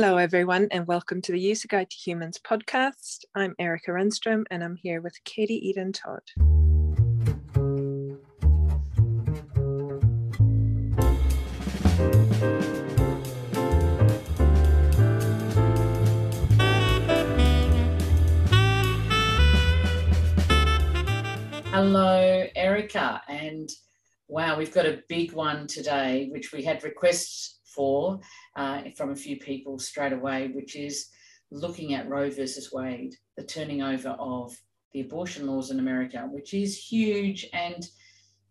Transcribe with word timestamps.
Hello, 0.00 0.16
everyone, 0.16 0.68
and 0.70 0.86
welcome 0.86 1.20
to 1.22 1.32
the 1.32 1.40
User 1.40 1.66
Guide 1.66 1.90
to 1.90 1.96
Humans 1.96 2.38
podcast. 2.38 3.24
I'm 3.34 3.56
Erica 3.58 3.90
Renstrom, 3.90 4.44
and 4.48 4.62
I'm 4.62 4.76
here 4.76 5.00
with 5.00 5.14
Katie 5.24 5.56
Eden 5.68 5.92
Todd. 5.92 6.22
Hello, 21.72 22.46
Erica, 22.54 23.20
and 23.28 23.68
wow, 24.28 24.56
we've 24.56 24.72
got 24.72 24.86
a 24.86 25.02
big 25.08 25.32
one 25.32 25.66
today, 25.66 26.28
which 26.30 26.52
we 26.52 26.62
had 26.62 26.84
requests 26.84 27.58
for 27.64 28.20
uh, 28.58 28.82
from 28.96 29.10
a 29.10 29.16
few 29.16 29.36
people 29.36 29.78
straight 29.78 30.12
away, 30.12 30.48
which 30.48 30.74
is 30.74 31.10
looking 31.52 31.94
at 31.94 32.08
Roe 32.08 32.28
versus 32.28 32.72
Wade, 32.72 33.14
the 33.36 33.44
turning 33.44 33.82
over 33.82 34.10
of 34.18 34.54
the 34.92 35.00
abortion 35.00 35.46
laws 35.46 35.70
in 35.70 35.78
America, 35.78 36.28
which 36.28 36.52
is 36.52 36.76
huge 36.76 37.46
and 37.52 37.86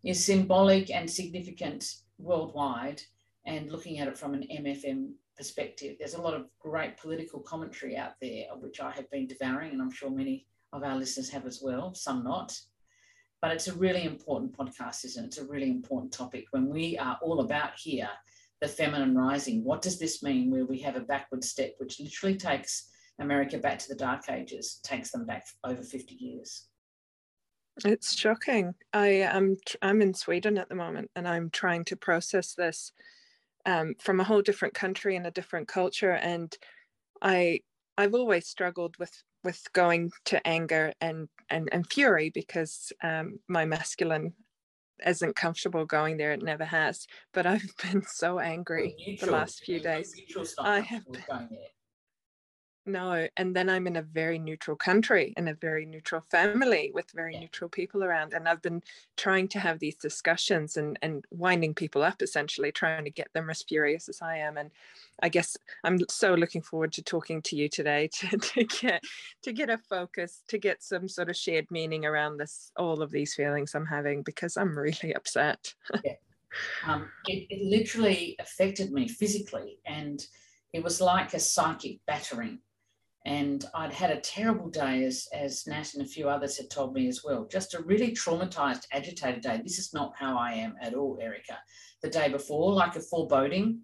is 0.06 0.24
symbolic 0.24 0.90
and 0.90 1.10
significant 1.10 1.84
worldwide, 2.18 3.02
and 3.46 3.70
looking 3.70 4.00
at 4.00 4.08
it 4.08 4.18
from 4.18 4.34
an 4.34 4.48
MFN 4.50 5.12
perspective. 5.36 5.98
There's 6.00 6.14
a 6.14 6.22
lot 6.22 6.34
of 6.34 6.48
great 6.58 6.96
political 6.96 7.42
commentary 7.42 7.98
out 7.98 8.14
there, 8.22 8.46
of 8.50 8.62
which 8.62 8.80
I 8.80 8.92
have 8.92 9.12
been 9.12 9.28
devouring, 9.28 9.74
and 9.74 9.82
I'm 9.82 9.92
sure 9.92 10.10
many 10.10 10.46
of 10.72 10.84
our 10.84 10.96
listeners 10.96 11.30
have 11.32 11.46
as 11.46 11.60
well, 11.62 11.94
some 11.94 12.24
not. 12.24 12.58
But 13.42 13.52
it's 13.52 13.68
a 13.68 13.76
really 13.76 14.06
important 14.06 14.58
podcast, 14.58 15.04
isn't 15.04 15.24
it? 15.24 15.28
It's 15.28 15.38
a 15.38 15.46
really 15.46 15.70
important 15.70 16.14
topic 16.14 16.46
when 16.52 16.70
we 16.70 16.98
are 16.98 17.20
all 17.22 17.42
about 17.42 17.72
here 17.76 18.10
the 18.62 18.68
feminine 18.68 19.16
rising. 19.16 19.64
What 19.64 19.82
does 19.82 20.00
this 20.00 20.24
mean 20.24 20.50
where 20.50 20.66
we 20.66 20.80
have 20.80 20.96
a 20.96 21.02
backward 21.02 21.44
step, 21.44 21.76
which 21.78 22.00
literally 22.00 22.36
takes 22.36 22.90
America 23.20 23.58
back 23.58 23.80
to 23.80 23.88
the 23.90 23.96
dark 23.96 24.30
ages, 24.30 24.80
takes 24.84 25.12
them 25.12 25.26
back 25.26 25.46
over 25.64 25.84
50 25.84 26.16
years? 26.16 26.68
It's 27.86 28.18
shocking. 28.18 28.74
I 28.94 29.08
am 29.08 29.58
I'm 29.82 30.02
in 30.02 30.14
Sweden 30.14 30.58
at 30.58 30.68
the 30.68 30.76
moment 30.76 31.12
and 31.16 31.28
I'm 31.28 31.52
trying 31.52 31.86
to 31.86 31.96
process 31.96 32.56
this 32.56 32.92
um, 33.68 33.94
from 34.00 34.20
a 34.20 34.24
whole 34.24 34.42
different 34.42 34.74
country 34.74 35.16
and 35.16 35.28
a 35.28 35.32
different 35.32 35.68
culture. 35.68 36.14
And 36.14 36.56
I 37.22 37.62
I've 37.98 38.16
always 38.16 38.48
struggled 38.48 38.98
with 38.98 39.12
with 39.44 39.62
going 39.74 40.12
to 40.26 40.46
anger 40.48 40.94
and 41.02 41.30
and, 41.50 41.70
and 41.72 41.86
fury 41.92 42.32
because 42.32 42.92
um, 43.04 43.40
my 43.48 43.66
masculine 43.66 44.34
isn't 45.06 45.36
comfortable 45.36 45.86
going 45.86 46.18
there. 46.18 46.32
It 46.34 46.42
never 46.44 46.66
has. 46.66 47.08
But 47.34 47.46
I've 47.46 47.74
been 47.84 48.04
so 48.04 48.40
angry 48.40 48.98
the 49.20 49.28
last 49.28 49.64
few 49.64 49.80
days. 49.80 50.16
I 50.64 50.80
have 50.82 51.06
been, 51.12 51.24
no, 52.88 53.28
and 53.38 53.56
then 53.56 53.70
I'm 53.70 53.88
in 53.88 53.98
a 53.98 54.02
very 54.02 54.40
neutral 54.40 54.78
country 54.78 55.34
and 55.36 55.50
a 55.50 55.54
very 55.54 55.86
neutral 55.86 56.22
family 56.22 56.92
with 56.94 57.12
very 57.12 57.34
yeah. 57.34 57.42
neutral 57.42 57.70
people 57.70 58.04
around. 58.04 58.34
And 58.34 58.48
I've 58.48 58.62
been 58.62 58.82
trying 59.18 59.48
to 59.50 59.60
have 59.60 59.80
these 59.80 59.96
discussions 59.96 60.78
and, 60.78 60.98
and 61.02 61.26
winding 61.30 61.74
people 61.74 62.02
up, 62.02 62.22
essentially, 62.22 62.72
trying 62.72 63.04
to 63.04 63.10
get 63.10 63.32
them 63.34 63.50
as 63.50 63.64
furious 63.64 64.08
as 64.10 64.22
I 64.22 64.38
am. 64.38 64.58
And 64.58 64.72
I 65.22 65.30
guess 65.30 65.58
I'm 65.84 66.00
so 66.10 66.34
looking 66.34 66.62
forward 66.62 66.94
to 66.94 67.04
talking 67.04 67.42
to 67.44 67.56
you 67.56 67.68
today 67.70 68.08
to, 68.14 68.38
to 68.38 68.64
get 68.64 69.04
to 69.44 69.52
get 69.52 69.70
a 69.70 69.78
focus, 69.78 70.44
to 70.48 70.58
get 70.58 70.82
some 70.82 71.08
sort 71.08 71.30
of 71.30 71.36
shared 71.36 71.68
meaning 71.70 72.06
around 72.06 72.38
this, 72.38 72.72
all 72.78 73.02
of 73.02 73.12
these 73.12 73.36
feelings 73.36 73.76
I'm 73.76 73.86
having 73.86 74.24
because 74.24 74.58
I'm 74.58 74.78
really 74.78 75.14
upset. 75.14 75.74
yeah. 76.04 76.14
Um, 76.88 77.10
it, 77.28 77.46
it 77.50 77.62
literally 77.62 78.36
affected 78.40 78.92
me 78.92 79.10
physically 79.10 79.80
and 79.86 80.26
it 80.74 80.84
was 80.84 81.02
like 81.02 81.34
a 81.34 81.40
psychic 81.40 82.00
battering 82.08 82.60
and 83.28 83.66
I'd 83.76 83.92
had 83.92 84.10
a 84.10 84.22
terrible 84.22 84.70
day, 84.70 85.04
as, 85.04 85.28
as 85.34 85.68
Nat 85.68 85.94
and 85.94 86.02
a 86.02 86.08
few 86.08 86.30
others 86.30 86.56
had 86.56 86.70
told 86.70 86.94
me 86.94 87.10
as 87.10 87.26
well. 87.26 87.46
Just 87.52 87.74
a 87.74 87.84
really 87.84 88.12
traumatized, 88.12 88.86
agitated 88.94 89.42
day. 89.42 89.60
This 89.62 89.80
is 89.80 89.94
not 89.94 90.14
how 90.18 90.38
I 90.38 90.54
am 90.54 90.76
at 90.82 90.94
all, 90.94 91.20
Erica. 91.22 91.58
The 92.02 92.10
day 92.10 92.30
before, 92.30 92.72
like 92.72 92.96
a 92.96 93.02
foreboding. 93.02 93.82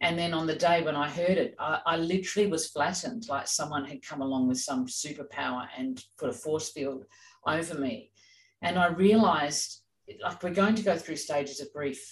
And 0.00 0.18
then 0.18 0.34
on 0.34 0.48
the 0.48 0.56
day 0.56 0.82
when 0.82 0.96
I 0.96 1.08
heard 1.08 1.38
it, 1.38 1.54
I, 1.60 1.78
I 1.86 1.96
literally 1.96 2.48
was 2.48 2.70
flattened, 2.70 3.28
like 3.28 3.46
someone 3.46 3.84
had 3.84 4.04
come 4.04 4.20
along 4.20 4.48
with 4.48 4.58
some 4.58 4.86
superpower 4.86 5.68
and 5.78 6.02
put 6.18 6.30
a 6.30 6.32
force 6.32 6.72
field 6.72 7.04
over 7.46 7.78
me. 7.78 8.10
And 8.62 8.80
I 8.80 8.88
realized, 8.88 9.82
like, 10.20 10.42
we're 10.42 10.50
going 10.50 10.74
to 10.74 10.82
go 10.82 10.98
through 10.98 11.16
stages 11.16 11.60
of 11.60 11.72
grief 11.72 12.02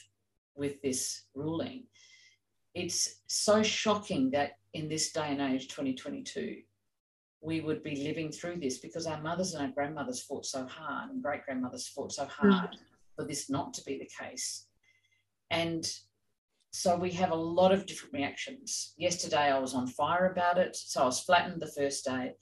with 0.55 0.81
this 0.83 1.25
ruling. 1.35 1.87
It's 2.77 3.23
so 3.27 3.61
shocking 3.65 4.31
that 4.31 4.53
in 4.75 4.89
this 4.89 5.13
day 5.13 5.29
and 5.29 5.41
age, 5.41 5.69
2022, 5.69 6.59
we 7.43 7.61
would 7.61 7.83
be 7.83 8.05
living 8.05 8.31
through 8.31 8.57
this 8.61 8.79
because 8.79 9.07
our 9.07 9.21
mothers 9.21 9.55
and 9.55 9.65
our 9.65 9.73
grandmothers 9.73 10.23
fought 10.23 10.45
so 10.45 10.67
hard 10.67 11.11
and 11.11 11.23
great 11.23 11.45
grandmothers 11.45 11.89
fought 11.89 12.13
so 12.13 12.27
hard 12.27 12.71
mm. 12.71 12.79
for 13.17 13.25
this 13.25 13.49
not 13.49 13.73
to 13.75 13.83
be 13.85 13.99
the 13.99 14.25
case. 14.25 14.67
And 15.51 15.91
so 16.73 16.97
we 16.97 17.11
have 17.13 17.31
a 17.31 17.37
lot 17.37 17.73
of 17.73 17.87
different 17.87 18.15
reactions. 18.15 18.95
Yesterday 18.97 19.51
I 19.51 19.59
was 19.59 19.75
on 19.75 19.87
fire 19.87 20.31
about 20.31 20.59
it. 20.59 20.77
So 20.77 21.03
I 21.03 21.07
was 21.07 21.21
flattened 21.21 21.61
the 21.61 21.73
first 21.73 22.05
day. 22.05 22.35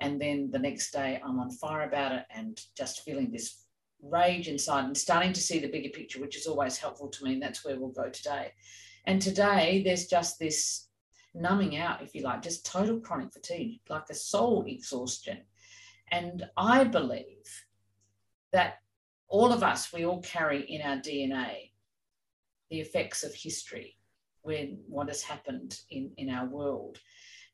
And 0.00 0.20
then 0.20 0.50
the 0.50 0.58
next 0.58 0.90
day 0.90 1.20
I'm 1.24 1.38
on 1.38 1.50
fire 1.50 1.86
about 1.88 2.12
it 2.12 2.24
and 2.34 2.60
just 2.76 3.02
feeling 3.02 3.30
this 3.30 3.64
rage 4.02 4.48
inside 4.48 4.84
and 4.84 4.96
starting 4.96 5.32
to 5.32 5.40
see 5.40 5.60
the 5.60 5.70
bigger 5.70 5.90
picture, 5.90 6.20
which 6.20 6.36
is 6.36 6.46
always 6.46 6.76
helpful 6.76 7.08
to 7.08 7.24
me. 7.24 7.34
And 7.34 7.42
that's 7.42 7.64
where 7.64 7.78
we'll 7.78 7.90
go 7.90 8.10
today. 8.10 8.52
And 9.06 9.22
today 9.22 9.82
there's 9.84 10.06
just 10.06 10.38
this 10.38 10.88
numbing 11.34 11.76
out, 11.76 12.02
if 12.02 12.14
you 12.14 12.22
like, 12.22 12.42
just 12.42 12.66
total 12.66 13.00
chronic 13.00 13.32
fatigue, 13.32 13.80
like 13.88 14.04
a 14.10 14.14
soul 14.14 14.64
exhaustion. 14.66 15.38
And 16.10 16.44
I 16.56 16.84
believe 16.84 17.64
that 18.52 18.78
all 19.28 19.52
of 19.52 19.62
us, 19.62 19.92
we 19.92 20.04
all 20.04 20.20
carry 20.20 20.60
in 20.62 20.82
our 20.82 20.96
DNA 20.96 21.70
the 22.70 22.80
effects 22.80 23.22
of 23.24 23.34
history, 23.34 23.96
when 24.42 24.78
what 24.88 25.08
has 25.08 25.22
happened 25.22 25.80
in, 25.90 26.10
in 26.16 26.28
our 26.30 26.46
world. 26.46 26.98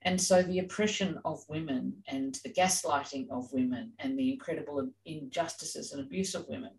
And 0.02 0.20
so 0.20 0.42
the 0.42 0.60
oppression 0.60 1.18
of 1.24 1.44
women 1.48 2.02
and 2.06 2.38
the 2.44 2.52
gaslighting 2.52 3.28
of 3.30 3.52
women 3.52 3.92
and 3.98 4.18
the 4.18 4.32
incredible 4.32 4.88
injustices 5.04 5.92
and 5.92 6.00
abuse 6.00 6.34
of 6.34 6.48
women. 6.48 6.70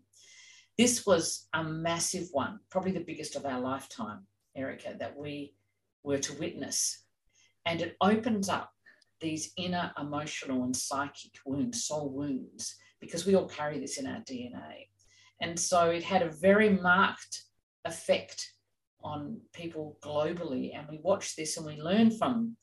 This 0.78 1.04
was 1.04 1.48
a 1.52 1.62
massive 1.62 2.28
one, 2.32 2.60
probably 2.70 2.92
the 2.92 3.00
biggest 3.00 3.36
of 3.36 3.44
our 3.44 3.60
lifetime, 3.60 4.26
Erica, 4.56 4.96
that 4.98 5.16
we 5.16 5.54
were 6.02 6.18
to 6.18 6.38
witness. 6.38 7.04
And 7.66 7.80
it 7.80 7.96
opens 8.00 8.48
up 8.48 8.70
these 9.20 9.52
inner 9.56 9.92
emotional 9.98 10.64
and 10.64 10.74
psychic 10.74 11.32
wounds, 11.44 11.84
soul 11.84 12.10
wounds, 12.10 12.76
because 13.00 13.26
we 13.26 13.34
all 13.34 13.48
carry 13.48 13.78
this 13.78 13.98
in 13.98 14.06
our 14.06 14.20
DNA. 14.20 14.88
And 15.40 15.58
so 15.58 15.90
it 15.90 16.02
had 16.02 16.22
a 16.22 16.30
very 16.30 16.70
marked 16.70 17.44
effect 17.84 18.52
on 19.02 19.40
people 19.52 19.98
globally. 20.02 20.76
And 20.76 20.86
we 20.88 20.98
watch 21.02 21.36
this 21.36 21.56
and 21.56 21.66
we 21.66 21.80
learn 21.80 22.10
from 22.10 22.56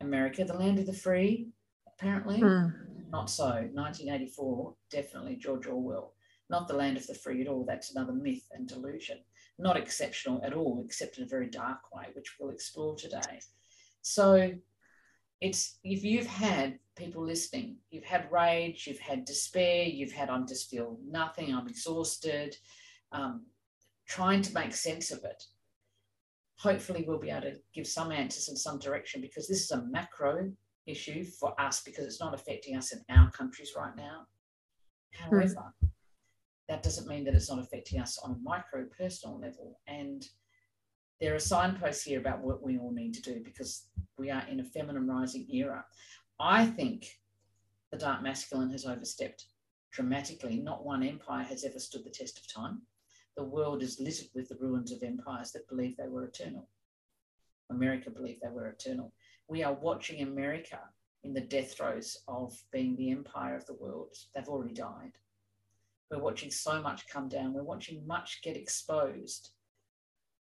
America, 0.00 0.44
the 0.44 0.54
land 0.54 0.78
of 0.78 0.86
the 0.86 0.92
free, 0.92 1.48
apparently. 1.86 2.40
Hmm. 2.40 2.68
Not 3.10 3.30
so. 3.30 3.46
1984, 3.46 4.74
definitely 4.90 5.36
George 5.36 5.66
Orwell. 5.66 6.14
Not 6.50 6.66
the 6.68 6.74
land 6.74 6.96
of 6.96 7.06
the 7.06 7.14
free 7.14 7.40
at 7.42 7.48
all. 7.48 7.64
That's 7.64 7.94
another 7.94 8.12
myth 8.12 8.46
and 8.52 8.66
delusion 8.66 9.18
not 9.58 9.76
exceptional 9.76 10.40
at 10.44 10.52
all, 10.52 10.82
except 10.84 11.18
in 11.18 11.24
a 11.24 11.28
very 11.28 11.48
dark 11.48 11.94
way, 11.94 12.06
which 12.14 12.36
we'll 12.38 12.50
explore 12.50 12.96
today. 12.96 13.40
So 14.02 14.52
it's 15.40 15.78
if 15.84 16.04
you've 16.04 16.26
had 16.26 16.78
people 16.96 17.24
listening, 17.24 17.76
you've 17.90 18.04
had 18.04 18.30
rage, 18.30 18.86
you've 18.86 18.98
had 18.98 19.24
despair, 19.24 19.84
you've 19.84 20.12
had 20.12 20.30
I'm 20.30 20.46
just 20.46 20.70
feel 20.70 20.98
nothing, 21.06 21.54
I'm 21.54 21.68
exhausted, 21.68 22.56
um, 23.12 23.46
trying 24.06 24.42
to 24.42 24.54
make 24.54 24.74
sense 24.74 25.10
of 25.10 25.24
it. 25.24 25.42
Hopefully, 26.58 27.04
we'll 27.06 27.18
be 27.18 27.30
able 27.30 27.42
to 27.42 27.56
give 27.74 27.86
some 27.86 28.12
answers 28.12 28.48
in 28.48 28.56
some 28.56 28.78
direction 28.78 29.20
because 29.20 29.48
this 29.48 29.62
is 29.64 29.70
a 29.70 29.84
macro 29.86 30.50
issue 30.86 31.24
for 31.24 31.58
us 31.60 31.82
because 31.82 32.04
it's 32.04 32.20
not 32.20 32.34
affecting 32.34 32.76
us 32.76 32.92
in 32.92 33.00
our 33.10 33.30
countries 33.30 33.72
right 33.76 33.96
now. 33.96 34.26
Hmm. 35.14 35.36
However, 35.36 35.74
that 36.68 36.82
doesn't 36.82 37.08
mean 37.08 37.24
that 37.24 37.34
it's 37.34 37.50
not 37.50 37.58
affecting 37.58 38.00
us 38.00 38.18
on 38.18 38.32
a 38.32 38.42
micro 38.42 38.86
personal 38.86 39.38
level. 39.38 39.80
And 39.86 40.26
there 41.20 41.34
are 41.34 41.40
signposts 41.40 42.04
here 42.04 42.18
about 42.18 42.40
what 42.40 42.62
we 42.62 42.78
all 42.78 42.92
need 42.92 43.14
to 43.14 43.22
do 43.22 43.40
because 43.44 43.86
we 44.18 44.30
are 44.30 44.44
in 44.50 44.60
a 44.60 44.64
feminine 44.64 45.06
rising 45.06 45.46
era. 45.52 45.84
I 46.40 46.66
think 46.66 47.06
the 47.92 47.98
dark 47.98 48.22
masculine 48.22 48.70
has 48.70 48.86
overstepped 48.86 49.46
dramatically. 49.92 50.56
Not 50.56 50.84
one 50.84 51.02
empire 51.02 51.44
has 51.44 51.64
ever 51.64 51.78
stood 51.78 52.04
the 52.04 52.10
test 52.10 52.38
of 52.38 52.52
time. 52.52 52.82
The 53.36 53.44
world 53.44 53.82
is 53.82 54.00
littered 54.00 54.28
with 54.34 54.48
the 54.48 54.56
ruins 54.60 54.92
of 54.92 55.02
empires 55.02 55.52
that 55.52 55.68
believe 55.68 55.96
they 55.96 56.08
were 56.08 56.24
eternal. 56.24 56.68
America 57.70 58.10
believed 58.10 58.40
they 58.42 58.50
were 58.50 58.68
eternal. 58.68 59.12
We 59.48 59.62
are 59.62 59.74
watching 59.74 60.22
America 60.22 60.80
in 61.22 61.32
the 61.32 61.40
death 61.40 61.74
throes 61.74 62.18
of 62.28 62.52
being 62.72 62.96
the 62.96 63.10
empire 63.10 63.56
of 63.56 63.66
the 63.66 63.74
world. 63.74 64.14
They've 64.34 64.48
already 64.48 64.74
died. 64.74 65.12
We're 66.10 66.22
watching 66.22 66.50
so 66.50 66.80
much 66.80 67.08
come 67.08 67.28
down. 67.28 67.54
We're 67.54 67.62
watching 67.62 68.06
much 68.06 68.40
get 68.42 68.56
exposed. 68.56 69.50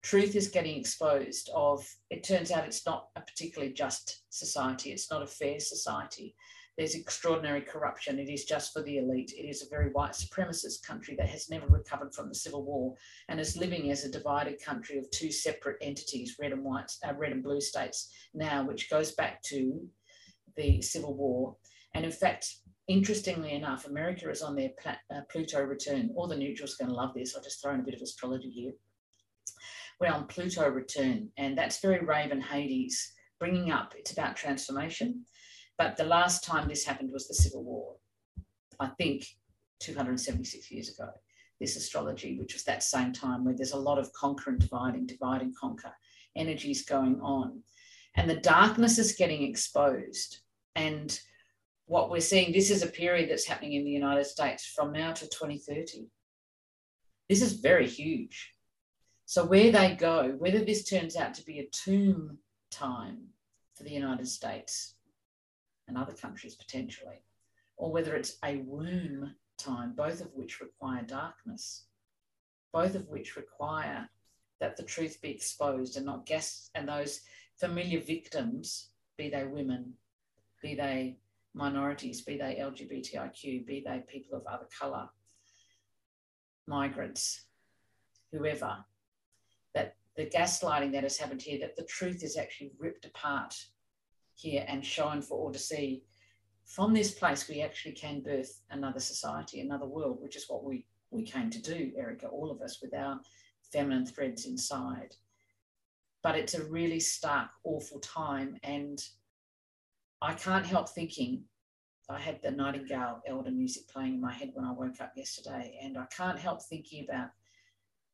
truth 0.02 0.34
is 0.34 0.48
getting 0.48 0.78
exposed 0.78 1.50
of 1.54 1.86
it 2.08 2.24
turns 2.24 2.50
out 2.50 2.66
it's 2.66 2.86
not 2.86 3.08
a 3.16 3.20
particularly 3.20 3.72
just 3.72 4.22
society. 4.30 4.90
It's 4.92 5.10
not 5.10 5.22
a 5.22 5.26
fair 5.26 5.60
society. 5.60 6.34
There's 6.78 6.94
extraordinary 6.94 7.60
corruption. 7.60 8.18
It 8.18 8.30
is 8.30 8.46
just 8.46 8.72
for 8.72 8.80
the 8.82 8.96
elite. 8.96 9.32
It 9.36 9.42
is 9.42 9.62
a 9.62 9.68
very 9.68 9.90
white 9.90 10.12
supremacist 10.12 10.82
country 10.82 11.14
that 11.16 11.28
has 11.28 11.50
never 11.50 11.66
recovered 11.66 12.14
from 12.14 12.28
the 12.28 12.34
civil 12.34 12.64
war 12.64 12.94
and 13.28 13.38
is 13.38 13.56
living 13.56 13.90
as 13.90 14.04
a 14.04 14.10
divided 14.10 14.62
country 14.64 14.96
of 14.96 15.10
two 15.10 15.30
separate 15.30 15.76
entities 15.82 16.36
red 16.40 16.52
and 16.52 16.64
white 16.64 16.90
uh, 17.06 17.12
red 17.14 17.32
and 17.32 17.42
blue 17.42 17.60
states 17.60 18.10
now 18.32 18.64
which 18.64 18.88
goes 18.88 19.12
back 19.12 19.42
to 19.42 19.86
the 20.56 20.80
civil 20.80 21.14
war. 21.14 21.56
And 21.94 22.04
in 22.06 22.12
fact 22.12 22.48
interestingly 22.90 23.52
enough 23.52 23.86
america 23.86 24.28
is 24.30 24.42
on 24.42 24.54
their 24.54 24.70
uh, 24.86 25.20
pluto 25.30 25.62
return 25.62 26.10
all 26.16 26.26
the 26.26 26.36
neutrals 26.36 26.74
are 26.74 26.84
going 26.84 26.90
to 26.90 27.00
love 27.02 27.14
this 27.14 27.34
i'll 27.34 27.42
just 27.42 27.62
throw 27.62 27.72
in 27.72 27.80
a 27.80 27.84
bit 27.84 27.94
of 27.94 28.02
astrology 28.02 28.50
here 28.50 28.72
we're 30.00 30.08
on 30.08 30.26
Pluto 30.26 30.66
return, 30.66 31.28
and 31.36 31.56
that's 31.56 31.80
very 31.80 32.02
Raven 32.04 32.40
Hades, 32.40 33.12
bringing 33.38 33.70
up 33.70 33.94
it's 33.96 34.12
about 34.12 34.34
transformation. 34.34 35.26
But 35.76 35.96
the 35.96 36.04
last 36.04 36.42
time 36.42 36.68
this 36.68 36.84
happened 36.84 37.10
was 37.12 37.28
the 37.28 37.34
Civil 37.34 37.64
War, 37.64 37.96
I 38.80 38.88
think 38.98 39.26
276 39.80 40.70
years 40.70 40.88
ago. 40.88 41.10
This 41.60 41.76
astrology, 41.76 42.38
which 42.38 42.54
was 42.54 42.64
that 42.64 42.82
same 42.82 43.12
time 43.12 43.44
where 43.44 43.54
there's 43.54 43.72
a 43.72 43.78
lot 43.78 43.98
of 43.98 44.10
conquer 44.14 44.50
and 44.50 44.58
dividing, 44.58 45.06
divide 45.06 45.42
and 45.42 45.54
conquer 45.54 45.92
energies 46.34 46.86
going 46.86 47.20
on. 47.20 47.62
And 48.16 48.28
the 48.28 48.36
darkness 48.36 48.98
is 48.98 49.12
getting 49.12 49.42
exposed. 49.42 50.40
And 50.74 51.18
what 51.90 52.08
we're 52.08 52.20
seeing, 52.20 52.52
this 52.52 52.70
is 52.70 52.84
a 52.84 52.86
period 52.86 53.28
that's 53.28 53.46
happening 53.46 53.72
in 53.72 53.82
the 53.84 53.90
United 53.90 54.24
States 54.24 54.64
from 54.64 54.92
now 54.92 55.10
to 55.10 55.26
2030. 55.26 56.06
This 57.28 57.42
is 57.42 57.54
very 57.54 57.88
huge. 57.88 58.54
So, 59.24 59.44
where 59.44 59.72
they 59.72 59.96
go, 59.96 60.36
whether 60.38 60.60
this 60.60 60.88
turns 60.88 61.16
out 61.16 61.34
to 61.34 61.44
be 61.44 61.58
a 61.58 61.68
tomb 61.72 62.38
time 62.70 63.18
for 63.74 63.82
the 63.82 63.90
United 63.90 64.28
States 64.28 64.94
and 65.88 65.98
other 65.98 66.12
countries 66.12 66.54
potentially, 66.54 67.24
or 67.76 67.90
whether 67.90 68.14
it's 68.14 68.36
a 68.44 68.58
womb 68.58 69.34
time, 69.58 69.92
both 69.96 70.20
of 70.20 70.28
which 70.32 70.60
require 70.60 71.02
darkness, 71.02 71.86
both 72.72 72.94
of 72.94 73.08
which 73.08 73.34
require 73.34 74.08
that 74.60 74.76
the 74.76 74.84
truth 74.84 75.20
be 75.20 75.30
exposed 75.30 75.96
and 75.96 76.06
not 76.06 76.24
guests 76.24 76.70
and 76.76 76.88
those 76.88 77.22
familiar 77.58 77.98
victims, 77.98 78.90
be 79.18 79.28
they 79.28 79.42
women, 79.42 79.94
be 80.62 80.76
they 80.76 81.16
Mm. 81.56 81.60
minorities, 81.60 82.22
be 82.22 82.36
they 82.36 82.58
LGBTIQ, 82.60 83.66
be 83.66 83.82
they 83.86 84.02
people 84.08 84.36
of 84.36 84.46
other 84.46 84.68
colour, 84.78 85.08
migrants, 86.66 87.46
whoever, 88.32 88.78
that 89.74 89.96
the 90.16 90.26
gaslighting 90.26 90.92
that 90.92 91.02
has 91.02 91.18
happened 91.18 91.42
here, 91.42 91.58
that 91.60 91.76
the 91.76 91.84
truth 91.84 92.22
is 92.22 92.36
actually 92.36 92.72
ripped 92.78 93.04
apart 93.04 93.54
here 94.34 94.64
and 94.68 94.84
shown 94.84 95.20
for 95.22 95.38
all 95.38 95.52
to 95.52 95.58
see. 95.58 96.02
From 96.66 96.94
this 96.94 97.12
place, 97.12 97.48
we 97.48 97.62
actually 97.62 97.92
can 97.92 98.22
birth 98.22 98.62
another 98.70 99.00
society, 99.00 99.60
another 99.60 99.86
world, 99.86 100.18
which 100.20 100.36
is 100.36 100.46
what 100.48 100.64
we, 100.64 100.86
we 101.10 101.24
came 101.24 101.50
to 101.50 101.60
do, 101.60 101.92
Erica, 101.98 102.28
all 102.28 102.50
of 102.50 102.60
us, 102.60 102.80
with 102.80 102.94
our 102.94 103.20
feminine 103.72 104.06
threads 104.06 104.46
inside. 104.46 105.16
But 106.22 106.36
it's 106.36 106.54
a 106.54 106.64
really 106.64 107.00
stark, 107.00 107.48
awful 107.64 107.98
time. 107.98 108.56
And 108.62 109.02
I 110.22 110.34
can't 110.34 110.66
help 110.66 110.88
thinking 110.88 111.44
I 112.10 112.18
had 112.18 112.40
the 112.42 112.50
Nightingale 112.50 113.22
Elder 113.26 113.52
music 113.52 113.88
playing 113.88 114.14
in 114.14 114.20
my 114.20 114.32
head 114.32 114.50
when 114.54 114.64
I 114.64 114.72
woke 114.72 115.00
up 115.00 115.12
yesterday, 115.16 115.78
and 115.82 115.96
I 115.96 116.06
can't 116.06 116.38
help 116.38 116.62
thinking 116.62 117.06
about 117.08 117.30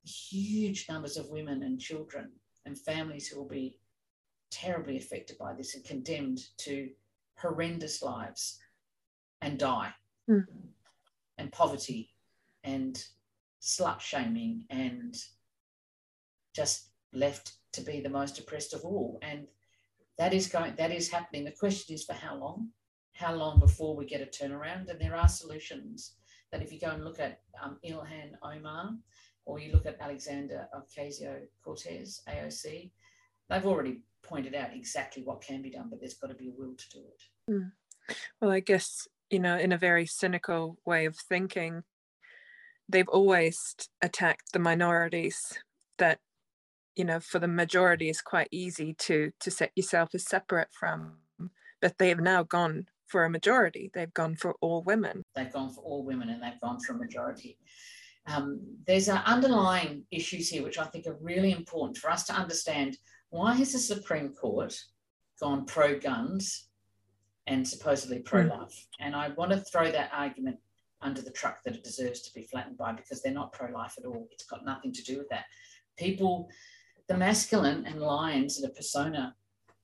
huge 0.04 0.86
numbers 0.88 1.16
of 1.16 1.30
women 1.30 1.62
and 1.62 1.80
children 1.80 2.30
and 2.66 2.78
families 2.78 3.26
who 3.26 3.38
will 3.40 3.48
be 3.48 3.78
terribly 4.50 4.98
affected 4.98 5.38
by 5.38 5.54
this 5.54 5.74
and 5.74 5.84
condemned 5.84 6.40
to 6.58 6.90
horrendous 7.38 8.02
lives 8.02 8.58
and 9.42 9.58
die 9.58 9.92
mm. 10.28 10.44
and 11.38 11.52
poverty 11.52 12.10
and 12.64 13.04
slut 13.60 14.00
shaming 14.00 14.64
and 14.70 15.16
just 16.54 16.88
left 17.12 17.52
to 17.72 17.80
be 17.80 18.00
the 18.00 18.08
most 18.08 18.38
oppressed 18.38 18.74
of 18.74 18.84
all 18.84 19.18
and 19.22 19.46
that 20.18 20.32
is 20.34 20.48
going 20.48 20.74
that 20.76 20.92
is 20.92 21.10
happening 21.10 21.44
the 21.44 21.50
question 21.50 21.94
is 21.94 22.04
for 22.04 22.14
how 22.14 22.36
long 22.36 22.68
how 23.14 23.34
long 23.34 23.58
before 23.60 23.96
we 23.96 24.04
get 24.04 24.20
a 24.20 24.26
turnaround 24.26 24.88
and 24.88 25.00
there 25.00 25.16
are 25.16 25.28
solutions 25.28 26.16
that 26.52 26.62
if 26.62 26.72
you 26.72 26.78
go 26.78 26.90
and 26.90 27.04
look 27.04 27.18
at 27.18 27.40
um, 27.62 27.78
ilhan 27.84 28.32
omar 28.42 28.94
or 29.46 29.60
you 29.60 29.72
look 29.72 29.86
at 29.86 30.00
Alexandria 30.00 30.68
Ocasio 30.74 31.46
Cortez, 31.64 32.20
AOC, 32.28 32.90
they've 33.48 33.66
already 33.66 34.02
pointed 34.22 34.54
out 34.54 34.74
exactly 34.74 35.22
what 35.22 35.40
can 35.40 35.62
be 35.62 35.70
done, 35.70 35.86
but 35.88 36.00
there's 36.00 36.14
got 36.14 36.28
to 36.28 36.34
be 36.34 36.48
a 36.48 36.52
will 36.52 36.74
to 36.74 36.90
do 36.90 36.98
it. 36.98 37.52
Mm. 37.52 37.72
Well, 38.40 38.50
I 38.50 38.60
guess, 38.60 39.06
you 39.30 39.38
know, 39.38 39.56
in 39.56 39.72
a 39.72 39.78
very 39.78 40.04
cynical 40.04 40.78
way 40.84 41.06
of 41.06 41.16
thinking, 41.16 41.84
they've 42.88 43.08
always 43.08 43.74
attacked 44.02 44.52
the 44.52 44.58
minorities 44.58 45.38
that 45.98 46.18
you 46.96 47.04
know 47.04 47.20
for 47.20 47.38
the 47.38 47.48
majority 47.48 48.08
is 48.08 48.20
quite 48.20 48.48
easy 48.50 48.94
to 48.94 49.30
to 49.40 49.50
set 49.50 49.70
yourself 49.76 50.10
as 50.14 50.26
separate 50.26 50.68
from 50.72 51.12
but 51.80 51.98
they 51.98 52.08
have 52.08 52.20
now 52.20 52.42
gone 52.42 52.86
for 53.06 53.24
a 53.24 53.30
majority 53.30 53.90
they've 53.94 54.14
gone 54.14 54.34
for 54.34 54.54
all 54.60 54.82
women 54.82 55.22
they've 55.34 55.52
gone 55.52 55.70
for 55.70 55.82
all 55.82 56.04
women 56.04 56.28
and 56.30 56.42
they've 56.42 56.60
gone 56.60 56.80
for 56.80 56.94
a 56.94 56.98
majority 56.98 57.58
um, 58.26 58.60
there's 58.86 59.08
underlying 59.08 60.04
issues 60.10 60.48
here 60.48 60.62
which 60.62 60.78
I 60.78 60.84
think 60.84 61.06
are 61.06 61.18
really 61.20 61.52
important 61.52 61.98
for 61.98 62.10
us 62.10 62.24
to 62.24 62.32
understand. 62.32 62.98
Why 63.30 63.54
has 63.54 63.72
the 63.72 63.78
Supreme 63.78 64.30
Court 64.30 64.76
gone 65.40 65.64
pro 65.64 65.98
guns 65.98 66.68
and 67.46 67.66
supposedly 67.66 68.20
pro 68.20 68.42
life? 68.42 68.72
Mm. 68.72 68.86
And 69.00 69.16
I 69.16 69.28
want 69.30 69.52
to 69.52 69.60
throw 69.60 69.90
that 69.90 70.10
argument 70.12 70.56
under 71.02 71.22
the 71.22 71.30
truck 71.30 71.62
that 71.64 71.74
it 71.74 71.84
deserves 71.84 72.22
to 72.22 72.34
be 72.34 72.42
flattened 72.42 72.78
by 72.78 72.92
because 72.92 73.22
they're 73.22 73.32
not 73.32 73.52
pro 73.52 73.70
life 73.70 73.94
at 73.98 74.06
all. 74.06 74.26
It's 74.32 74.46
got 74.46 74.64
nothing 74.64 74.92
to 74.92 75.02
do 75.04 75.18
with 75.18 75.28
that. 75.28 75.44
People, 75.96 76.48
the 77.08 77.16
masculine 77.16 77.86
and 77.86 78.00
lions 78.00 78.58
in 78.58 78.64
a 78.64 78.72
persona 78.72 79.34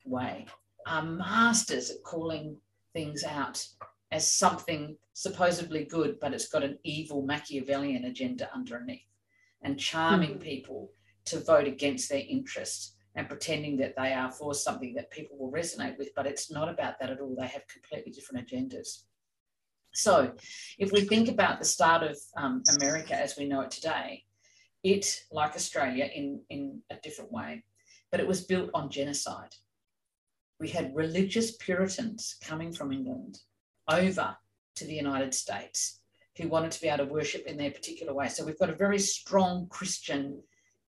way 0.05 0.47
are 0.87 1.03
masters 1.03 1.91
at 1.91 2.03
calling 2.03 2.57
things 2.93 3.25
out 3.25 3.65
as 4.11 4.31
something 4.31 4.97
supposedly 5.15 5.85
good, 5.85 6.19
but 6.21 6.35
it's 6.35 6.49
got 6.49 6.65
an 6.65 6.79
evil 6.85 7.23
Machiavellian 7.23 8.05
agenda 8.05 8.51
underneath 8.55 9.01
and 9.63 9.79
charming 9.79 10.35
mm. 10.35 10.41
people 10.41 10.91
to 11.25 11.39
vote 11.41 11.67
against 11.67 12.09
their 12.09 12.23
interests 12.29 12.95
and 13.15 13.29
pretending 13.29 13.77
that 13.77 13.95
they 13.97 14.13
are 14.13 14.31
for 14.31 14.55
something 14.55 14.95
that 14.95 15.11
people 15.11 15.37
will 15.39 15.53
resonate 15.53 15.97
with, 15.99 16.11
but 16.17 16.27
it's 16.27 16.51
not 16.51 16.69
about 16.69 16.99
that 16.99 17.11
at 17.11 17.21
all. 17.21 17.37
They 17.39 17.47
have 17.47 17.67
completely 17.69 18.11
different 18.11 18.49
agendas. 18.49 19.03
So, 19.95 20.33
if 20.79 20.91
we 20.91 21.03
think 21.03 21.29
about 21.29 21.59
the 21.59 21.67
start 21.67 22.03
of 22.03 22.17
um, 22.37 22.63
America 22.81 23.15
as 23.15 23.37
we 23.37 23.45
know 23.45 23.61
it 23.61 23.71
today, 23.71 24.25
it, 24.83 25.23
like 25.31 25.55
Australia, 25.55 26.09
in, 26.15 26.41
in 26.51 26.81
a 26.91 26.97
different 27.03 27.33
way, 27.33 27.65
but 28.11 28.21
it 28.21 28.27
was 28.27 28.45
built 28.45 28.71
on 28.75 28.91
genocide. 28.91 29.55
We 30.61 30.69
had 30.69 30.95
religious 30.95 31.57
Puritans 31.57 32.37
coming 32.43 32.73
from 32.73 32.93
England 32.93 33.39
over 33.89 34.37
to 34.77 34.85
the 34.85 34.95
United 34.95 35.35
States 35.35 36.01
who 36.39 36.49
wanted 36.49 36.71
to 36.73 36.81
be 36.81 36.89
able 36.89 37.07
to 37.07 37.13
worship 37.13 37.47
in 37.47 37.57
their 37.57 37.71
particular 37.71 38.15
way. 38.15 38.29
So 38.29 38.45
we've 38.45 38.59
got 38.59 38.71
a 38.71 38.75
very 38.75 38.99
strong 38.99 39.67
Christian 39.69 40.43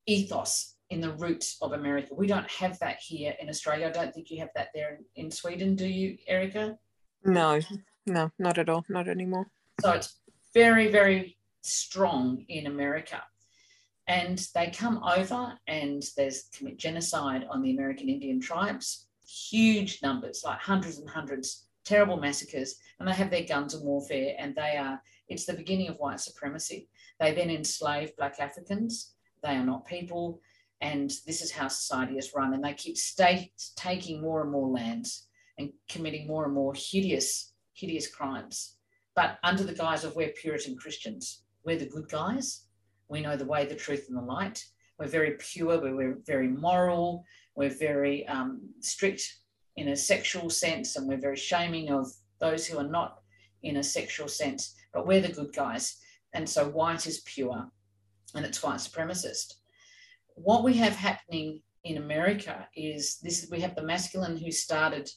ethos 0.05 0.75
in 0.89 1.01
the 1.01 1.13
roots 1.13 1.57
of 1.61 1.73
America. 1.73 2.13
We 2.13 2.27
don't 2.27 2.49
have 2.51 2.79
that 2.79 2.97
here 2.99 3.35
in 3.39 3.47
Australia. 3.47 3.87
I 3.87 3.91
don't 3.91 4.13
think 4.13 4.31
you 4.31 4.39
have 4.39 4.49
that 4.55 4.69
there 4.73 4.95
in, 5.15 5.25
in 5.25 5.31
Sweden, 5.31 5.75
do 5.75 5.87
you, 5.87 6.17
Erica? 6.27 6.77
No, 7.23 7.59
no, 8.05 8.31
not 8.39 8.57
at 8.57 8.69
all, 8.69 8.85
not 8.89 9.07
anymore. 9.07 9.47
So 9.81 9.91
it's 9.91 10.19
very, 10.53 10.89
very 10.89 11.37
strong 11.61 12.43
in 12.49 12.65
America. 12.65 13.21
And 14.09 14.45
they 14.53 14.71
come 14.71 15.01
over 15.03 15.53
and 15.67 16.03
there's 16.17 16.49
commit 16.53 16.77
genocide 16.77 17.45
on 17.49 17.61
the 17.61 17.71
American 17.71 18.09
Indian 18.09 18.41
tribes, 18.41 19.07
huge 19.25 20.01
numbers, 20.01 20.41
like 20.43 20.59
hundreds 20.59 20.97
and 20.97 21.09
hundreds 21.09 21.69
terrible 21.89 22.17
massacres, 22.17 22.75
and 22.99 23.07
they 23.07 23.13
have 23.13 23.31
their 23.31 23.43
guns 23.43 23.73
and 23.73 23.83
warfare, 23.83 24.35
and 24.37 24.55
they 24.55 24.77
are, 24.77 25.01
it's 25.27 25.45
the 25.45 25.53
beginning 25.53 25.89
of 25.89 25.97
white 25.97 26.19
supremacy. 26.19 26.87
They 27.19 27.33
then 27.33 27.49
enslave 27.49 28.15
Black 28.15 28.39
Africans. 28.39 29.13
They 29.41 29.55
are 29.55 29.65
not 29.65 29.87
people, 29.87 30.39
and 30.81 31.09
this 31.25 31.41
is 31.41 31.51
how 31.51 31.67
society 31.67 32.17
is 32.17 32.33
run. 32.35 32.53
And 32.53 32.63
they 32.63 32.73
keep 32.73 32.95
taking 33.75 34.21
more 34.21 34.41
and 34.43 34.51
more 34.51 34.69
lands 34.69 35.27
and 35.57 35.71
committing 35.89 36.27
more 36.27 36.45
and 36.45 36.53
more 36.53 36.73
hideous, 36.75 37.53
hideous 37.73 38.07
crimes. 38.07 38.75
But 39.15 39.39
under 39.43 39.63
the 39.63 39.73
guise 39.73 40.03
of 40.03 40.15
we're 40.15 40.29
Puritan 40.29 40.77
Christians, 40.77 41.43
we're 41.65 41.79
the 41.79 41.85
good 41.85 42.07
guys. 42.07 42.65
We 43.09 43.21
know 43.21 43.35
the 43.35 43.45
way, 43.45 43.65
the 43.65 43.75
truth, 43.75 44.05
and 44.07 44.17
the 44.17 44.21
light. 44.21 44.63
We're 44.97 45.07
very 45.07 45.35
pure. 45.39 45.79
We're, 45.79 46.17
very 46.25 46.47
moral. 46.47 47.25
We're 47.55 47.69
very 47.69 48.27
um, 48.27 48.61
strict 48.79 49.21
in 49.75 49.89
a 49.89 49.95
sexual 49.95 50.49
sense, 50.49 50.95
and 50.95 51.07
we're 51.07 51.17
very 51.17 51.37
shaming 51.37 51.89
of 51.89 52.07
those 52.39 52.67
who 52.67 52.77
are 52.77 52.87
not 52.87 53.19
in 53.63 53.77
a 53.77 53.83
sexual 53.83 54.27
sense, 54.27 54.75
but 54.93 55.05
we're 55.05 55.21
the 55.21 55.31
good 55.31 55.53
guys. 55.53 55.97
And 56.33 56.47
so 56.47 56.69
white 56.69 57.07
is 57.07 57.21
pure 57.21 57.69
and 58.35 58.45
it's 58.45 58.61
white 58.61 58.79
supremacist. 58.79 59.55
what 60.35 60.63
we 60.63 60.73
have 60.75 60.95
happening 60.95 61.61
in 61.83 61.97
America 61.97 62.67
is 62.75 63.19
this 63.21 63.47
we 63.51 63.59
have 63.59 63.75
the 63.75 63.83
masculine 63.83 64.37
who 64.37 64.51
started 64.51 65.09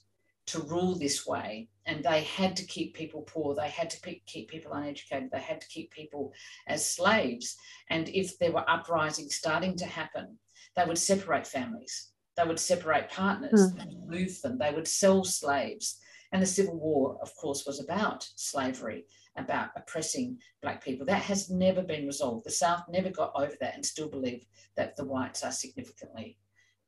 to 0.47 0.61
rule 0.63 0.95
this 0.95 1.27
way. 1.27 1.69
And 1.87 2.05
they 2.05 2.23
had 2.23 2.57
to 2.57 2.65
keep 2.67 2.95
people 2.95 3.23
poor. 3.23 3.55
They 3.55 3.69
had 3.69 3.91
to 3.91 4.21
keep 4.27 4.49
people 4.49 4.73
uneducated. 4.73 5.31
They 5.33 5.41
had 5.41 5.61
to 5.61 5.69
keep 5.69 5.91
people 5.91 6.33
as 6.67 6.89
slaves. 6.89 7.57
And 7.91 8.09
if 8.11 8.39
there 8.39 8.53
were 8.53 8.69
uprisings 8.71 9.35
starting 9.35 9.77
to 9.77 9.87
happen 9.87 10.39
they 10.77 10.85
would 10.85 10.99
separate 10.99 11.47
families. 11.47 12.13
They 12.37 12.45
would 12.45 12.59
separate 12.59 13.11
partners. 13.11 13.73
Mm. 13.73 14.07
move 14.07 14.41
them. 14.43 14.59
They 14.59 14.73
would 14.73 14.89
sell 14.89 15.25
slaves. 15.25 15.99
And 16.33 16.43
the 16.43 16.47
civil 16.47 16.79
war 16.79 17.19
of 17.21 17.35
course 17.37 17.67
was 17.67 17.81
about 17.81 18.27
slavery 18.37 19.05
about 19.37 19.71
oppressing 19.77 20.39
black 20.63 20.85
people. 20.85 21.07
That 21.07 21.23
has 21.23 21.51
never 21.51 21.83
been 21.83 22.07
resolved. 22.07 22.45
The 22.45 22.51
south 22.51 22.85
never 22.89 23.11
got 23.11 23.33
over 23.35 23.55
that 23.61 23.75
and 23.75 23.85
still 23.85 24.09
believe 24.09 24.47
that 24.77 24.97
the 24.97 25.05
whites 25.05 25.43
are 25.43 25.53
significantly 25.53 26.39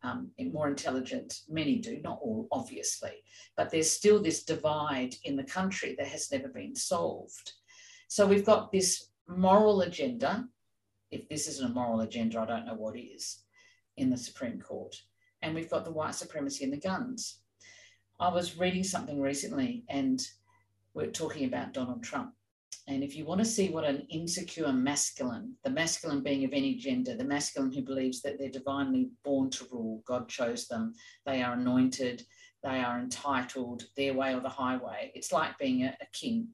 um, 0.04 0.30
more 0.52 0.68
intelligent. 0.68 1.40
Many 1.48 1.78
do, 1.78 2.00
not 2.02 2.18
all, 2.20 2.46
obviously, 2.52 3.24
but 3.56 3.70
there's 3.70 3.90
still 3.90 4.22
this 4.22 4.44
divide 4.44 5.14
in 5.24 5.34
the 5.34 5.44
country 5.44 5.96
that 5.98 6.06
has 6.06 6.30
never 6.30 6.48
been 6.48 6.76
solved. 6.76 7.52
So 8.08 8.26
we've 8.26 8.44
got 8.44 8.70
this 8.70 9.08
moral 9.26 9.80
agenda. 9.80 10.44
If 11.10 11.28
this 11.28 11.48
isn't 11.48 11.70
a 11.70 11.74
moral 11.74 12.00
agenda, 12.00 12.40
I 12.40 12.46
don't 12.46 12.66
know 12.66 12.74
what 12.74 12.98
is 12.98 13.42
in 13.96 14.10
the 14.10 14.16
Supreme 14.16 14.60
Court. 14.60 14.94
And 15.42 15.54
we've 15.54 15.70
got 15.70 15.84
the 15.84 15.92
white 15.92 16.14
supremacy 16.14 16.64
and 16.64 16.72
the 16.72 16.78
guns. 16.78 17.40
I 18.20 18.28
was 18.28 18.58
reading 18.58 18.84
something 18.84 19.20
recently 19.20 19.84
and 19.88 20.20
we're 20.92 21.10
talking 21.10 21.46
about 21.46 21.72
Donald 21.72 22.02
Trump. 22.02 22.34
And 22.86 23.02
if 23.02 23.16
you 23.16 23.24
want 23.24 23.38
to 23.38 23.46
see 23.46 23.70
what 23.70 23.84
an 23.84 24.06
insecure 24.10 24.70
masculine, 24.70 25.54
the 25.64 25.70
masculine 25.70 26.22
being 26.22 26.44
of 26.44 26.52
any 26.52 26.74
gender, 26.74 27.16
the 27.16 27.24
masculine 27.24 27.72
who 27.72 27.82
believes 27.82 28.20
that 28.22 28.38
they're 28.38 28.50
divinely 28.50 29.08
born 29.24 29.48
to 29.50 29.66
rule, 29.72 30.02
God 30.06 30.28
chose 30.28 30.68
them, 30.68 30.92
they 31.24 31.42
are 31.42 31.54
anointed, 31.54 32.22
they 32.62 32.80
are 32.80 32.98
entitled, 32.98 33.84
their 33.96 34.12
way 34.12 34.34
or 34.34 34.40
the 34.40 34.50
highway. 34.50 35.10
It's 35.14 35.32
like 35.32 35.58
being 35.58 35.84
a, 35.84 35.96
a 36.02 36.06
king. 36.12 36.48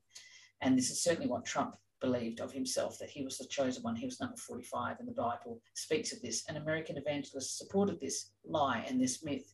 And 0.61 0.79
this 0.79 0.91
is 0.91 1.03
certainly 1.03 1.29
what 1.29 1.45
Trump 1.45 1.75
believed 2.01 2.41
of 2.41 2.53
himself, 2.53 2.99
that 2.99 3.11
he 3.11 3.25
was 3.25 3.37
the 3.37 3.47
chosen 3.47 3.83
one. 3.83 3.97
He 3.97 4.07
was 4.07 4.21
number 4.21 4.37
45, 4.37 5.01
and 5.01 5.09
the 5.09 5.13
Bible 5.13 5.61
speaks 5.75 6.13
of 6.13 6.23
this. 6.23 6.45
And 6.49 6.57
American 6.57 6.97
evangelists 6.97 7.59
supported 7.59 8.01
this 8.01 8.31
lie 8.45 8.85
and 8.89 9.01
this 9.01 9.25
myth. 9.25 9.53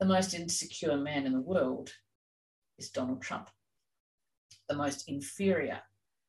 The 0.00 0.06
most 0.06 0.34
insecure 0.34 0.96
man 0.96 1.24
in 1.24 1.32
the 1.32 1.40
world 1.40 1.92
is 2.78 2.90
Donald 2.90 3.22
Trump 3.22 3.48
the 4.68 4.76
most 4.76 5.08
inferior 5.08 5.80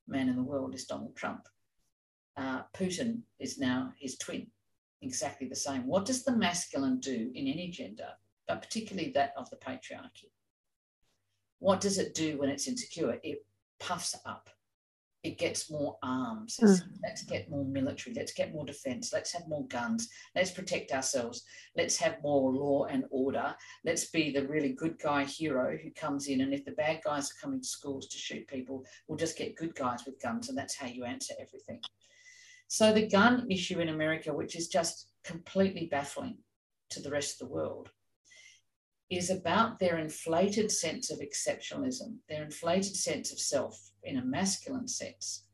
man 0.07 0.29
in 0.29 0.35
the 0.35 0.43
world 0.43 0.73
is 0.73 0.85
Donald 0.85 1.15
Trump. 1.15 1.41
Uh, 2.37 2.61
Putin 2.73 3.21
is 3.39 3.57
now 3.57 3.93
his 3.99 4.17
twin, 4.17 4.47
exactly 5.01 5.47
the 5.47 5.55
same. 5.55 5.85
What 5.85 6.05
does 6.05 6.23
the 6.23 6.35
masculine 6.35 6.99
do 6.99 7.31
in 7.33 7.47
any 7.47 7.69
gender, 7.69 8.09
but 8.47 8.61
particularly 8.61 9.11
that 9.11 9.33
of 9.37 9.49
the 9.49 9.57
patriarchy? 9.57 10.31
What 11.59 11.81
does 11.81 11.97
it 11.97 12.13
do 12.13 12.37
when 12.37 12.49
it's 12.49 12.67
insecure? 12.67 13.19
It 13.23 13.45
puffs 13.79 14.15
up 14.25 14.49
it 15.23 15.37
gets 15.37 15.69
more 15.69 15.97
arms. 16.01 16.57
Mm. 16.61 16.81
Let's 17.03 17.23
get 17.23 17.49
more 17.49 17.65
military. 17.65 18.15
Let's 18.15 18.31
get 18.31 18.53
more 18.53 18.65
defense. 18.65 19.11
Let's 19.11 19.33
have 19.33 19.47
more 19.47 19.67
guns. 19.67 20.07
Let's 20.33 20.51
protect 20.51 20.91
ourselves. 20.91 21.43
Let's 21.75 21.97
have 21.97 22.23
more 22.23 22.53
law 22.53 22.85
and 22.85 23.03
order. 23.11 23.53
Let's 23.83 24.09
be 24.11 24.31
the 24.31 24.47
really 24.47 24.73
good 24.73 24.97
guy 24.97 25.25
hero 25.25 25.77
who 25.77 25.91
comes 25.91 26.27
in. 26.27 26.41
And 26.41 26.53
if 26.53 26.63
the 26.63 26.71
bad 26.71 27.01
guys 27.03 27.29
are 27.31 27.41
coming 27.41 27.61
to 27.61 27.67
schools 27.67 28.07
to 28.07 28.17
shoot 28.17 28.47
people, 28.47 28.85
we'll 29.07 29.17
just 29.17 29.37
get 29.37 29.57
good 29.57 29.75
guys 29.75 30.05
with 30.05 30.21
guns. 30.21 30.47
And 30.47 30.57
that's 30.57 30.75
how 30.75 30.87
you 30.87 31.03
answer 31.03 31.33
everything. 31.39 31.81
So 32.69 32.93
the 32.93 33.07
gun 33.07 33.45
issue 33.49 33.79
in 33.79 33.89
America, 33.89 34.33
which 34.33 34.55
is 34.55 34.69
just 34.69 35.09
completely 35.25 35.87
baffling 35.91 36.37
to 36.91 37.01
the 37.01 37.11
rest 37.11 37.41
of 37.41 37.47
the 37.47 37.53
world, 37.53 37.89
is 39.09 39.29
about 39.29 39.79
their 39.79 39.97
inflated 39.97 40.71
sense 40.71 41.09
of 41.09 41.19
exceptionalism, 41.19 42.17
their 42.27 42.43
inflated 42.43 42.95
sense 42.95 43.31
of 43.31 43.39
self 43.39 43.91
in 44.03 44.17
a 44.17 44.25
masculine 44.25 44.87
sense. 44.87 45.45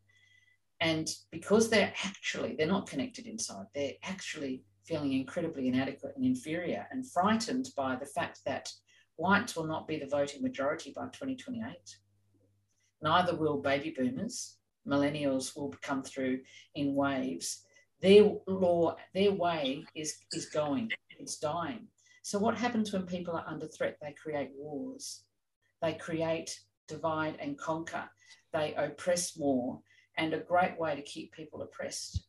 And 0.81 1.09
because 1.31 1.69
they're 1.69 1.93
actually, 2.03 2.55
they're 2.55 2.67
not 2.67 2.89
connected 2.89 3.27
inside, 3.27 3.65
they're 3.73 3.93
actually 4.03 4.63
feeling 4.85 5.13
incredibly 5.13 5.67
inadequate 5.67 6.13
and 6.15 6.25
inferior 6.25 6.85
and 6.91 7.09
frightened 7.09 7.69
by 7.75 7.95
the 7.95 8.05
fact 8.05 8.41
that 8.45 8.69
whites 9.15 9.55
will 9.55 9.65
not 9.65 9.87
be 9.87 9.97
the 9.97 10.05
voting 10.05 10.41
majority 10.41 10.91
by 10.95 11.05
2028. 11.05 11.63
Neither 13.01 13.35
will 13.35 13.61
baby 13.61 13.93
boomers. 13.97 14.57
Millennials 14.87 15.55
will 15.55 15.73
come 15.81 16.03
through 16.03 16.41
in 16.75 16.93
waves. 16.93 17.63
Their 18.01 18.33
law, 18.47 18.95
their 19.13 19.31
way 19.31 19.83
is, 19.95 20.17
is 20.33 20.47
going, 20.47 20.91
it's 21.17 21.37
dying. 21.37 21.87
So, 22.25 22.39
what 22.39 22.57
happens 22.57 22.91
when 22.91 23.05
people 23.05 23.35
are 23.35 23.45
under 23.45 23.67
threat? 23.67 23.97
They 24.01 24.11
create 24.11 24.49
wars, 24.57 25.25
they 25.83 25.93
create 25.93 26.59
divide 26.87 27.37
and 27.39 27.55
conquer, 27.55 28.09
they 28.51 28.73
oppress 28.73 29.37
more. 29.37 29.79
And 30.17 30.33
a 30.33 30.39
great 30.39 30.75
way 30.79 30.95
to 30.95 31.03
keep 31.03 31.33
people 31.33 31.61
oppressed 31.61 32.25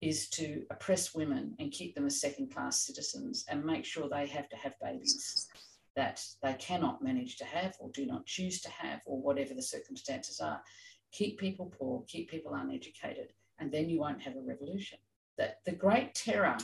is 0.00 0.28
to 0.28 0.62
oppress 0.70 1.16
women 1.16 1.56
and 1.58 1.72
keep 1.72 1.96
them 1.96 2.06
as 2.06 2.20
second 2.20 2.54
class 2.54 2.86
citizens 2.86 3.44
and 3.48 3.64
make 3.64 3.84
sure 3.84 4.08
they 4.08 4.28
have 4.28 4.48
to 4.50 4.56
have 4.56 4.78
babies 4.80 5.48
that 5.96 6.24
they 6.40 6.54
cannot 6.60 7.02
manage 7.02 7.38
to 7.38 7.44
have 7.44 7.74
or 7.80 7.90
do 7.90 8.06
not 8.06 8.24
choose 8.24 8.60
to 8.60 8.70
have 8.70 9.00
or 9.04 9.20
whatever 9.20 9.52
the 9.52 9.60
circumstances 9.60 10.38
are. 10.38 10.62
Keep 11.10 11.40
people 11.40 11.74
poor, 11.76 12.04
keep 12.06 12.30
people 12.30 12.54
uneducated, 12.54 13.32
and 13.58 13.72
then 13.72 13.90
you 13.90 13.98
won't 13.98 14.22
have 14.22 14.36
a 14.36 14.46
revolution. 14.46 14.98
That 15.38 15.56
the 15.66 15.72
great 15.72 16.14
terror 16.14 16.56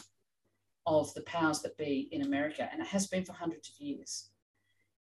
of 0.87 1.13
the 1.15 1.23
powers 1.23 1.63
that 1.63 1.77
be 1.79 2.09
in 2.13 2.23
America, 2.23 2.69
and 2.71 2.81
it 2.81 2.87
has 2.89 3.07
been 3.07 3.25
for 3.25 3.33
hundreds 3.33 3.71
of 3.71 3.81
years, 3.81 4.31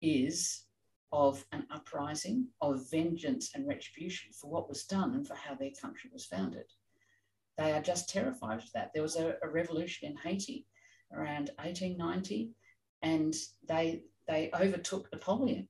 is 0.02 0.64
of 1.12 1.46
an 1.52 1.66
uprising, 1.72 2.48
of 2.62 2.90
vengeance 2.92 3.52
and 3.56 3.68
retribution 3.68 4.32
for 4.34 4.50
what 4.50 4.68
was 4.68 4.84
done 4.84 5.14
and 5.14 5.28
for 5.28 5.36
how 5.36 5.56
their 5.56 5.72
country 5.82 6.10
was 6.12 6.26
founded. 6.26 6.66
They 7.58 7.72
are 7.72 7.82
just 7.82 8.10
terrified 8.10 8.60
of 8.60 8.72
that. 8.74 8.92
There 8.94 9.04
was 9.04 9.16
a, 9.16 9.36
a 9.42 9.50
revolution 9.50 10.10
in 10.10 10.18
Haiti 10.18 10.66
around 11.14 11.52
1890, 11.60 12.52
and 13.02 13.34
they 13.68 14.04
they 14.28 14.50
overtook 14.54 15.10
Napoleon. 15.12 15.68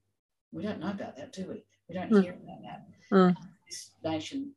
We 0.51 0.63
don't 0.63 0.79
know 0.79 0.89
about 0.89 1.15
that, 1.17 1.31
do 1.31 1.47
we? 1.47 1.63
We 1.87 1.95
don't 1.95 2.11
mm. 2.11 2.23
hear 2.23 2.33
about 2.33 2.61
that. 2.63 2.87
Mm. 3.11 3.35
This 3.67 3.91
nation 4.03 4.51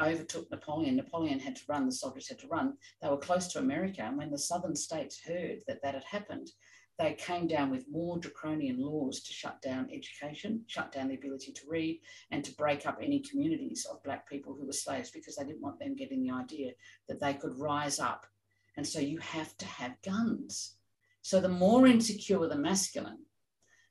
overtook 0.00 0.50
Napoleon. 0.50 0.96
Napoleon 0.96 1.40
had 1.40 1.56
to 1.56 1.62
run, 1.68 1.86
the 1.86 1.92
soldiers 1.92 2.28
had 2.28 2.38
to 2.40 2.48
run. 2.48 2.74
They 3.00 3.08
were 3.08 3.16
close 3.16 3.48
to 3.48 3.58
America. 3.58 4.02
And 4.02 4.18
when 4.18 4.30
the 4.30 4.38
southern 4.38 4.76
states 4.76 5.20
heard 5.20 5.60
that 5.66 5.82
that 5.82 5.94
had 5.94 6.04
happened, 6.04 6.50
they 6.98 7.14
came 7.14 7.46
down 7.46 7.70
with 7.70 7.90
more 7.90 8.18
draconian 8.18 8.80
laws 8.80 9.20
to 9.22 9.32
shut 9.32 9.60
down 9.60 9.90
education, 9.92 10.62
shut 10.66 10.92
down 10.92 11.08
the 11.08 11.14
ability 11.14 11.52
to 11.52 11.68
read, 11.68 12.00
and 12.30 12.42
to 12.44 12.54
break 12.54 12.86
up 12.86 12.98
any 13.02 13.20
communities 13.20 13.86
of 13.90 14.02
Black 14.02 14.28
people 14.28 14.54
who 14.54 14.66
were 14.66 14.72
slaves 14.72 15.10
because 15.10 15.36
they 15.36 15.44
didn't 15.44 15.60
want 15.60 15.78
them 15.78 15.94
getting 15.94 16.22
the 16.22 16.32
idea 16.32 16.72
that 17.08 17.20
they 17.20 17.34
could 17.34 17.58
rise 17.58 17.98
up. 17.98 18.26
And 18.78 18.86
so 18.86 18.98
you 18.98 19.18
have 19.18 19.56
to 19.58 19.66
have 19.66 20.00
guns. 20.02 20.76
So 21.20 21.40
the 21.40 21.48
more 21.48 21.86
insecure 21.86 22.46
the 22.48 22.56
masculine, 22.56 23.24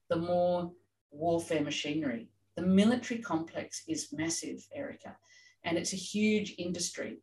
the 0.10 0.16
more 0.16 0.72
warfare 1.12 1.62
machinery. 1.62 2.30
The 2.56 2.64
military 2.64 3.22
complex 3.22 3.84
is 3.88 4.14
massive, 4.14 4.66
Erica 4.74 5.16
and 5.66 5.78
it's 5.78 5.94
a 5.94 5.98
huge 5.98 6.56
industry. 6.58 7.18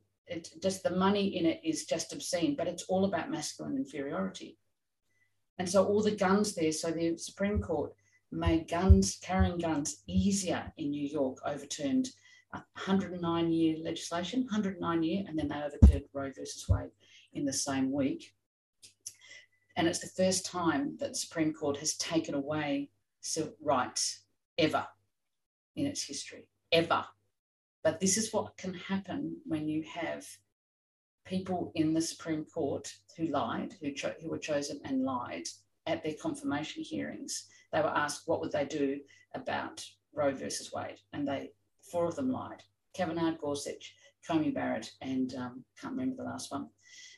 Just 0.60 0.82
the 0.82 0.90
money 0.90 1.36
in 1.38 1.46
it 1.46 1.60
is 1.64 1.86
just 1.86 2.12
obscene, 2.12 2.54
but 2.56 2.68
it's 2.68 2.84
all 2.84 3.04
about 3.04 3.30
masculine 3.30 3.76
inferiority. 3.76 4.58
And 5.58 5.68
so 5.68 5.84
all 5.84 6.02
the 6.02 6.16
guns 6.16 6.54
there, 6.54 6.72
so 6.72 6.90
the 6.90 7.16
Supreme 7.16 7.60
Court 7.60 7.92
made 8.30 8.68
guns, 8.68 9.18
carrying 9.22 9.58
guns 9.58 10.02
easier 10.06 10.72
in 10.76 10.90
New 10.90 11.06
York, 11.06 11.38
overturned 11.46 12.08
109 12.50 13.52
year 13.52 13.76
legislation, 13.82 14.40
109 14.40 15.02
year, 15.02 15.24
and 15.26 15.38
then 15.38 15.48
they 15.48 15.62
overturned 15.62 16.04
Roe 16.12 16.30
versus 16.36 16.68
Wade 16.68 16.90
in 17.34 17.44
the 17.44 17.52
same 17.52 17.92
week. 17.92 18.34
And 19.76 19.86
it's 19.86 20.00
the 20.00 20.22
first 20.22 20.44
time 20.44 20.96
that 20.98 21.10
the 21.10 21.14
Supreme 21.14 21.52
Court 21.52 21.78
has 21.78 21.94
taken 21.96 22.34
away 22.34 22.90
civil 23.20 23.54
rights 23.62 24.20
ever 24.58 24.86
in 25.76 25.86
its 25.86 26.02
history, 26.02 26.46
ever. 26.72 27.04
But 27.84 27.98
this 28.00 28.16
is 28.16 28.32
what 28.32 28.56
can 28.56 28.74
happen 28.74 29.36
when 29.44 29.68
you 29.68 29.82
have 29.82 30.24
people 31.24 31.72
in 31.74 31.94
the 31.94 32.00
Supreme 32.00 32.44
Court 32.44 32.92
who 33.16 33.26
lied, 33.26 33.74
who, 33.80 33.92
cho- 33.92 34.14
who 34.20 34.30
were 34.30 34.38
chosen 34.38 34.80
and 34.84 35.04
lied 35.04 35.44
at 35.86 36.02
their 36.02 36.14
confirmation 36.20 36.82
hearings. 36.82 37.48
They 37.72 37.80
were 37.80 37.88
asked 37.88 38.22
what 38.26 38.40
would 38.40 38.52
they 38.52 38.64
do 38.64 39.00
about 39.34 39.84
Roe 40.14 40.32
versus 40.32 40.72
Wade, 40.72 40.98
and 41.12 41.26
they 41.26 41.50
four 41.90 42.06
of 42.06 42.16
them 42.16 42.30
lied. 42.30 42.62
Kavanaugh, 42.94 43.36
Gorsuch, 43.40 43.94
Coney 44.26 44.50
Barrett, 44.50 44.90
and 45.00 45.34
um, 45.34 45.64
can't 45.80 45.94
remember 45.94 46.16
the 46.16 46.28
last 46.28 46.52
one. 46.52 46.68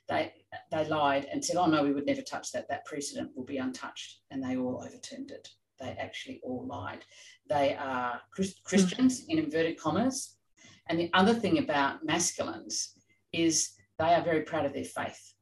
They 0.08 0.32
they 0.70 0.86
lied 0.86 1.26
and 1.26 1.44
said, 1.44 1.56
"Oh 1.56 1.66
no, 1.66 1.82
we 1.82 1.92
would 1.92 2.06
never 2.06 2.22
touch 2.22 2.52
that. 2.52 2.68
That 2.68 2.84
precedent 2.84 3.32
will 3.34 3.44
be 3.44 3.58
untouched," 3.58 4.20
and 4.30 4.42
they 4.42 4.56
all 4.56 4.82
overturned 4.84 5.30
it. 5.30 5.48
They 5.80 5.90
actually 5.98 6.40
all 6.44 6.66
lied. 6.66 7.04
They 7.48 7.74
are 7.74 8.20
Christians 8.64 9.24
in 9.28 9.38
inverted 9.38 9.78
commas, 9.78 10.36
and 10.88 10.98
the 10.98 11.10
other 11.14 11.34
thing 11.34 11.58
about 11.58 12.04
masculines 12.04 12.92
is 13.32 13.72
they 13.98 14.12
are 14.14 14.22
very 14.22 14.42
proud 14.42 14.66
of 14.66 14.72
their 14.72 14.84
faith. 14.84 15.34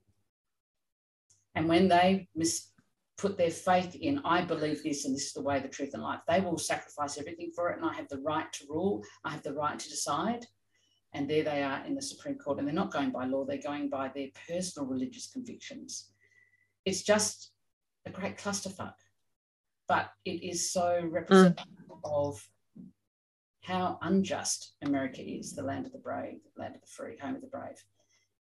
And 1.54 1.68
when 1.68 1.88
they 1.88 2.28
mis- 2.34 2.70
put 3.18 3.37
their 3.37 3.50
faith 3.50 3.94
in, 3.94 4.20
I 4.25 4.42
believe 4.42 4.82
this 4.82 5.04
and 5.04 5.14
this 5.14 5.26
is 5.26 5.32
the 5.32 5.42
way, 5.42 5.61
the 5.61 5.68
truth, 5.68 5.90
and 5.94 6.02
life, 6.02 6.20
they 6.28 6.40
will 6.40 6.58
sacrifice 6.58 7.18
everything 7.18 7.50
for 7.54 7.70
it. 7.70 7.78
And 7.78 7.88
I 7.88 7.94
have 7.94 8.08
the 8.08 8.20
right 8.20 8.50
to 8.52 8.66
rule, 8.68 9.02
I 9.25 9.30
have 9.30 9.42
the 9.42 9.52
right 9.52 9.78
to 9.78 9.88
decide. 9.88 10.46
And 11.14 11.28
there 11.28 11.44
they 11.44 11.62
are 11.62 11.84
in 11.84 11.94
the 11.94 12.02
Supreme 12.02 12.38
Court. 12.38 12.58
And 12.58 12.66
they're 12.66 12.75
not 12.75 12.92
going 12.92 13.11
by 13.11 13.26
law, 13.26 13.44
they're 13.44 13.58
going 13.58 13.90
by 13.90 14.11
their 14.14 14.28
personal 14.49 14.88
religious 14.88 15.30
convictions. 15.30 16.11
It's 16.87 17.02
just 17.02 17.52
a 18.06 18.11
great 18.11 18.38
clusterfuck. 18.38 18.94
But 19.88 20.11
it 20.25 20.42
is 20.42 20.72
so 20.72 21.06
representative 21.11 21.66
mm. 21.90 22.00
of 22.04 22.42
how 23.62 23.99
unjust 24.02 24.73
America 24.83 25.23
is, 25.23 25.54
the 25.54 25.62
land 25.62 25.87
of 25.87 25.92
the 25.92 25.99
brave, 25.99 26.40
the 26.54 26.62
land 26.62 26.75
of 26.75 26.81
the 26.81 26.87
free, 26.87 27.16
home 27.16 27.37
of 27.37 27.40
the 27.40 27.47
brave. 27.47 27.83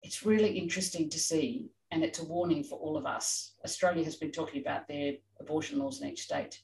It's 0.03 0.25
really 0.25 0.57
interesting 0.57 1.11
to 1.11 1.19
see, 1.19 1.71
and 1.91 2.05
it's 2.05 2.21
a 2.21 2.25
warning 2.25 2.63
for 2.63 2.79
all 2.79 2.97
of 2.97 3.05
us. 3.05 3.55
Australia 3.65 4.05
has 4.05 4.15
been 4.15 4.31
talking 4.31 4.61
about 4.61 4.87
their 4.87 5.15
abortion 5.41 5.81
laws 5.81 6.01
in 6.01 6.09
each 6.09 6.23
state 6.23 6.61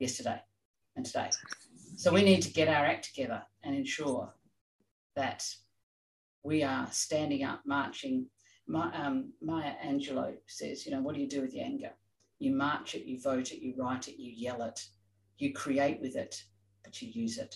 yesterday 0.00 0.42
and 0.96 1.06
today. 1.06 1.30
So 1.96 2.12
we 2.12 2.24
need 2.24 2.42
to 2.42 2.52
get 2.52 2.68
our 2.68 2.84
act 2.84 3.14
together 3.14 3.42
and 3.62 3.76
ensure 3.76 4.34
that 5.14 5.46
we 6.42 6.64
are 6.64 6.88
standing 6.90 7.44
up, 7.44 7.60
marching. 7.64 8.26
My, 8.66 8.92
um, 8.96 9.32
Maya 9.40 9.74
Angelou 9.86 10.34
says, 10.48 10.84
you 10.84 10.90
know, 10.90 11.00
what 11.00 11.14
do 11.14 11.20
you 11.20 11.28
do 11.28 11.42
with 11.42 11.54
your 11.54 11.64
anger? 11.64 11.90
You 12.40 12.56
march 12.56 12.96
it, 12.96 13.04
you 13.04 13.20
vote 13.20 13.52
it, 13.52 13.62
you 13.62 13.74
write 13.76 14.08
it, 14.08 14.20
you 14.20 14.32
yell 14.34 14.62
it, 14.62 14.84
you 15.38 15.52
create 15.52 16.00
with 16.00 16.16
it, 16.16 16.42
but 16.84 17.00
you 17.00 17.08
use 17.08 17.38
it. 17.38 17.54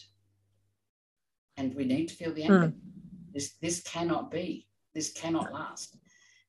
And 1.57 1.75
we 1.75 1.85
need 1.85 2.09
to 2.09 2.15
feel 2.15 2.33
the 2.33 2.45
anger. 2.45 2.69
Mm. 2.69 2.75
This, 3.33 3.55
this 3.63 3.83
cannot 3.83 4.31
be. 4.31 4.67
This 4.95 5.13
cannot 5.13 5.53
last. 5.53 5.97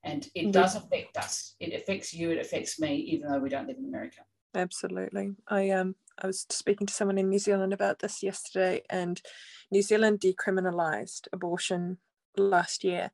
And 0.03 0.27
it 0.36 0.51
does 0.51 0.75
affect 0.75 1.17
us. 1.17 1.55
It 1.60 1.74
affects 1.74 2.13
you, 2.13 2.31
it 2.31 2.39
affects 2.39 2.79
me, 2.79 2.96
even 2.96 3.29
though 3.29 3.39
we 3.39 3.50
don't 3.50 3.67
live 3.67 3.77
in 3.77 3.86
America. 3.86 4.22
Absolutely. 4.55 5.34
I 5.48 5.69
um 5.72 5.96
I 6.17 6.27
was 6.27 6.46
speaking 6.50 6.88
to 6.88 6.93
someone 6.93 7.17
in 7.17 7.29
New 7.29 7.39
Zealand 7.39 7.74
about 7.74 8.00
this 8.00 8.24
yesterday, 8.24 8.81
and 8.89 9.22
New 9.69 9.84
Zealand 9.84 10.19
decriminalised 10.19 11.27
abortion 11.31 11.98
last 12.36 12.84
year, 12.84 13.12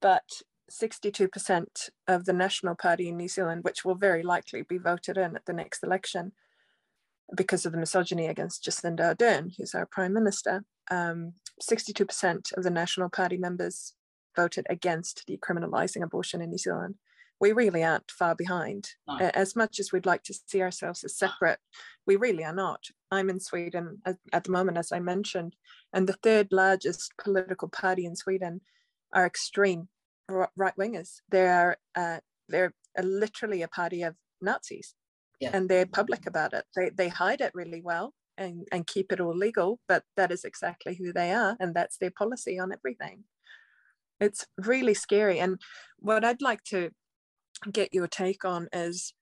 but 0.00 0.42
62% 0.70 1.90
of 2.06 2.24
the 2.24 2.32
National 2.32 2.74
Party 2.74 3.08
in 3.08 3.16
New 3.16 3.28
Zealand, 3.28 3.64
which 3.64 3.84
will 3.84 3.94
very 3.94 4.22
likely 4.22 4.62
be 4.62 4.78
voted 4.78 5.18
in 5.18 5.36
at 5.36 5.46
the 5.46 5.52
next 5.52 5.82
election 5.82 6.32
because 7.36 7.66
of 7.66 7.72
the 7.72 7.78
misogyny 7.78 8.26
against 8.26 8.64
Jacinda 8.64 9.14
Ardern, 9.14 9.52
who's 9.56 9.74
our 9.74 9.86
Prime 9.86 10.12
Minister, 10.12 10.64
um, 10.90 11.34
62% 11.62 12.56
of 12.56 12.64
the 12.64 12.70
National 12.70 13.08
Party 13.08 13.36
members 13.36 13.94
voted 14.36 14.66
against 14.70 15.24
decriminalising 15.28 16.02
abortion 16.02 16.40
in 16.40 16.50
New 16.50 16.58
Zealand. 16.58 16.94
We 17.40 17.52
really 17.52 17.84
aren't 17.84 18.10
far 18.10 18.34
behind. 18.34 18.90
No. 19.06 19.16
As 19.16 19.54
much 19.54 19.78
as 19.78 19.92
we'd 19.92 20.06
like 20.06 20.24
to 20.24 20.34
see 20.46 20.60
ourselves 20.60 21.04
as 21.04 21.16
separate, 21.16 21.60
we 22.06 22.16
really 22.16 22.44
are 22.44 22.54
not. 22.54 22.84
I'm 23.10 23.30
in 23.30 23.40
Sweden 23.40 23.98
at, 24.04 24.16
at 24.32 24.44
the 24.44 24.50
moment, 24.50 24.78
as 24.78 24.90
I 24.90 24.98
mentioned, 24.98 25.54
and 25.92 26.08
the 26.08 26.18
third 26.22 26.48
largest 26.50 27.12
political 27.22 27.68
party 27.68 28.04
in 28.06 28.16
Sweden 28.16 28.60
are 29.12 29.26
extreme 29.26 29.88
right 30.28 30.76
wingers. 30.78 31.20
They're 31.30 31.76
uh, 31.94 32.18
they're 32.48 32.74
literally 33.00 33.62
a 33.62 33.68
party 33.68 34.02
of 34.02 34.14
Nazis, 34.40 34.94
yeah. 35.40 35.50
and 35.52 35.68
they're 35.68 35.86
public 35.86 36.26
about 36.26 36.52
it. 36.52 36.64
They 36.74 36.90
they 36.90 37.08
hide 37.08 37.40
it 37.40 37.52
really 37.54 37.80
well 37.82 38.14
and 38.36 38.66
and 38.72 38.86
keep 38.86 39.12
it 39.12 39.20
all 39.20 39.36
legal, 39.36 39.80
but 39.88 40.04
that 40.16 40.32
is 40.32 40.44
exactly 40.44 40.94
who 40.94 41.12
they 41.12 41.32
are, 41.32 41.56
and 41.60 41.74
that's 41.74 41.98
their 41.98 42.10
policy 42.10 42.58
on 42.58 42.72
everything. 42.72 43.24
It's 44.20 44.46
really 44.58 44.94
scary. 44.94 45.38
And 45.38 45.60
what 45.98 46.24
I'd 46.24 46.42
like 46.42 46.64
to 46.64 46.90
get 47.72 47.94
your 47.94 48.08
take 48.08 48.44
on 48.44 48.68
is, 48.72 49.14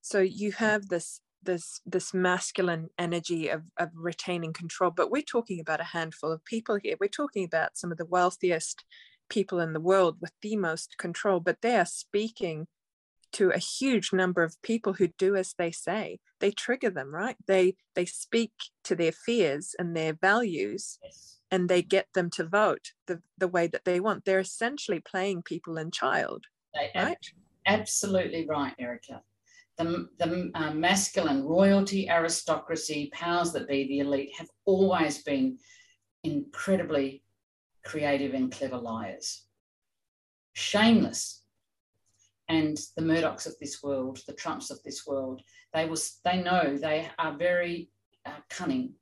so 0.00 0.20
you 0.20 0.52
have 0.52 0.88
this 0.88 1.20
this 1.42 1.80
this 1.86 2.12
masculine 2.12 2.88
energy 2.98 3.48
of, 3.48 3.62
of 3.78 3.90
retaining 3.94 4.52
control 4.52 4.90
but 4.90 5.08
we're 5.08 5.22
talking 5.22 5.60
about 5.60 5.80
a 5.80 5.84
handful 5.84 6.32
of 6.32 6.44
people 6.44 6.76
here 6.82 6.96
we're 6.98 7.06
talking 7.06 7.44
about 7.44 7.78
some 7.78 7.92
of 7.92 7.96
the 7.96 8.04
wealthiest 8.04 8.82
people 9.28 9.60
in 9.60 9.72
the 9.72 9.80
world 9.80 10.16
with 10.20 10.32
the 10.42 10.56
most 10.56 10.96
control, 10.98 11.40
but 11.40 11.60
they 11.62 11.76
are 11.76 11.86
speaking 11.86 12.66
to 13.32 13.50
a 13.50 13.58
huge 13.58 14.12
number 14.12 14.42
of 14.42 14.60
people 14.62 14.94
who 14.94 15.08
do 15.18 15.36
as 15.36 15.54
they 15.58 15.70
say. 15.70 16.18
They 16.40 16.50
trigger 16.50 16.90
them, 16.90 17.14
right? 17.14 17.36
They 17.46 17.76
they 17.94 18.06
speak 18.06 18.52
to 18.84 18.94
their 18.94 19.12
fears 19.12 19.74
and 19.78 19.96
their 19.96 20.12
values 20.12 20.98
yes. 21.02 21.38
and 21.50 21.68
they 21.68 21.82
get 21.82 22.06
them 22.14 22.30
to 22.30 22.46
vote 22.46 22.92
the, 23.06 23.20
the 23.36 23.48
way 23.48 23.66
that 23.66 23.84
they 23.84 24.00
want. 24.00 24.24
They're 24.24 24.38
essentially 24.38 25.00
playing 25.00 25.42
people 25.42 25.78
and 25.78 25.92
child. 25.92 26.44
right? 26.94 27.18
Absolutely 27.66 28.46
right, 28.48 28.74
Erica. 28.78 29.22
The, 29.76 30.08
the 30.18 30.50
uh, 30.54 30.72
masculine 30.72 31.44
royalty, 31.44 32.08
aristocracy, 32.08 33.10
powers 33.12 33.52
that 33.52 33.68
be, 33.68 33.86
the 33.86 34.00
elite 34.00 34.32
have 34.36 34.48
always 34.64 35.22
been 35.22 35.58
incredibly 36.24 37.22
creative 37.84 38.34
and 38.34 38.50
clever 38.50 38.76
liars. 38.76 39.44
Shameless. 40.54 41.42
And 42.48 42.78
the 42.96 43.02
Murdochs 43.02 43.46
of 43.46 43.54
this 43.60 43.82
world, 43.82 44.20
the 44.26 44.32
Trumps 44.32 44.70
of 44.70 44.82
this 44.82 45.06
world, 45.06 45.42
they 45.74 45.86
was 45.86 46.20
they 46.24 46.42
know 46.42 46.76
they 46.76 47.08
are 47.18 47.36
very 47.36 47.90
uh, 48.24 48.40
cunning 48.48 48.94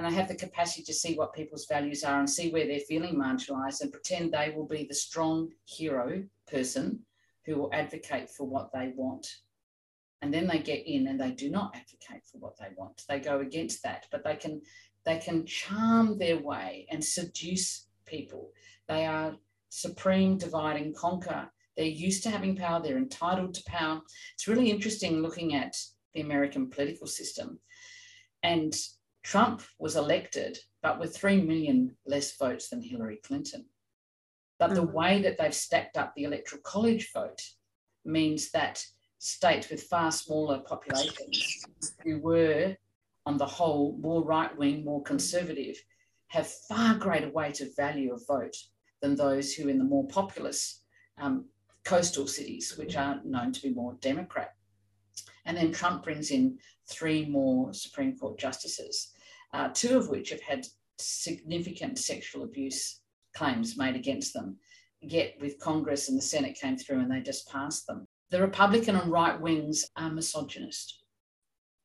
and 0.00 0.10
they 0.10 0.16
have 0.16 0.28
the 0.28 0.34
capacity 0.34 0.82
to 0.84 0.94
see 0.94 1.14
what 1.14 1.34
people's 1.34 1.66
values 1.66 2.04
are 2.04 2.20
and 2.20 2.30
see 2.30 2.50
where 2.50 2.66
they're 2.66 2.80
feeling 2.80 3.16
marginalized 3.16 3.82
and 3.82 3.92
pretend 3.92 4.32
they 4.32 4.50
will 4.56 4.66
be 4.66 4.86
the 4.88 4.94
strong 4.94 5.50
hero 5.66 6.24
person 6.50 7.00
who 7.44 7.56
will 7.56 7.70
advocate 7.74 8.30
for 8.30 8.46
what 8.46 8.70
they 8.72 8.92
want. 8.96 9.26
And 10.22 10.32
then 10.32 10.46
they 10.46 10.58
get 10.58 10.86
in 10.86 11.08
and 11.08 11.20
they 11.20 11.32
do 11.32 11.50
not 11.50 11.74
advocate 11.74 12.22
for 12.24 12.38
what 12.38 12.56
they 12.58 12.68
want. 12.76 13.02
They 13.10 13.20
go 13.20 13.40
against 13.40 13.82
that, 13.82 14.06
but 14.10 14.24
they 14.24 14.36
can 14.36 14.62
they 15.04 15.18
can 15.18 15.44
charm 15.44 16.16
their 16.16 16.38
way 16.38 16.86
and 16.90 17.04
seduce 17.04 17.86
people. 18.06 18.52
They 18.88 19.04
are 19.04 19.36
supreme, 19.68 20.38
divide 20.38 20.80
and 20.80 20.96
conquer. 20.96 21.50
They're 21.76 21.86
used 21.86 22.22
to 22.24 22.30
having 22.30 22.56
power, 22.56 22.82
they're 22.82 22.96
entitled 22.96 23.54
to 23.54 23.64
power. 23.66 24.00
It's 24.34 24.48
really 24.48 24.70
interesting 24.70 25.22
looking 25.22 25.54
at 25.54 25.76
the 26.14 26.20
American 26.20 26.68
political 26.68 27.06
system. 27.06 27.60
And 28.42 28.74
Trump 29.22 29.62
was 29.78 29.96
elected, 29.96 30.58
but 30.82 30.98
with 30.98 31.16
3 31.16 31.42
million 31.42 31.96
less 32.06 32.36
votes 32.36 32.68
than 32.68 32.82
Hillary 32.82 33.20
Clinton. 33.22 33.66
But 34.58 34.74
the 34.74 34.86
mm. 34.86 34.92
way 34.92 35.22
that 35.22 35.38
they've 35.38 35.54
stacked 35.54 35.96
up 35.96 36.12
the 36.14 36.24
electoral 36.24 36.62
college 36.62 37.10
vote 37.12 37.40
means 38.04 38.50
that 38.50 38.84
states 39.18 39.68
with 39.68 39.82
far 39.84 40.10
smaller 40.10 40.60
populations 40.60 41.64
who 42.02 42.20
were, 42.20 42.76
on 43.26 43.36
the 43.36 43.46
whole, 43.46 43.96
more 44.00 44.24
right 44.24 44.56
wing, 44.56 44.84
more 44.84 45.02
conservative, 45.02 45.76
have 46.28 46.46
far 46.68 46.94
greater 46.94 47.30
weight 47.30 47.60
of 47.60 47.74
value 47.76 48.12
of 48.12 48.26
vote 48.26 48.56
than 49.02 49.14
those 49.14 49.52
who 49.52 49.68
in 49.68 49.78
the 49.78 49.84
more 49.84 50.06
populous 50.08 50.82
um, 51.20 51.46
coastal 51.84 52.26
cities, 52.26 52.76
which 52.76 52.96
are 52.96 53.20
known 53.24 53.52
to 53.52 53.62
be 53.62 53.70
more 53.70 53.96
Democrat. 54.00 54.54
And 55.44 55.56
then 55.56 55.72
Trump 55.72 56.04
brings 56.04 56.30
in 56.30 56.58
three 56.88 57.24
more 57.26 57.72
Supreme 57.72 58.16
Court 58.16 58.38
justices, 58.38 59.12
uh, 59.52 59.68
two 59.72 59.96
of 59.96 60.08
which 60.08 60.30
have 60.30 60.42
had 60.42 60.66
significant 60.98 61.98
sexual 61.98 62.44
abuse 62.44 63.00
claims 63.34 63.78
made 63.78 63.96
against 63.96 64.34
them. 64.34 64.56
Yet, 65.00 65.34
with 65.40 65.58
Congress 65.58 66.08
and 66.08 66.18
the 66.18 66.22
Senate 66.22 66.58
came 66.60 66.76
through 66.76 67.00
and 67.00 67.10
they 67.10 67.20
just 67.20 67.50
passed 67.50 67.86
them. 67.86 68.06
The 68.30 68.40
Republican 68.40 68.96
and 68.96 69.10
right 69.10 69.40
wings 69.40 69.86
are 69.96 70.10
misogynist. 70.10 71.02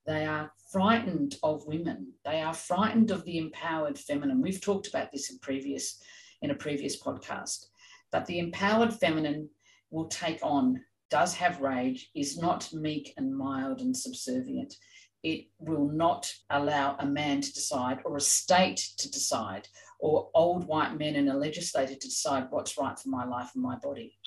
They 0.05 0.25
are 0.25 0.51
frightened 0.71 1.37
of 1.41 1.65
women. 1.65 2.13
They 2.25 2.41
are 2.41 2.53
frightened 2.53 3.09
of 3.11 3.23
the 3.23 3.37
empowered 3.37 3.97
feminine. 3.97 4.41
We've 4.41 4.61
talked 4.61 4.87
about 4.87 5.11
this 5.11 5.31
in 5.31 5.39
previous 5.39 6.01
in 6.41 6.51
a 6.51 6.55
previous 6.55 7.01
podcast. 7.01 7.67
But 8.11 8.25
the 8.25 8.39
empowered 8.39 8.93
feminine 8.93 9.49
will 9.91 10.07
take 10.07 10.39
on, 10.41 10.81
does 11.09 11.33
have 11.35 11.61
rage, 11.61 12.09
is 12.15 12.37
not 12.37 12.71
meek 12.73 13.13
and 13.17 13.35
mild 13.35 13.81
and 13.81 13.95
subservient. 13.95 14.75
It 15.23 15.47
will 15.59 15.87
not 15.87 16.31
allow 16.49 16.95
a 16.99 17.05
man 17.05 17.41
to 17.41 17.53
decide 17.53 17.99
or 18.05 18.17
a 18.17 18.21
state 18.21 18.77
to 18.97 19.09
decide 19.09 19.67
or 19.99 20.29
old 20.35 20.67
white 20.67 20.97
men 20.97 21.15
in 21.15 21.29
a 21.29 21.37
legislature 21.37 21.95
to 21.95 22.07
decide 22.07 22.47
what's 22.49 22.77
right 22.77 22.97
for 22.97 23.09
my 23.09 23.25
life 23.25 23.51
and 23.55 23.63
my 23.63 23.75
body. 23.77 24.17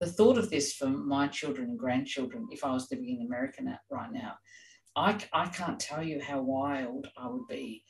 The 0.00 0.06
thought 0.06 0.38
of 0.38 0.50
this 0.50 0.74
for 0.74 0.86
my 0.86 1.26
children 1.28 1.70
and 1.70 1.78
grandchildren, 1.78 2.46
if 2.50 2.64
I 2.64 2.72
was 2.72 2.90
living 2.90 3.18
in 3.20 3.26
America 3.26 3.62
right 3.90 4.12
now, 4.12 4.34
I, 4.94 5.18
I 5.32 5.46
can't 5.48 5.80
tell 5.80 6.02
you 6.02 6.20
how 6.20 6.40
wild 6.40 7.08
I 7.18 7.28
would 7.28 7.46
be 7.48 7.84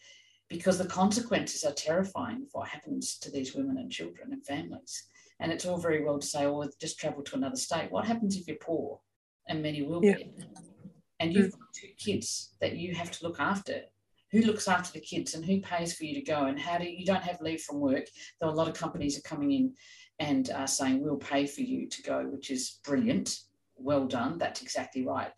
because 0.48 0.78
the 0.78 0.87
consequences 0.87 1.64
are 1.64 1.72
terrifying 1.72 2.42
of 2.42 2.48
what 2.52 2.68
happens 2.68 3.18
to 3.18 3.30
these 3.30 3.54
women 3.54 3.78
and 3.78 3.90
children 3.90 4.32
and 4.32 4.44
families. 4.46 5.09
And 5.40 5.53
it's 5.53 5.66
all 5.66 5.79
very 5.79 6.05
well 6.05 6.18
to 6.18 6.27
say, 6.27 6.46
oh, 6.46 6.68
just 6.81 6.99
travel 6.99 7.22
to 7.22 7.37
another 7.37 7.57
state. 7.57 7.90
What 7.90 8.07
happens 8.07 8.37
if 8.37 8.46
you're 8.46 8.57
poor? 8.57 9.01
And 9.49 9.62
many 9.62 9.83
will 9.83 10.05
yeah. 10.05 10.14
be. 10.14 10.33
And 11.20 11.33
you've 11.33 11.53
got 11.53 11.72
two 11.75 11.88
kids 11.99 12.55
that 12.61 12.77
you 12.77 12.94
have 12.94 13.11
to 13.11 13.25
look 13.25 13.40
after. 13.40 13.83
who 14.33 14.42
looks 14.42 14.68
after 14.68 14.92
the 14.92 15.05
kids 15.05 15.35
and 15.35 15.44
who 15.44 15.61
pays 15.61 15.94
for 15.94 16.05
you 16.05 16.14
to 16.14 16.22
go 16.22 16.46
and 16.46 16.59
how 16.59 16.79
do 16.79 16.85
you, 16.85 16.99
you 16.99 17.07
don't 17.07 17.22
have 17.22 17.40
leave 17.40 17.61
from 17.62 17.81
work 17.81 18.07
though 18.40 18.49
a 18.49 18.51
lot 18.51 18.68
of 18.68 18.75
companies 18.75 19.16
are 19.18 19.22
coming 19.22 19.53
in 19.53 19.72
and 20.18 20.51
are 20.51 20.66
saying 20.66 21.03
we'll 21.03 21.16
pay 21.16 21.46
for 21.46 21.61
you 21.61 21.88
to 21.88 22.03
go 22.03 22.25
which 22.27 22.51
is 22.51 22.81
brilliant 22.85 23.38
well 23.77 24.07
done 24.07 24.38
that's 24.38 24.62
exactly 24.62 25.07
right 25.07 25.31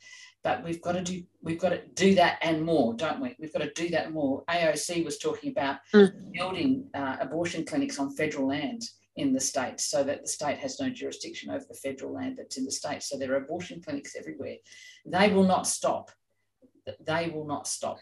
but 0.44 0.62
we've 0.64 0.80
got 0.80 0.92
to 0.92 1.02
do 1.02 1.22
we've 1.42 1.58
got 1.58 1.70
to 1.70 1.82
do 1.94 2.14
that 2.14 2.38
and 2.42 2.64
more 2.64 2.94
don't 2.94 3.20
we 3.20 3.34
we've 3.38 3.52
got 3.52 3.62
to 3.62 3.72
do 3.74 3.88
that 3.88 4.12
more 4.12 4.44
aoc 4.48 5.04
was 5.04 5.18
talking 5.18 5.50
about 5.50 5.78
mm. 5.94 6.10
building 6.32 6.88
uh, 6.94 7.16
abortion 7.20 7.64
clinics 7.64 7.98
on 7.98 8.14
federal 8.14 8.48
land 8.48 8.82
in 9.18 9.32
the 9.32 9.40
states 9.40 9.84
so 9.84 10.04
that 10.04 10.22
the 10.22 10.28
state 10.28 10.58
has 10.58 10.80
no 10.80 10.88
jurisdiction 10.88 11.50
over 11.50 11.64
the 11.68 11.74
federal 11.74 12.14
land 12.14 12.36
that's 12.38 12.56
in 12.56 12.64
the 12.64 12.70
state. 12.70 13.02
So 13.02 13.18
there 13.18 13.32
are 13.32 13.44
abortion 13.44 13.82
clinics 13.82 14.16
everywhere. 14.16 14.56
They 15.04 15.32
will 15.32 15.44
not 15.44 15.66
stop. 15.66 16.10
They 17.00 17.28
will 17.28 17.46
not 17.46 17.66
stop. 17.66 17.98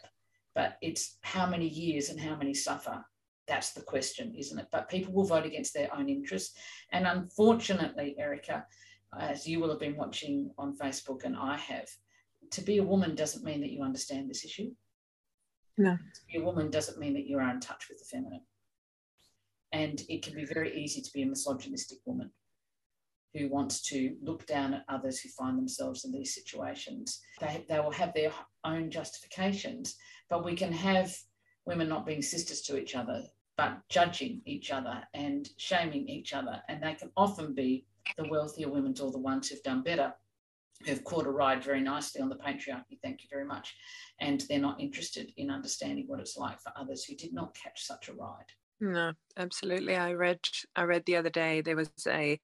But 0.54 0.76
it's 0.80 1.18
how 1.22 1.46
many 1.46 1.68
years 1.68 2.08
and 2.08 2.20
how 2.20 2.36
many 2.36 2.54
suffer? 2.54 3.04
That's 3.46 3.72
the 3.72 3.82
question 3.82 4.34
isn't 4.36 4.58
it? 4.58 4.66
But 4.72 4.88
people 4.88 5.12
will 5.12 5.24
vote 5.24 5.46
against 5.46 5.74
their 5.74 5.94
own 5.94 6.08
interests. 6.08 6.58
And 6.92 7.06
unfortunately 7.06 8.16
erica 8.18 8.66
as 9.18 9.46
you 9.46 9.60
will 9.60 9.70
have 9.70 9.80
been 9.80 9.96
watching 9.96 10.50
on 10.58 10.76
facebook 10.76 11.24
and 11.24 11.36
i 11.36 11.56
have 11.56 11.88
to 12.50 12.60
be 12.60 12.78
a 12.78 12.82
woman 12.82 13.14
doesn't 13.14 13.44
mean 13.44 13.60
that 13.60 13.70
you 13.72 13.82
understand 13.82 14.28
this 14.28 14.44
issue. 14.44 14.70
No. 15.78 15.92
To 15.92 16.20
be 16.32 16.38
a 16.38 16.44
woman 16.44 16.70
doesn't 16.70 16.98
mean 16.98 17.14
that 17.14 17.26
you're 17.26 17.42
in 17.42 17.60
touch 17.60 17.88
with 17.88 17.98
the 17.98 18.04
feminine. 18.04 18.42
And 19.76 20.00
it 20.08 20.22
can 20.22 20.34
be 20.34 20.46
very 20.46 20.74
easy 20.74 21.02
to 21.02 21.12
be 21.12 21.20
a 21.20 21.26
misogynistic 21.26 21.98
woman 22.06 22.30
who 23.34 23.50
wants 23.50 23.82
to 23.90 24.16
look 24.22 24.46
down 24.46 24.72
at 24.72 24.86
others 24.88 25.20
who 25.20 25.28
find 25.28 25.58
themselves 25.58 26.06
in 26.06 26.12
these 26.12 26.34
situations. 26.34 27.20
They, 27.42 27.66
they 27.68 27.78
will 27.80 27.90
have 27.90 28.14
their 28.14 28.32
own 28.64 28.90
justifications, 28.90 29.96
but 30.30 30.46
we 30.46 30.54
can 30.56 30.72
have 30.72 31.14
women 31.66 31.90
not 31.90 32.06
being 32.06 32.22
sisters 32.22 32.62
to 32.62 32.78
each 32.78 32.94
other, 32.94 33.22
but 33.58 33.82
judging 33.90 34.40
each 34.46 34.70
other 34.70 35.02
and 35.12 35.46
shaming 35.58 36.08
each 36.08 36.32
other. 36.32 36.62
And 36.70 36.82
they 36.82 36.94
can 36.94 37.10
often 37.14 37.54
be 37.54 37.84
the 38.16 38.28
wealthier 38.30 38.70
women 38.70 38.94
or 39.02 39.12
the 39.12 39.18
ones 39.18 39.48
who've 39.50 39.62
done 39.62 39.82
better 39.82 40.14
who've 40.86 41.04
caught 41.04 41.26
a 41.26 41.30
ride 41.30 41.62
very 41.64 41.80
nicely 41.80 42.20
on 42.20 42.28
the 42.28 42.36
patriarchy. 42.36 42.98
Thank 43.02 43.22
you 43.22 43.28
very 43.30 43.46
much. 43.46 43.74
And 44.20 44.42
they're 44.48 44.58
not 44.58 44.80
interested 44.80 45.32
in 45.36 45.50
understanding 45.50 46.04
what 46.06 46.20
it's 46.20 46.36
like 46.36 46.60
for 46.60 46.72
others 46.76 47.04
who 47.04 47.14
did 47.14 47.32
not 47.32 47.54
catch 47.54 47.84
such 47.84 48.08
a 48.08 48.14
ride. 48.14 48.52
No, 48.80 49.12
absolutely. 49.36 49.96
I 49.96 50.12
read 50.12 50.40
I 50.74 50.82
read 50.82 51.04
the 51.06 51.16
other 51.16 51.30
day 51.30 51.60
there 51.62 51.76
was 51.76 51.90
a 52.06 52.38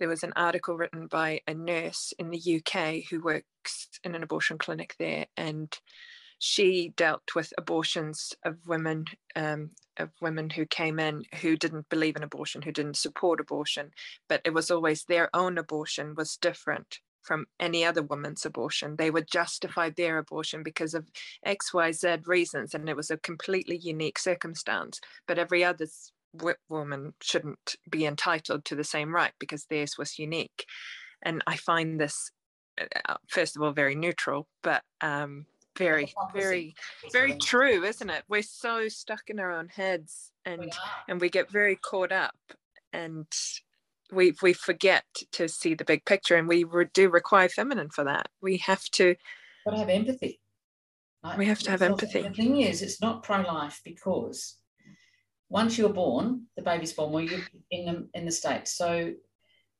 there 0.00 0.08
was 0.08 0.24
an 0.24 0.32
article 0.36 0.76
written 0.76 1.06
by 1.06 1.40
a 1.46 1.54
nurse 1.54 2.12
in 2.18 2.30
the 2.30 2.56
UK 2.62 3.04
who 3.10 3.22
works 3.22 3.88
in 4.04 4.14
an 4.14 4.22
abortion 4.24 4.58
clinic 4.58 4.96
there 4.98 5.26
and 5.36 5.72
she 6.38 6.92
dealt 6.96 7.22
with 7.36 7.52
abortions 7.58 8.34
of 8.44 8.58
women 8.66 9.04
um, 9.36 9.70
of 9.98 10.10
women 10.20 10.50
who 10.50 10.66
came 10.66 10.98
in 10.98 11.24
who 11.40 11.56
didn't 11.56 11.88
believe 11.88 12.16
in 12.16 12.24
abortion 12.24 12.62
who 12.62 12.72
didn't 12.72 12.96
support 12.96 13.40
abortion 13.40 13.90
but 14.28 14.40
it 14.44 14.54
was 14.54 14.70
always 14.70 15.04
their 15.04 15.30
own 15.34 15.58
abortion 15.58 16.14
was 16.16 16.36
different 16.36 16.98
from 17.22 17.46
any 17.60 17.84
other 17.84 18.02
woman's 18.02 18.44
abortion. 18.44 18.96
They 18.96 19.10
would 19.10 19.30
justify 19.30 19.90
their 19.90 20.18
abortion 20.18 20.62
because 20.62 20.94
of 20.94 21.08
XYZ 21.46 22.26
reasons, 22.26 22.74
and 22.74 22.88
it 22.88 22.96
was 22.96 23.10
a 23.10 23.16
completely 23.16 23.76
unique 23.76 24.18
circumstance. 24.18 25.00
But 25.26 25.38
every 25.38 25.64
other 25.64 25.86
woman 26.68 27.14
shouldn't 27.20 27.76
be 27.88 28.06
entitled 28.06 28.64
to 28.64 28.74
the 28.74 28.84
same 28.84 29.14
right 29.14 29.32
because 29.38 29.66
theirs 29.66 29.96
was 29.98 30.18
unique. 30.18 30.66
And 31.22 31.42
I 31.46 31.56
find 31.56 32.00
this, 32.00 32.30
uh, 32.80 32.86
uh, 33.08 33.16
first 33.28 33.56
of 33.56 33.62
all, 33.62 33.72
very 33.72 33.94
neutral, 33.94 34.48
but 34.62 34.82
um, 35.00 35.46
very, 35.76 36.12
very, 36.34 36.74
very 37.12 37.36
true, 37.38 37.84
isn't 37.84 38.10
it? 38.10 38.24
We're 38.28 38.42
so 38.42 38.88
stuck 38.88 39.28
in 39.28 39.38
our 39.38 39.52
own 39.52 39.68
heads, 39.68 40.32
and 40.44 40.72
and 41.08 41.20
we 41.20 41.30
get 41.30 41.50
very 41.50 41.76
caught 41.76 42.12
up. 42.12 42.36
And 42.92 43.26
we 44.12 44.34
we 44.42 44.52
forget 44.52 45.04
to 45.32 45.48
see 45.48 45.74
the 45.74 45.84
big 45.84 46.04
picture 46.04 46.36
and 46.36 46.48
we 46.48 46.64
re- 46.64 46.86
do 46.92 47.08
require 47.08 47.48
feminine 47.48 47.88
for 47.90 48.04
that 48.04 48.28
we 48.40 48.56
have 48.58 48.82
to 48.90 49.14
but 49.64 49.76
have 49.76 49.88
empathy 49.88 50.40
right? 51.24 51.38
we 51.38 51.46
have 51.46 51.60
to 51.60 51.70
have 51.70 51.82
empathy 51.82 52.22
the 52.22 52.30
thing 52.30 52.60
is 52.60 52.82
it's 52.82 53.00
not 53.00 53.22
pro-life 53.22 53.80
because 53.84 54.58
once 55.48 55.76
you're 55.76 55.92
born 55.92 56.42
the 56.56 56.62
baby's 56.62 56.92
born 56.92 57.12
well 57.12 57.22
you're 57.22 57.40
in 57.70 57.86
the 57.86 58.08
in 58.14 58.24
the 58.24 58.32
states 58.32 58.76
so 58.76 59.12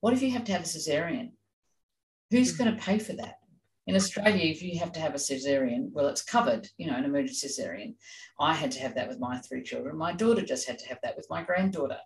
what 0.00 0.12
if 0.12 0.22
you 0.22 0.30
have 0.30 0.44
to 0.44 0.52
have 0.52 0.62
a 0.62 0.64
cesarean 0.64 1.30
who's 2.30 2.54
mm-hmm. 2.54 2.64
going 2.64 2.76
to 2.76 2.82
pay 2.82 2.98
for 2.98 3.12
that 3.12 3.36
in 3.86 3.96
Australia, 3.96 4.44
if 4.44 4.62
you 4.62 4.78
have 4.78 4.92
to 4.92 5.00
have 5.00 5.14
a 5.14 5.18
cesarean, 5.18 5.90
well, 5.92 6.06
it's 6.06 6.22
covered, 6.22 6.68
you 6.78 6.86
know, 6.86 6.96
an 6.96 7.04
emergency 7.04 7.48
cesarean. 7.48 7.96
I 8.38 8.54
had 8.54 8.70
to 8.72 8.80
have 8.80 8.94
that 8.94 9.08
with 9.08 9.18
my 9.18 9.38
three 9.38 9.62
children. 9.62 9.96
My 9.96 10.12
daughter 10.12 10.42
just 10.42 10.68
had 10.68 10.78
to 10.78 10.88
have 10.88 10.98
that 11.02 11.16
with 11.16 11.26
my 11.28 11.42
granddaughter. 11.42 11.98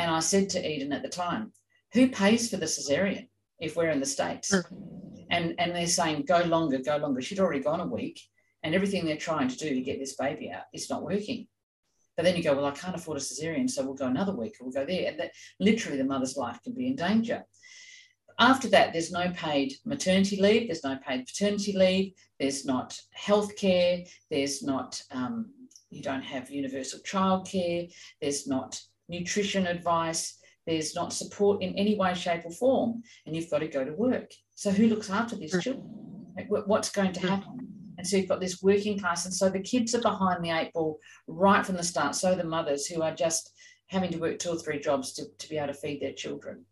And 0.00 0.10
I 0.10 0.20
said 0.20 0.48
to 0.50 0.66
Eden 0.66 0.94
at 0.94 1.02
the 1.02 1.10
time, 1.10 1.52
who 1.92 2.08
pays 2.08 2.48
for 2.48 2.56
the 2.56 2.64
cesarean 2.64 3.28
if 3.58 3.76
we're 3.76 3.90
in 3.90 4.00
the 4.00 4.06
States? 4.06 4.50
Mm. 4.50 5.26
And, 5.30 5.54
and 5.58 5.76
they're 5.76 5.86
saying, 5.86 6.24
go 6.26 6.40
longer, 6.40 6.78
go 6.78 6.96
longer. 6.96 7.20
She'd 7.20 7.38
already 7.38 7.60
gone 7.60 7.80
a 7.80 7.86
week, 7.86 8.18
and 8.62 8.74
everything 8.74 9.04
they're 9.04 9.16
trying 9.18 9.48
to 9.48 9.58
do 9.58 9.74
to 9.74 9.80
get 9.82 9.98
this 9.98 10.16
baby 10.16 10.50
out 10.50 10.62
is 10.72 10.88
not 10.88 11.02
working. 11.02 11.48
But 12.16 12.24
then 12.24 12.34
you 12.34 12.42
go, 12.42 12.54
well, 12.54 12.64
I 12.64 12.70
can't 12.70 12.96
afford 12.96 13.18
a 13.18 13.20
cesarean, 13.20 13.68
so 13.68 13.84
we'll 13.84 13.92
go 13.92 14.06
another 14.06 14.34
week 14.34 14.54
or 14.58 14.64
we'll 14.64 14.72
go 14.72 14.86
there. 14.86 15.10
And 15.10 15.20
that, 15.20 15.32
literally, 15.60 15.98
the 15.98 16.04
mother's 16.04 16.36
life 16.36 16.58
can 16.64 16.72
be 16.72 16.86
in 16.86 16.96
danger. 16.96 17.44
After 18.38 18.68
that, 18.68 18.94
there's 18.94 19.12
no 19.12 19.30
paid 19.32 19.74
maternity 19.84 20.40
leave, 20.40 20.68
there's 20.68 20.82
no 20.82 20.96
paid 21.06 21.26
paternity 21.26 21.76
leave, 21.76 22.14
there's 22.38 22.64
not 22.64 22.98
healthcare, 23.14 24.08
there's 24.30 24.62
not, 24.62 25.02
um, 25.10 25.52
you 25.90 26.02
don't 26.02 26.22
have 26.22 26.50
universal 26.50 27.00
childcare, 27.00 27.92
there's 28.22 28.46
not 28.46 28.80
nutrition 29.10 29.66
advice, 29.66 30.38
there's 30.66 30.94
not 30.94 31.12
support 31.12 31.62
in 31.62 31.74
any 31.76 31.96
way, 31.96 32.14
shape, 32.14 32.42
or 32.44 32.52
form, 32.52 33.02
and 33.26 33.34
you've 33.34 33.50
got 33.50 33.58
to 33.58 33.68
go 33.68 33.84
to 33.84 33.92
work. 33.92 34.30
So, 34.54 34.70
who 34.70 34.86
looks 34.86 35.10
after 35.10 35.36
these 35.36 35.52
children? 35.62 35.84
What's 36.48 36.90
going 36.90 37.12
to 37.14 37.20
happen? 37.20 37.66
And 37.98 38.06
so, 38.06 38.16
you've 38.16 38.28
got 38.28 38.40
this 38.40 38.62
working 38.62 38.98
class, 38.98 39.24
and 39.24 39.34
so 39.34 39.50
the 39.50 39.60
kids 39.60 39.94
are 39.94 40.00
behind 40.00 40.44
the 40.44 40.50
eight 40.50 40.72
ball 40.72 40.98
right 41.26 41.66
from 41.66 41.76
the 41.76 41.82
start. 41.82 42.14
So, 42.14 42.34
the 42.34 42.44
mothers 42.44 42.86
who 42.86 43.02
are 43.02 43.14
just 43.14 43.52
having 43.88 44.12
to 44.12 44.18
work 44.18 44.38
two 44.38 44.50
or 44.50 44.56
three 44.56 44.78
jobs 44.78 45.12
to, 45.14 45.24
to 45.38 45.48
be 45.48 45.58
able 45.58 45.68
to 45.68 45.74
feed 45.74 46.00
their 46.00 46.12
children. 46.12 46.64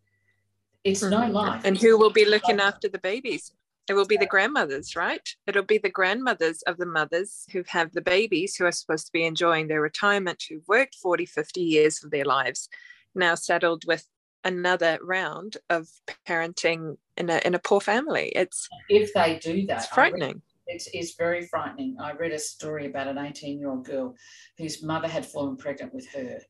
It's 0.85 1.03
no 1.03 1.27
life. 1.27 1.62
And 1.64 1.77
who 1.77 1.98
will 1.98 2.12
be 2.12 2.24
looking 2.24 2.61
after 2.61 2.88
the 2.88 3.01
babies? 3.01 3.53
It 3.88 3.94
will 3.94 4.07
be 4.07 4.18
the 4.18 4.27
grandmothers, 4.27 4.94
right? 4.94 5.27
It'll 5.46 5.62
be 5.62 5.79
the 5.79 5.88
grandmothers 5.88 6.62
of 6.62 6.77
the 6.77 6.87
mothers 6.87 7.46
who 7.53 7.64
have 7.68 7.92
the 7.92 8.03
babies 8.03 8.55
who 8.55 8.66
are 8.66 8.72
supposed 8.72 9.07
to 9.07 9.12
be 9.12 9.24
enjoying 9.24 9.68
their 9.68 9.81
retirement, 9.81 10.44
who've 10.48 10.66
worked 10.68 10.94
40, 10.96 11.24
50 11.24 11.61
years 11.61 12.05
of 12.05 12.11
their 12.11 12.27
lives, 12.27 12.68
now 13.14 13.35
saddled 13.35 13.85
with 13.87 14.07
another 14.44 14.98
round 15.03 15.57
of 15.70 15.88
parenting 16.27 16.96
in 17.16 17.31
a, 17.31 17.40
in 17.44 17.55
a 17.55 17.59
poor 17.59 17.81
family. 17.81 18.31
It's 18.35 18.68
if 18.88 19.12
they 19.14 19.38
do 19.38 19.66
that, 19.66 19.79
it's 19.79 19.87
frightening. 19.87 20.42
It's, 20.66 20.88
it's 20.92 21.14
very 21.14 21.46
frightening. 21.46 21.96
I 21.98 22.12
read 22.12 22.33
a 22.33 22.38
story 22.38 22.87
about 22.87 23.09
an 23.09 23.18
18 23.18 23.59
year 23.59 23.70
old 23.70 23.87
girl 23.87 24.14
whose 24.59 24.83
mother 24.83 25.09
had 25.09 25.24
fallen 25.24 25.57
pregnant 25.57 25.94
with 25.94 26.07
her 26.11 26.40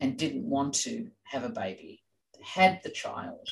and 0.00 0.16
didn't 0.16 0.48
want 0.48 0.74
to 0.74 1.10
have 1.24 1.44
a 1.44 1.50
baby, 1.50 2.02
had 2.42 2.80
the 2.82 2.90
child, 2.90 3.46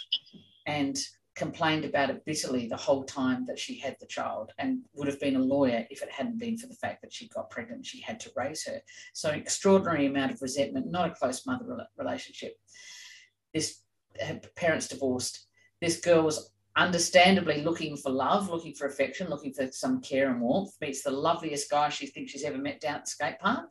and 0.67 0.97
complained 1.37 1.85
about 1.85 2.09
it 2.09 2.25
bitterly 2.25 2.67
the 2.67 2.77
whole 2.77 3.05
time 3.05 3.45
that 3.45 3.59
she 3.59 3.79
had 3.79 3.95
the 4.01 4.07
child 4.07 4.53
and 4.59 4.81
would 4.95 5.07
have 5.07 5.21
been 5.21 5.37
a 5.37 5.41
lawyer 5.41 5.87
if 5.91 6.03
it 6.03 6.11
hadn't 6.11 6.39
been 6.39 6.57
for 6.57 6.67
the 6.67 6.75
fact 6.75 7.03
that 7.03 7.13
she 7.13 7.29
got 7.29 7.51
pregnant 7.51 7.85
she 7.85 8.01
had 8.01 8.19
to 8.19 8.31
raise 8.35 8.65
her. 8.65 8.81
So 9.13 9.29
an 9.29 9.39
extraordinary 9.39 10.07
amount 10.07 10.33
of 10.33 10.41
resentment 10.41 10.91
not 10.91 11.11
a 11.11 11.15
close 11.15 11.47
mother 11.47 11.87
relationship. 11.99 12.55
This 13.53 13.83
parents 14.57 14.89
divorced. 14.89 15.47
This 15.83 16.01
girl 16.01 16.23
was 16.23 16.53
understandably 16.75 17.63
looking 17.63 17.97
for 17.97 18.11
love 18.11 18.51
looking 18.51 18.75
for 18.75 18.87
affection 18.87 19.29
looking 19.29 19.53
for 19.53 19.71
some 19.73 20.01
care 20.01 20.31
and 20.31 20.41
warmth. 20.41 20.73
Meets 20.81 21.03
the 21.03 21.11
loveliest 21.11 21.71
guy 21.71 21.91
she 21.91 22.07
thinks 22.07 22.33
she's 22.33 22.45
ever 22.45 22.59
met 22.59 22.81
down 22.81 22.97
at 22.97 23.05
the 23.05 23.11
skate 23.11 23.39
park. 23.41 23.71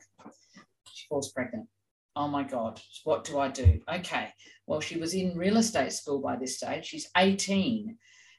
She 0.92 1.06
falls 1.08 1.32
pregnant 1.32 1.68
oh 2.16 2.28
my 2.28 2.42
God, 2.42 2.80
what 3.04 3.24
do 3.24 3.38
I 3.38 3.48
do? 3.48 3.80
Okay, 3.92 4.30
well, 4.66 4.80
she 4.80 4.98
was 4.98 5.14
in 5.14 5.36
real 5.36 5.58
estate 5.58 5.92
school 5.92 6.20
by 6.20 6.36
this 6.36 6.56
stage. 6.56 6.86
She's 6.86 7.08
18 7.16 7.96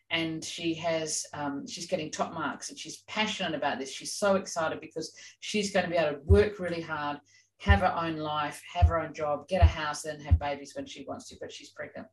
and 0.09 0.43
she 0.43 0.73
has 0.75 1.25
um, 1.33 1.67
she's 1.67 1.87
getting 1.87 2.09
top 2.09 2.33
marks 2.33 2.69
and 2.69 2.79
she's 2.79 3.03
passionate 3.07 3.55
about 3.55 3.79
this. 3.79 3.91
She's 3.91 4.13
so 4.13 4.35
excited 4.35 4.81
because 4.81 5.13
she's 5.39 5.71
going 5.71 5.85
to 5.85 5.91
be 5.91 5.97
able 5.97 6.17
to 6.17 6.23
work 6.25 6.59
really 6.59 6.81
hard 6.81 7.19
have 7.59 7.79
her 7.79 7.95
own 7.95 8.17
life 8.17 8.61
have 8.71 8.87
her 8.87 8.99
own 8.99 9.13
job 9.13 9.47
get 9.47 9.63
a 9.63 9.65
house 9.65 10.03
then 10.03 10.19
have 10.19 10.39
babies 10.39 10.73
when 10.75 10.85
she 10.85 11.03
wants 11.07 11.27
to 11.27 11.35
but 11.39 11.51
she's 11.51 11.69
pregnant. 11.69 12.07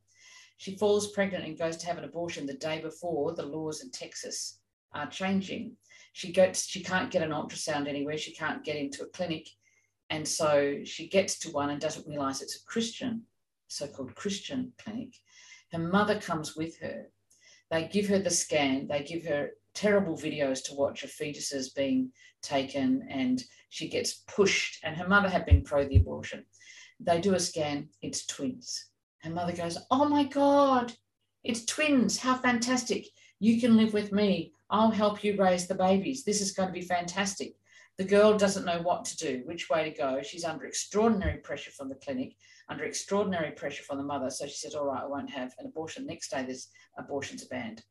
She 0.57 0.77
falls 0.77 1.13
pregnant 1.13 1.45
and 1.45 1.59
goes 1.59 1.77
to 1.79 1.87
have 1.87 1.99
an 1.99 2.05
abortion 2.05 2.47
the 2.47 2.55
day 2.55 2.81
before 2.81 3.35
the 3.35 3.45
laws 3.45 3.83
in 3.83 3.91
texas 3.91 4.61
are 4.93 5.07
changing. 5.07 5.77
She 6.13 6.33
gets 6.33 6.67
she 6.67 6.83
can't 6.83 7.11
get 7.11 7.23
an 7.23 7.31
ultrasound 7.31 7.89
anywhere. 7.89 8.17
She 8.17 8.33
can't 8.33 8.65
get 8.65 8.77
into 8.77 9.03
a 9.03 9.09
clinic 9.09 9.49
and 10.11 10.27
so 10.27 10.81
she 10.85 11.09
gets 11.09 11.39
to 11.41 11.51
one 11.51 11.71
and 11.71 11.81
doesn't 11.81 12.07
realize 12.07 12.43
it's 12.43 12.57
a 12.57 12.65
Christian, 12.67 13.23
so 13.69 13.87
called 13.87 14.15
Christian 14.15 14.73
clinic. 14.79 15.15
Her 15.73 15.79
mother 15.79 16.21
comes 16.21 16.57
with 16.57 16.79
her. 16.81 17.11
They 17.71 17.89
give 17.89 18.09
her 18.09 18.19
the 18.19 18.31
scan, 18.31 18.87
they 18.87 19.03
give 19.03 19.25
her 19.25 19.51
terrible 19.75 20.17
videos 20.17 20.63
to 20.65 20.75
watch 20.75 21.03
of 21.03 21.11
fetuses 21.11 21.75
being 21.75 22.13
taken 22.43 23.07
and 23.11 23.43
she 23.71 23.89
gets 23.89 24.23
pushed. 24.29 24.79
And 24.85 24.97
her 24.97 25.09
mother 25.09 25.29
had 25.29 25.47
been 25.47 25.63
pro 25.63 25.85
the 25.85 25.97
abortion. 25.97 26.45
They 27.01 27.21
do 27.21 27.35
a 27.35 27.41
scan. 27.41 27.89
It's 28.03 28.25
twins. 28.27 28.87
Her 29.23 29.31
mother 29.31 29.53
goes 29.53 29.79
oh 29.91 30.09
my 30.09 30.25
god 30.25 30.93
it's 31.45 31.67
twins. 31.67 32.19
How 32.19 32.37
fantastic. 32.37 33.07
You 33.39 33.61
can 33.61 33.77
live 33.77 33.93
with 33.93 34.13
me. 34.13 34.53
I'll 34.71 34.91
help 34.91 35.23
you 35.23 35.37
raise 35.37 35.67
the 35.67 35.75
babies. 35.75 36.25
This 36.25 36.41
is 36.41 36.53
going 36.53 36.69
to 36.69 36.73
be 36.73 36.81
fantastic 36.81 37.55
the 37.99 38.05
girl 38.05 38.37
doesn't 38.37 38.65
know 38.65 38.81
what 38.83 39.05
to 39.05 39.17
do 39.17 39.43
which 39.45 39.69
way 39.71 39.89
to 39.89 39.97
go 39.97 40.21
she's 40.23 40.45
under 40.45 40.65
extraordinary 40.65 41.39
pressure 41.39 41.71
from 41.71 41.89
the 41.89 41.95
clinic 41.97 42.35
under 42.69 42.85
extraordinary 42.85 43.53
pressure 43.53 43.83
from 43.83 43.99
the 43.99 44.05
mother 44.05 44.31
so 44.31 44.47
she 44.47 44.55
says 44.55 44.75
all 44.75 44.87
right 44.87 45.03
i 45.03 45.07
won't 45.07 45.31
have 45.31 45.55
an 45.59 45.67
abortion 45.67 46.07
next 46.07 46.31
day 46.31 46.45
this 46.45 46.69
abortions 46.99 47.45
banned 47.45 47.83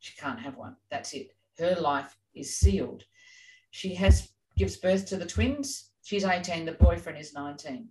she 0.00 0.14
can't 0.16 0.40
have 0.40 0.56
one 0.56 0.76
that's 0.90 1.12
it 1.14 1.28
her 1.58 1.74
life 1.80 2.16
is 2.34 2.56
sealed 2.58 3.04
she 3.70 3.94
has 3.94 4.30
gives 4.56 4.76
birth 4.76 5.06
to 5.06 5.16
the 5.16 5.26
twins. 5.26 5.90
She's 6.02 6.24
18, 6.24 6.64
the 6.64 6.72
boyfriend 6.72 7.18
is 7.18 7.34
19. 7.34 7.88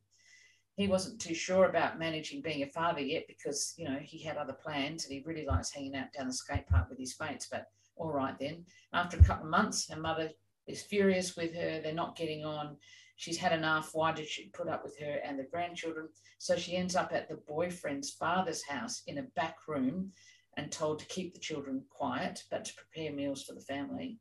He 0.78 0.88
wasn't 0.88 1.22
too 1.22 1.34
sure 1.34 1.66
about 1.66 2.00
managing 2.00 2.42
being 2.42 2.64
a 2.64 2.68
father 2.68 3.00
yet 3.00 3.26
because, 3.28 3.74
you 3.78 3.86
know, 3.86 4.00
he 4.02 4.22
had 4.22 4.38
other 4.38 4.54
plans 4.54 5.06
and 5.06 5.14
he 5.14 5.24
really 5.26 5.46
likes 5.46 5.72
hanging 5.72 5.96
out 5.96 6.12
down 6.12 6.28
the 6.28 6.34
skate 6.34 6.68
park 6.68 6.90
with 6.90 7.00
his 7.00 7.16
mates. 7.20 7.48
But 7.50 7.68
all 7.96 8.12
right 8.12 8.38
then. 8.40 8.66
After 8.94 9.18
a 9.18 9.24
couple 9.24 9.46
of 9.46 9.52
months, 9.52 9.90
her 9.90 10.00
mother 10.00 10.32
is 10.68 10.82
furious 10.82 11.36
with 11.36 11.54
her. 11.56 11.82
They're 11.82 11.94
not 11.94 12.18
getting 12.18 12.46
on. 12.46 12.78
She's 13.18 13.38
had 13.38 13.54
enough. 13.54 13.92
Why 13.94 14.12
did 14.12 14.28
she 14.28 14.50
put 14.50 14.68
up 14.68 14.84
with 14.84 14.98
her 15.00 15.20
and 15.24 15.40
the 15.40 15.44
grandchildren? 15.44 16.10
So 16.38 16.56
she 16.58 16.76
ends 16.76 16.96
up 16.96 17.12
at 17.14 17.30
the 17.30 17.40
boyfriend's 17.48 18.12
father's 18.12 18.64
house 18.64 19.04
in 19.08 19.20
a 19.20 19.24
back 19.36 19.58
room 19.68 20.12
and 20.58 20.72
told 20.72 21.00
to 21.00 21.06
keep 21.06 21.34
the 21.34 21.40
children 21.40 21.84
quiet, 21.90 22.44
but 22.50 22.66
to 22.66 22.74
prepare 22.76 23.14
meals 23.14 23.44
for 23.44 23.54
the 23.54 23.62
family. 23.62 24.20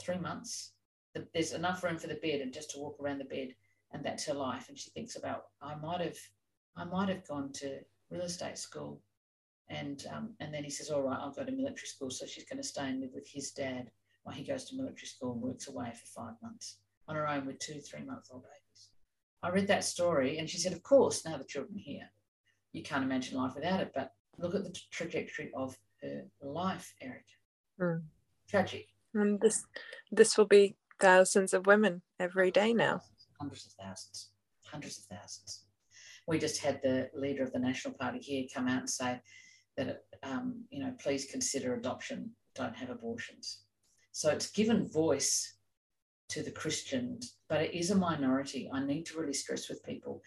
Three 0.00 0.18
months 0.18 0.72
the, 1.16 1.26
there's 1.32 1.52
enough 1.52 1.82
room 1.82 1.98
for 1.98 2.08
the 2.08 2.14
bed 2.16 2.40
and 2.40 2.52
just 2.52 2.70
to 2.70 2.78
walk 2.78 2.98
around 3.00 3.18
the 3.18 3.24
bed 3.24 3.48
and 3.92 4.04
that's 4.04 4.26
her 4.26 4.34
life 4.34 4.68
and 4.68 4.78
she 4.78 4.90
thinks 4.90 5.16
about 5.16 5.44
i 5.62 5.74
might 5.76 6.00
have 6.00 6.18
i 6.76 6.84
might 6.84 7.08
have 7.08 7.26
gone 7.26 7.50
to 7.52 7.78
real 8.10 8.22
estate 8.22 8.58
school 8.58 9.00
and 9.68 10.04
um, 10.14 10.34
and 10.40 10.52
then 10.52 10.62
he 10.62 10.70
says 10.70 10.90
all 10.90 11.02
right 11.02 11.18
i'll 11.20 11.32
go 11.32 11.44
to 11.44 11.52
military 11.52 11.86
school 11.86 12.10
so 12.10 12.26
she's 12.26 12.44
going 12.44 12.58
to 12.60 12.68
stay 12.68 12.86
and 12.86 13.00
live 13.00 13.10
with 13.14 13.28
his 13.28 13.50
dad 13.52 13.90
while 14.26 14.34
he 14.34 14.42
goes 14.42 14.64
to 14.64 14.76
military 14.76 15.06
school 15.06 15.32
and 15.32 15.40
works 15.40 15.68
away 15.68 15.92
for 15.92 16.20
five 16.20 16.34
months 16.42 16.78
on 17.08 17.14
her 17.14 17.28
own 17.28 17.46
with 17.46 17.58
two 17.60 17.80
three 17.80 18.02
month 18.02 18.26
old 18.32 18.42
babies 18.42 18.90
i 19.42 19.48
read 19.48 19.68
that 19.68 19.84
story 19.84 20.38
and 20.38 20.50
she 20.50 20.58
said 20.58 20.72
of 20.72 20.82
course 20.82 21.24
now 21.24 21.36
the 21.36 21.44
children 21.44 21.76
are 21.76 21.82
here 21.82 22.08
you 22.72 22.82
can't 22.82 23.04
imagine 23.04 23.36
life 23.36 23.54
without 23.54 23.80
it 23.80 23.92
but 23.94 24.12
look 24.38 24.54
at 24.54 24.64
the 24.64 24.76
trajectory 24.90 25.50
of 25.54 25.76
her 26.02 26.24
life 26.42 26.94
eric 27.00 27.24
mm. 27.80 28.02
tragic 28.48 28.88
and 29.14 29.40
this 29.40 29.64
this 30.10 30.36
will 30.36 30.46
be 30.46 30.76
thousands 31.00 31.52
of 31.52 31.66
women 31.66 32.02
every 32.18 32.50
day 32.50 32.72
now. 32.72 33.00
Hundreds 33.38 33.66
of 33.66 33.72
thousands, 33.72 34.30
hundreds 34.64 34.98
of 34.98 35.04
thousands. 35.04 35.64
We 36.26 36.38
just 36.38 36.62
had 36.62 36.80
the 36.82 37.10
leader 37.14 37.42
of 37.42 37.52
the 37.52 37.58
National 37.58 37.94
Party 37.94 38.18
here 38.18 38.46
come 38.52 38.66
out 38.66 38.80
and 38.80 38.90
say 38.90 39.20
that, 39.76 40.04
um, 40.22 40.64
you 40.70 40.80
know, 40.80 40.92
please 40.98 41.26
consider 41.30 41.74
adoption, 41.74 42.30
don't 42.54 42.74
have 42.74 42.90
abortions. 42.90 43.60
So 44.16 44.30
it's 44.30 44.50
given 44.50 44.88
voice 44.88 45.58
to 46.30 46.42
the 46.42 46.50
Christians, 46.50 47.36
but 47.50 47.60
it 47.60 47.74
is 47.74 47.90
a 47.90 47.94
minority. 47.94 48.66
I 48.72 48.82
need 48.82 49.04
to 49.06 49.18
really 49.18 49.34
stress 49.34 49.68
with 49.68 49.84
people. 49.84 50.22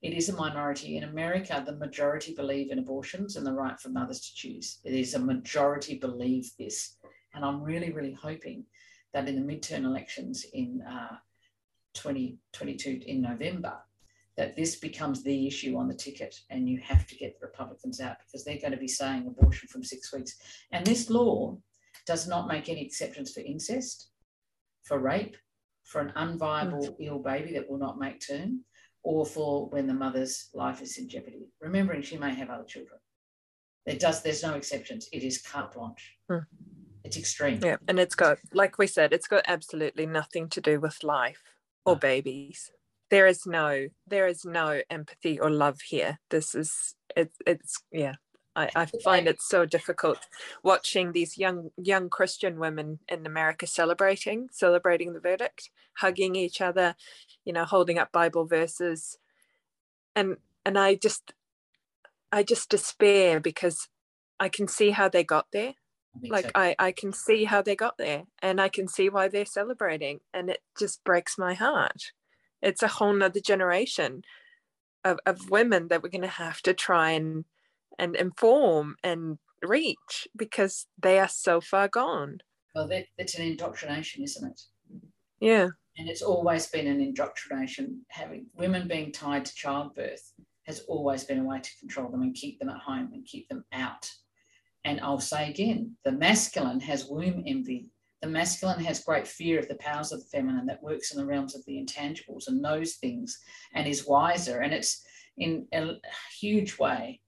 It 0.00 0.12
is 0.12 0.28
a 0.28 0.36
minority. 0.36 0.96
In 0.96 1.02
America, 1.02 1.60
the 1.66 1.74
majority 1.74 2.34
believe 2.36 2.70
in 2.70 2.78
abortions 2.78 3.34
and 3.34 3.44
the 3.44 3.52
right 3.52 3.80
for 3.80 3.88
mothers 3.88 4.20
to 4.20 4.32
choose. 4.32 4.78
It 4.84 4.94
is 4.94 5.14
a 5.14 5.18
majority 5.18 5.98
believe 5.98 6.52
this. 6.56 6.98
And 7.34 7.44
I'm 7.44 7.60
really, 7.60 7.90
really 7.90 8.12
hoping 8.12 8.64
that 9.12 9.26
in 9.26 9.34
the 9.34 9.52
midterm 9.52 9.86
elections 9.86 10.46
in 10.52 10.80
uh, 10.82 11.16
2022 11.94 13.00
in 13.06 13.22
November, 13.22 13.74
that 14.36 14.54
this 14.54 14.76
becomes 14.76 15.24
the 15.24 15.48
issue 15.48 15.76
on 15.76 15.88
the 15.88 15.94
ticket 15.94 16.38
and 16.50 16.68
you 16.68 16.78
have 16.80 17.08
to 17.08 17.16
get 17.16 17.40
the 17.40 17.46
Republicans 17.46 18.00
out 18.00 18.18
because 18.24 18.44
they're 18.44 18.60
going 18.60 18.70
to 18.70 18.76
be 18.76 18.86
saying 18.86 19.26
abortion 19.26 19.68
from 19.68 19.82
six 19.82 20.12
weeks. 20.12 20.36
And 20.70 20.86
this 20.86 21.10
law 21.10 21.58
does 22.06 22.28
not 22.28 22.48
make 22.48 22.68
any 22.68 22.84
exceptions 22.84 23.32
for 23.32 23.40
incest, 23.40 24.10
for 24.84 24.98
rape, 24.98 25.36
for 25.84 26.00
an 26.00 26.12
unviable 26.16 26.88
mm. 26.88 26.96
ill 27.00 27.18
baby 27.18 27.52
that 27.54 27.68
will 27.68 27.78
not 27.78 27.98
make 27.98 28.20
term, 28.26 28.64
or 29.02 29.26
for 29.26 29.68
when 29.68 29.86
the 29.86 29.94
mother's 29.94 30.48
life 30.54 30.80
is 30.82 30.98
in 30.98 31.08
jeopardy. 31.08 31.48
Remembering 31.60 32.02
she 32.02 32.18
may 32.18 32.34
have 32.34 32.50
other 32.50 32.64
children. 32.64 32.98
There 33.86 33.96
does, 33.96 34.22
there's 34.22 34.42
no 34.42 34.54
exceptions. 34.54 35.08
It 35.12 35.24
is 35.24 35.42
carte 35.42 35.74
blanche. 35.74 36.16
Mm 36.30 36.46
it's 37.04 37.16
extreme. 37.16 37.60
Yeah, 37.62 37.76
and 37.88 37.98
it's 37.98 38.14
got, 38.14 38.38
like 38.52 38.78
we 38.78 38.86
said, 38.86 39.12
it's 39.12 39.26
got 39.26 39.44
absolutely 39.46 40.06
nothing 40.06 40.48
to 40.50 40.60
do 40.60 40.80
with 40.80 41.02
life 41.02 41.42
or 41.84 41.96
babies. 41.96 42.70
There 43.10 43.26
is 43.26 43.44
no, 43.46 43.88
there 44.06 44.26
is 44.26 44.44
no 44.44 44.80
empathy 44.88 45.38
or 45.38 45.50
love 45.50 45.80
here. 45.88 46.18
This 46.30 46.54
is, 46.54 46.94
it, 47.16 47.32
it's, 47.46 47.82
yeah. 47.90 48.14
I, 48.54 48.68
I 48.74 48.86
find 49.02 49.26
it 49.26 49.40
so 49.40 49.64
difficult 49.64 50.26
watching 50.62 51.12
these 51.12 51.38
young 51.38 51.70
young 51.76 52.10
Christian 52.10 52.58
women 52.58 52.98
in 53.08 53.24
America 53.26 53.66
celebrating 53.66 54.48
celebrating 54.52 55.12
the 55.12 55.20
verdict, 55.20 55.70
hugging 55.98 56.36
each 56.36 56.60
other, 56.60 56.94
you 57.44 57.52
know, 57.52 57.64
holding 57.64 57.98
up 57.98 58.12
Bible 58.12 58.44
verses, 58.44 59.18
and 60.14 60.36
and 60.64 60.78
I 60.78 60.94
just 60.94 61.32
I 62.30 62.42
just 62.42 62.68
despair 62.68 63.40
because 63.40 63.88
I 64.40 64.48
can 64.48 64.68
see 64.68 64.90
how 64.90 65.08
they 65.08 65.24
got 65.24 65.46
there. 65.52 65.74
Like 66.28 66.50
I, 66.54 66.76
I 66.78 66.92
can 66.92 67.12
see 67.12 67.44
how 67.44 67.62
they 67.62 67.74
got 67.74 67.96
there 67.96 68.24
and 68.42 68.60
I 68.60 68.68
can 68.68 68.86
see 68.86 69.08
why 69.08 69.28
they're 69.28 69.46
celebrating 69.46 70.20
and 70.34 70.50
it 70.50 70.60
just 70.78 71.02
breaks 71.04 71.38
my 71.38 71.54
heart. 71.54 72.12
It's 72.60 72.82
a 72.82 72.88
whole 72.88 73.14
nother 73.14 73.40
generation 73.40 74.22
of, 75.04 75.18
of 75.24 75.50
women 75.50 75.88
that 75.88 76.02
we're 76.02 76.10
gonna 76.10 76.26
have 76.26 76.60
to 76.62 76.74
try 76.74 77.12
and 77.12 77.46
and 77.98 78.16
inform 78.16 78.96
and 79.02 79.38
reach 79.62 80.28
because 80.36 80.86
they 81.00 81.18
are 81.18 81.28
so 81.28 81.60
far 81.60 81.88
gone. 81.88 82.38
Well, 82.74 82.88
that, 82.88 83.06
it's 83.18 83.34
an 83.34 83.44
indoctrination, 83.44 84.22
isn't 84.24 84.50
it? 84.50 84.60
Yeah. 85.40 85.68
And 85.98 86.08
it's 86.08 86.22
always 86.22 86.66
been 86.68 86.86
an 86.86 87.00
indoctrination. 87.00 88.02
Having 88.08 88.46
women 88.54 88.88
being 88.88 89.12
tied 89.12 89.44
to 89.44 89.54
childbirth 89.54 90.32
has 90.66 90.80
always 90.88 91.24
been 91.24 91.40
a 91.40 91.44
way 91.44 91.60
to 91.60 91.78
control 91.80 92.10
them 92.10 92.22
and 92.22 92.34
keep 92.34 92.58
them 92.58 92.70
at 92.70 92.78
home 92.78 93.10
and 93.12 93.26
keep 93.26 93.48
them 93.48 93.64
out 93.72 94.08
and 94.84 95.00
I'll 95.00 95.20
say 95.20 95.48
again, 95.48 95.96
the 96.04 96.12
masculine 96.12 96.80
has 96.80 97.06
womb 97.06 97.44
envy. 97.46 97.88
The 98.20 98.28
masculine 98.28 98.84
has 98.84 99.04
great 99.04 99.26
fear 99.26 99.58
of 99.58 99.68
the 99.68 99.76
powers 99.76 100.12
of 100.12 100.20
the 100.20 100.26
feminine 100.26 100.66
that 100.66 100.82
works 100.82 101.12
in 101.12 101.18
the 101.18 101.26
realms 101.26 101.54
of 101.54 101.64
the 101.66 101.76
intangibles 101.82 102.48
and 102.48 102.62
knows 102.62 102.94
things 102.94 103.38
and 103.74 103.86
is 103.86 104.06
wiser. 104.06 104.60
And 104.60 104.72
it's 104.72 105.04
in 105.38 105.66
a 105.72 105.94
huge 106.38 106.78
way 106.78 107.20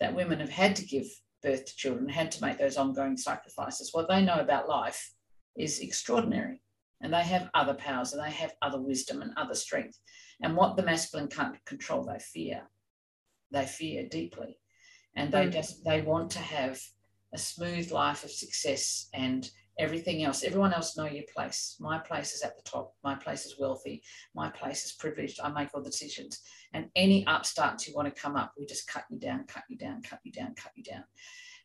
that 0.00 0.14
women 0.14 0.40
have 0.40 0.50
had 0.50 0.76
to 0.76 0.86
give 0.86 1.06
birth 1.42 1.64
to 1.66 1.76
children, 1.76 2.08
had 2.08 2.30
to 2.32 2.44
make 2.44 2.58
those 2.58 2.76
ongoing 2.76 3.16
sacrifices. 3.16 3.90
What 3.92 4.08
they 4.08 4.22
know 4.22 4.40
about 4.40 4.68
life 4.68 5.12
is 5.56 5.80
extraordinary. 5.80 6.62
And 7.02 7.14
they 7.14 7.22
have 7.22 7.48
other 7.54 7.74
powers 7.74 8.12
and 8.12 8.22
they 8.22 8.30
have 8.30 8.52
other 8.60 8.80
wisdom 8.80 9.22
and 9.22 9.32
other 9.36 9.54
strength. 9.54 9.98
And 10.42 10.54
what 10.54 10.76
the 10.76 10.82
masculine 10.82 11.28
can't 11.28 11.56
control, 11.64 12.04
they 12.04 12.18
fear. 12.18 12.62
They 13.50 13.64
fear 13.64 14.06
deeply 14.08 14.58
and 15.16 15.32
they 15.32 15.46
mm. 15.46 15.52
just 15.52 15.84
they 15.84 16.02
want 16.02 16.30
to 16.30 16.38
have 16.38 16.80
a 17.34 17.38
smooth 17.38 17.90
life 17.90 18.24
of 18.24 18.30
success 18.30 19.08
and 19.14 19.50
everything 19.80 20.22
else. 20.22 20.44
Everyone 20.44 20.74
else 20.74 20.96
know 20.96 21.06
your 21.06 21.24
place. 21.34 21.76
My 21.80 21.98
place 21.98 22.34
is 22.34 22.42
at 22.42 22.54
the 22.56 22.70
top. 22.70 22.94
My 23.02 23.14
place 23.14 23.46
is 23.46 23.58
wealthy. 23.58 24.02
My 24.34 24.50
place 24.50 24.84
is 24.84 24.92
privileged. 24.92 25.40
I 25.42 25.48
make 25.48 25.70
all 25.74 25.82
the 25.82 25.90
decisions. 25.90 26.40
And 26.74 26.86
any 26.94 27.24
upstarts 27.26 27.84
who 27.84 27.94
want 27.94 28.14
to 28.14 28.20
come 28.20 28.36
up 28.36 28.52
we 28.58 28.66
just 28.66 28.86
cut 28.86 29.04
you 29.10 29.18
down 29.18 29.44
cut 29.48 29.64
you 29.68 29.76
down 29.76 30.02
cut 30.02 30.20
you 30.22 30.32
down 30.32 30.54
cut 30.54 30.72
you 30.76 30.84
down. 30.84 31.04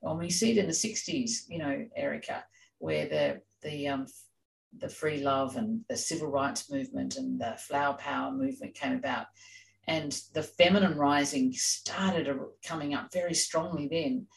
And 0.02 0.18
we 0.18 0.30
see 0.30 0.52
it 0.52 0.58
in 0.58 0.68
the 0.68 0.72
60s 0.72 1.44
you 1.50 1.60
know 1.60 1.86
erica 1.96 2.44
where 2.80 3.08
the 3.08 3.42
the 3.62 3.88
um 3.88 4.08
the 4.78 4.90
free 4.90 5.22
love 5.22 5.58
and 5.58 5.82
the 5.90 5.98
civil 5.98 6.28
rights 6.28 6.72
movement 6.72 7.18
and 7.18 7.40
the 7.40 7.56
flower 7.60 7.94
power 7.94 8.32
movement 8.32 8.74
came 8.76 8.94
about. 8.94 9.28
And 9.88 10.20
the 10.34 10.44
feminine 10.44 10.98
rising 10.98 11.54
started 11.54 12.28
coming 12.64 12.94
up 12.94 13.14
very 13.14 13.36
strongly 13.36 13.88
then. 13.88 14.28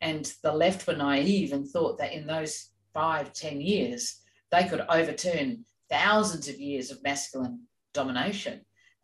And 0.00 0.32
the 0.42 0.52
left 0.52 0.86
were 0.86 0.96
naive 0.96 1.52
and 1.52 1.68
thought 1.68 1.98
that 1.98 2.12
in 2.12 2.26
those 2.26 2.70
five 2.94 3.32
ten 3.32 3.60
years 3.60 4.20
they 4.50 4.64
could 4.64 4.84
overturn 4.88 5.64
thousands 5.90 6.48
of 6.48 6.58
years 6.58 6.90
of 6.90 7.02
masculine 7.02 7.60
domination 7.92 8.60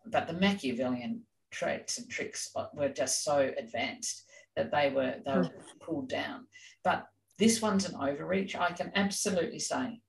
but 0.07 0.27
the 0.27 0.33
machiavellian 0.33 1.21
traits 1.51 1.99
and 1.99 2.09
tricks 2.09 2.51
were 2.75 2.89
just 2.89 3.23
so 3.23 3.53
advanced 3.59 4.25
that 4.57 4.71
they 4.71 4.91
were 4.91 5.17
they 5.27 5.35
were 5.35 5.51
pulled 5.81 6.09
down 6.09 6.47
but 6.85 7.07
this 7.39 7.61
one's 7.61 7.89
an 7.89 7.97
overreach 7.97 8.57
i 8.57 8.71
can 8.71 8.91
absolutely 8.95 9.59
say 9.59 10.01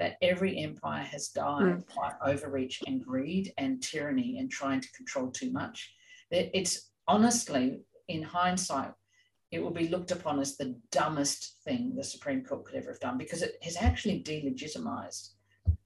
that 0.00 0.16
every 0.22 0.58
empire 0.58 1.04
has 1.04 1.28
died 1.28 1.62
mm. 1.62 1.84
by 1.94 2.10
overreach 2.26 2.80
and 2.86 3.04
greed 3.04 3.52
and 3.58 3.82
tyranny 3.82 4.38
and 4.38 4.50
trying 4.50 4.80
to 4.80 4.90
control 4.92 5.30
too 5.30 5.52
much. 5.52 5.92
It's 6.30 6.90
honestly, 7.06 7.80
in 8.08 8.22
hindsight, 8.22 8.92
it 9.50 9.62
will 9.62 9.72
be 9.72 9.88
looked 9.88 10.12
upon 10.12 10.38
as 10.38 10.56
the 10.56 10.76
dumbest 10.90 11.56
thing 11.64 11.94
the 11.94 12.04
Supreme 12.04 12.44
Court 12.44 12.64
could 12.64 12.76
ever 12.76 12.92
have 12.92 13.00
done 13.00 13.18
because 13.18 13.42
it 13.42 13.56
has 13.62 13.76
actually 13.76 14.22
delegitimized 14.22 15.30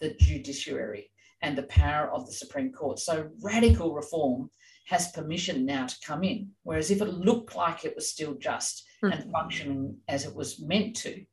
the 0.01 0.15
judiciary 0.21 1.11
and 1.43 1.57
the 1.57 1.65
power 1.65 2.11
of 2.11 2.27
the 2.27 2.33
Supreme 2.33 2.73
Court. 2.73 2.99
So 2.99 3.31
radical 3.43 3.95
reform 3.95 4.51
has 4.87 5.13
permission 5.13 5.65
now 5.65 5.87
to 5.87 5.97
come 6.07 6.25
in. 6.25 6.51
Whereas 6.63 6.91
if 6.91 7.01
it 7.01 7.09
looked 7.09 7.57
like 7.57 7.85
it 7.85 7.95
was 7.95 8.09
still 8.09 8.35
just 8.35 8.87
mm. 9.03 9.13
and 9.13 9.31
functioning 9.33 9.97
as 10.09 10.27
it 10.27 10.35
was 10.35 10.61
meant 10.61 10.97
to, 10.97 11.25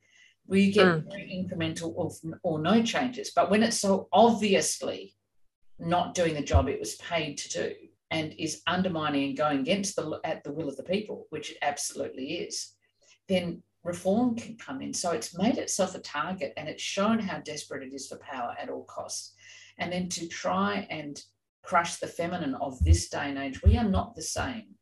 we 0.47 0.71
get 0.71 0.85
mm. 0.85 1.47
incremental 1.49 1.93
or, 1.95 2.11
or 2.43 2.59
no 2.59 2.81
changes. 2.81 3.31
But 3.35 3.51
when 3.51 3.63
it's 3.63 3.79
so 3.79 4.07
obviously 4.13 5.15
not 5.79 6.13
doing 6.13 6.35
the 6.35 6.41
job 6.41 6.69
it 6.69 6.79
was 6.79 6.95
paid 6.95 7.37
to 7.39 7.49
do 7.49 7.73
and 8.11 8.35
is 8.37 8.61
undermining 8.67 9.29
and 9.29 9.37
going 9.37 9.59
against 9.59 9.95
the 9.95 10.19
at 10.23 10.43
the 10.43 10.51
will 10.51 10.67
of 10.67 10.77
the 10.77 10.83
people, 10.83 11.25
which 11.29 11.51
it 11.51 11.57
absolutely 11.61 12.33
is, 12.33 12.75
then 13.27 13.63
reform 13.83 14.35
can 14.35 14.57
come 14.57 14.81
in. 14.81 14.93
So 14.93 15.11
it's 15.11 15.37
made 15.37 15.57
itself 15.57 15.95
a 15.95 15.99
target 15.99 16.53
and 16.57 16.67
it's 16.67 16.83
shown 16.83 17.19
how 17.19 17.39
desperate 17.39 17.83
it 17.83 17.93
is 17.95 18.07
for 18.07 18.17
power 18.17 18.55
at 18.61 18.69
all 18.69 18.83
costs. 18.83 19.33
And 19.77 19.91
then 19.91 20.09
to 20.09 20.27
try 20.27 20.85
and 20.89 21.19
crush 21.63 21.97
the 21.97 22.07
feminine 22.07 22.55
of 22.55 22.83
this 22.83 23.09
day 23.09 23.29
and 23.29 23.37
age, 23.37 23.63
we 23.63 23.77
are 23.77 23.87
not 23.87 24.15
the 24.15 24.21
same 24.21 24.75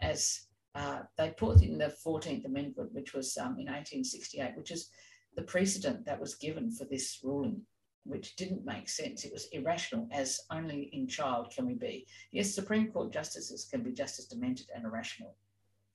as 0.00 0.40
uh, 0.74 1.00
they 1.16 1.30
put 1.30 1.62
in 1.62 1.78
the 1.78 1.94
14th 2.04 2.44
Amendment, 2.44 2.92
which 2.92 3.12
was 3.12 3.36
um, 3.36 3.58
in 3.58 3.66
1868, 3.66 4.56
which 4.56 4.70
is 4.70 4.90
the 5.36 5.42
precedent 5.42 6.04
that 6.06 6.20
was 6.20 6.34
given 6.36 6.70
for 6.70 6.84
this 6.84 7.18
ruling, 7.22 7.62
which 8.04 8.36
didn't 8.36 8.64
make 8.64 8.88
sense. 8.88 9.24
It 9.24 9.32
was 9.32 9.48
irrational, 9.52 10.08
as 10.12 10.40
only 10.50 10.90
in 10.92 11.06
child 11.06 11.52
can 11.54 11.66
we 11.66 11.74
be. 11.74 12.06
Yes, 12.32 12.54
Supreme 12.54 12.90
Court 12.90 13.12
justices 13.12 13.66
can 13.70 13.82
be 13.82 13.92
just 13.92 14.18
as 14.18 14.26
demented 14.26 14.68
and 14.74 14.84
irrational. 14.84 15.36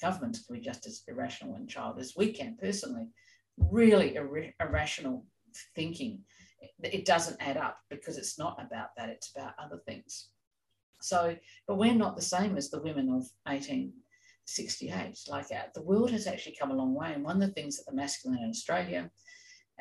Governments 0.01 0.45
can 0.45 0.55
be 0.55 0.61
just 0.61 0.85
as 0.85 1.03
irrational 1.07 1.55
and 1.55 1.69
child 1.69 1.99
as 1.99 2.15
we 2.15 2.31
can 2.31 2.57
personally. 2.59 3.07
Really 3.57 4.15
ir- 4.15 4.53
irrational 4.59 5.25
thinking 5.75 6.19
it 6.81 7.05
doesn't 7.05 7.41
add 7.41 7.57
up 7.57 7.77
because 7.89 8.17
it's 8.17 8.37
not 8.39 8.57
about 8.61 8.89
that, 8.97 9.09
it's 9.09 9.31
about 9.35 9.53
other 9.57 9.81
things. 9.85 10.29
So, 11.01 11.35
but 11.67 11.77
we're 11.77 11.93
not 11.93 12.15
the 12.15 12.21
same 12.21 12.55
as 12.57 12.69
the 12.69 12.81
women 12.81 13.09
of 13.09 13.29
1868. 13.45 15.19
Like 15.27 15.45
uh, 15.51 15.63
the 15.75 15.81
world 15.81 16.11
has 16.11 16.27
actually 16.27 16.55
come 16.59 16.71
a 16.71 16.75
long 16.75 16.93
way. 16.93 17.13
And 17.13 17.23
one 17.23 17.41
of 17.41 17.47
the 17.47 17.53
things 17.53 17.77
that 17.77 17.85
the 17.85 17.95
masculine 17.95 18.39
in 18.39 18.49
Australia, 18.49 19.11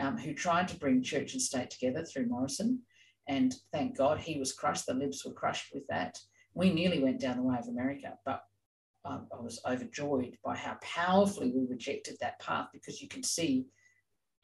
um, 0.00 0.16
who 0.18 0.34
tried 0.34 0.68
to 0.68 0.78
bring 0.78 1.02
church 1.02 1.32
and 1.32 1.42
state 1.42 1.70
together 1.70 2.04
through 2.04 2.26
Morrison, 2.26 2.80
and 3.28 3.54
thank 3.72 3.96
God 3.96 4.18
he 4.18 4.38
was 4.38 4.52
crushed, 4.52 4.86
the 4.86 4.94
libs 4.94 5.24
were 5.24 5.32
crushed 5.32 5.72
with 5.72 5.86
that. 5.88 6.18
We 6.54 6.72
nearly 6.72 7.02
went 7.02 7.20
down 7.20 7.36
the 7.36 7.42
way 7.42 7.56
of 7.58 7.68
America, 7.68 8.18
but 8.24 8.42
um, 9.04 9.26
I 9.36 9.40
was 9.40 9.60
overjoyed 9.66 10.36
by 10.44 10.56
how 10.56 10.76
powerfully 10.82 11.52
we 11.54 11.66
rejected 11.68 12.16
that 12.20 12.40
path 12.40 12.68
because 12.72 13.00
you 13.00 13.08
can 13.08 13.22
see 13.22 13.66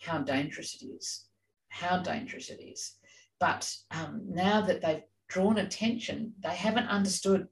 how 0.01 0.19
dangerous 0.19 0.81
it 0.81 0.87
is 0.87 1.29
how 1.69 1.99
dangerous 1.99 2.51
it 2.51 2.61
is. 2.61 2.97
But 3.41 3.73
um, 3.91 4.23
now 4.27 4.61
that 4.63 4.81
they've 4.81 5.03
drawn 5.29 5.59
attention, 5.59 6.33
they 6.43 6.55
haven't 6.55 6.89
understood 6.89 7.47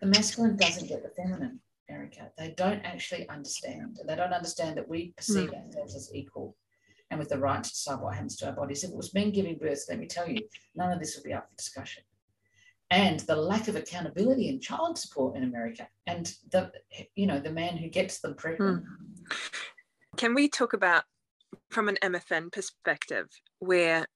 the 0.00 0.06
masculine 0.06 0.56
doesn't 0.56 0.88
get 0.88 1.02
the 1.02 1.10
feminine, 1.10 1.60
Erica. 1.88 2.30
They 2.36 2.54
don't 2.56 2.82
actually 2.84 3.28
understand. 3.28 4.00
They 4.06 4.16
don't 4.16 4.32
understand 4.32 4.76
that 4.76 4.88
we 4.88 5.14
perceive 5.16 5.50
mm. 5.50 5.64
ourselves 5.66 5.94
as 5.94 6.10
equal 6.12 6.56
and 7.12 7.18
with 7.18 7.28
the 7.28 7.38
right 7.38 7.62
to 7.62 7.70
decide 7.70 8.00
what 8.00 8.14
happens 8.14 8.36
to 8.36 8.46
our 8.46 8.52
bodies. 8.52 8.84
If 8.84 8.90
it 8.90 8.96
was 8.96 9.12
men 9.12 9.32
giving 9.32 9.58
birth, 9.58 9.84
let 9.90 9.98
me 9.98 10.06
tell 10.06 10.26
you, 10.26 10.40
none 10.74 10.90
of 10.90 10.98
this 10.98 11.14
would 11.14 11.24
be 11.24 11.34
up 11.34 11.46
for 11.46 11.54
discussion. 11.56 12.02
And 12.90 13.20
the 13.20 13.36
lack 13.36 13.68
of 13.68 13.76
accountability 13.76 14.48
in 14.48 14.60
child 14.60 14.98
support 14.98 15.36
in 15.36 15.44
America, 15.44 15.86
and 16.06 16.34
the 16.50 16.72
you 17.14 17.26
know 17.26 17.38
the 17.38 17.50
man 17.50 17.76
who 17.76 17.88
gets 17.88 18.20
them 18.20 18.34
pregnant. 18.34 18.84
Mm. 18.84 19.36
Can 20.16 20.34
we 20.34 20.48
talk 20.48 20.72
about 20.72 21.04
from 21.70 21.88
an 21.88 21.98
MFN 22.02 22.50
perspective, 22.52 23.28
where 23.60 24.06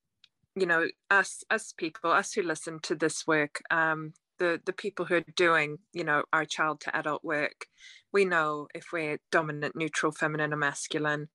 you 0.54 0.66
know 0.66 0.88
us 1.10 1.42
us 1.50 1.72
people, 1.76 2.10
us 2.10 2.32
who 2.32 2.42
listen 2.42 2.80
to 2.82 2.94
this 2.94 3.26
work, 3.26 3.62
um, 3.70 4.12
the 4.38 4.60
the 4.66 4.74
people 4.74 5.06
who 5.06 5.16
are 5.16 5.24
doing 5.36 5.78
you 5.94 6.04
know 6.04 6.24
our 6.34 6.44
child 6.44 6.80
to 6.82 6.96
adult 6.96 7.24
work, 7.24 7.66
we 8.12 8.26
know 8.26 8.68
if 8.74 8.86
we're 8.92 9.18
dominant, 9.32 9.74
neutral, 9.76 10.12
feminine, 10.12 10.52
or 10.52 10.58
masculine. 10.58 11.28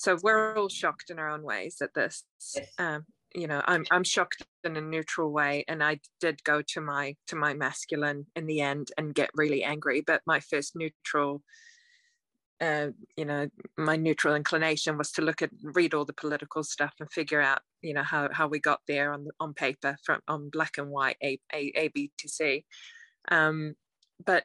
So 0.00 0.16
we're 0.22 0.56
all 0.56 0.70
shocked 0.70 1.10
in 1.10 1.18
our 1.18 1.28
own 1.28 1.42
ways 1.42 1.82
at 1.82 1.92
this. 1.92 2.24
Um, 2.78 3.04
you 3.34 3.46
know, 3.46 3.60
I'm 3.66 3.84
I'm 3.90 4.02
shocked 4.02 4.42
in 4.64 4.78
a 4.78 4.80
neutral 4.80 5.30
way, 5.30 5.62
and 5.68 5.84
I 5.84 6.00
did 6.22 6.42
go 6.42 6.62
to 6.68 6.80
my 6.80 7.16
to 7.26 7.36
my 7.36 7.52
masculine 7.52 8.24
in 8.34 8.46
the 8.46 8.62
end 8.62 8.92
and 8.96 9.14
get 9.14 9.28
really 9.34 9.62
angry. 9.62 10.00
But 10.00 10.22
my 10.26 10.40
first 10.40 10.74
neutral 10.74 11.42
uh, 12.62 12.88
you 13.14 13.26
know, 13.26 13.48
my 13.76 13.96
neutral 13.96 14.34
inclination 14.34 14.96
was 14.96 15.12
to 15.12 15.22
look 15.22 15.42
at, 15.42 15.50
read 15.62 15.92
all 15.92 16.04
the 16.06 16.12
political 16.14 16.62
stuff 16.62 16.92
and 17.00 17.10
figure 17.10 17.40
out, 17.40 17.60
you 17.82 17.94
know, 17.94 18.02
how, 18.02 18.28
how 18.32 18.48
we 18.48 18.58
got 18.58 18.80
there 18.88 19.12
on 19.12 19.28
on 19.38 19.52
paper 19.52 19.98
from 20.02 20.20
on 20.28 20.48
black 20.48 20.78
and 20.78 20.88
white 20.88 21.16
A 21.22 21.38
A, 21.52 21.72
A 21.76 21.88
B 21.88 22.10
to 22.18 22.28
C. 22.28 22.64
Um, 23.30 23.74
but 24.24 24.44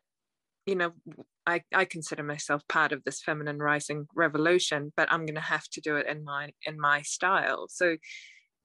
you 0.65 0.75
know, 0.75 0.91
I, 1.47 1.61
I 1.73 1.85
consider 1.85 2.23
myself 2.23 2.67
part 2.67 2.91
of 2.91 3.03
this 3.03 3.21
feminine 3.21 3.59
rising 3.59 4.07
revolution, 4.15 4.91
but 4.97 5.11
I'm 5.11 5.25
going 5.25 5.35
to 5.35 5.41
have 5.41 5.67
to 5.73 5.81
do 5.81 5.95
it 5.97 6.07
in 6.07 6.23
my 6.23 6.51
in 6.65 6.79
my 6.79 7.01
style. 7.01 7.67
So, 7.69 7.97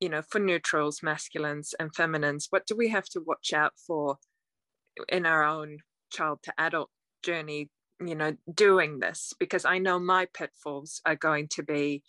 you 0.01 0.09
know, 0.09 0.23
for 0.23 0.38
neutrals, 0.38 1.03
masculines, 1.03 1.75
and 1.79 1.95
feminines, 1.95 2.47
what 2.51 2.66
do 2.66 2.77
we 2.77 2.88
have 2.88 3.07
to 3.11 3.21
watch 3.21 3.53
out 3.53 3.73
for 3.87 4.19
in 5.09 5.27
our 5.27 5.45
own 5.45 5.79
child 6.11 6.40
to 6.43 6.53
adult 6.59 6.90
journey 7.23 7.71
you 8.05 8.14
know 8.14 8.35
doing 8.53 8.99
this 8.99 9.33
because 9.38 9.64
i 9.64 9.79
know 9.79 9.99
my 9.99 10.27
pitfalls 10.33 11.01
are 11.05 11.16
going 11.16 11.47
to 11.49 11.62
be 11.62 12.03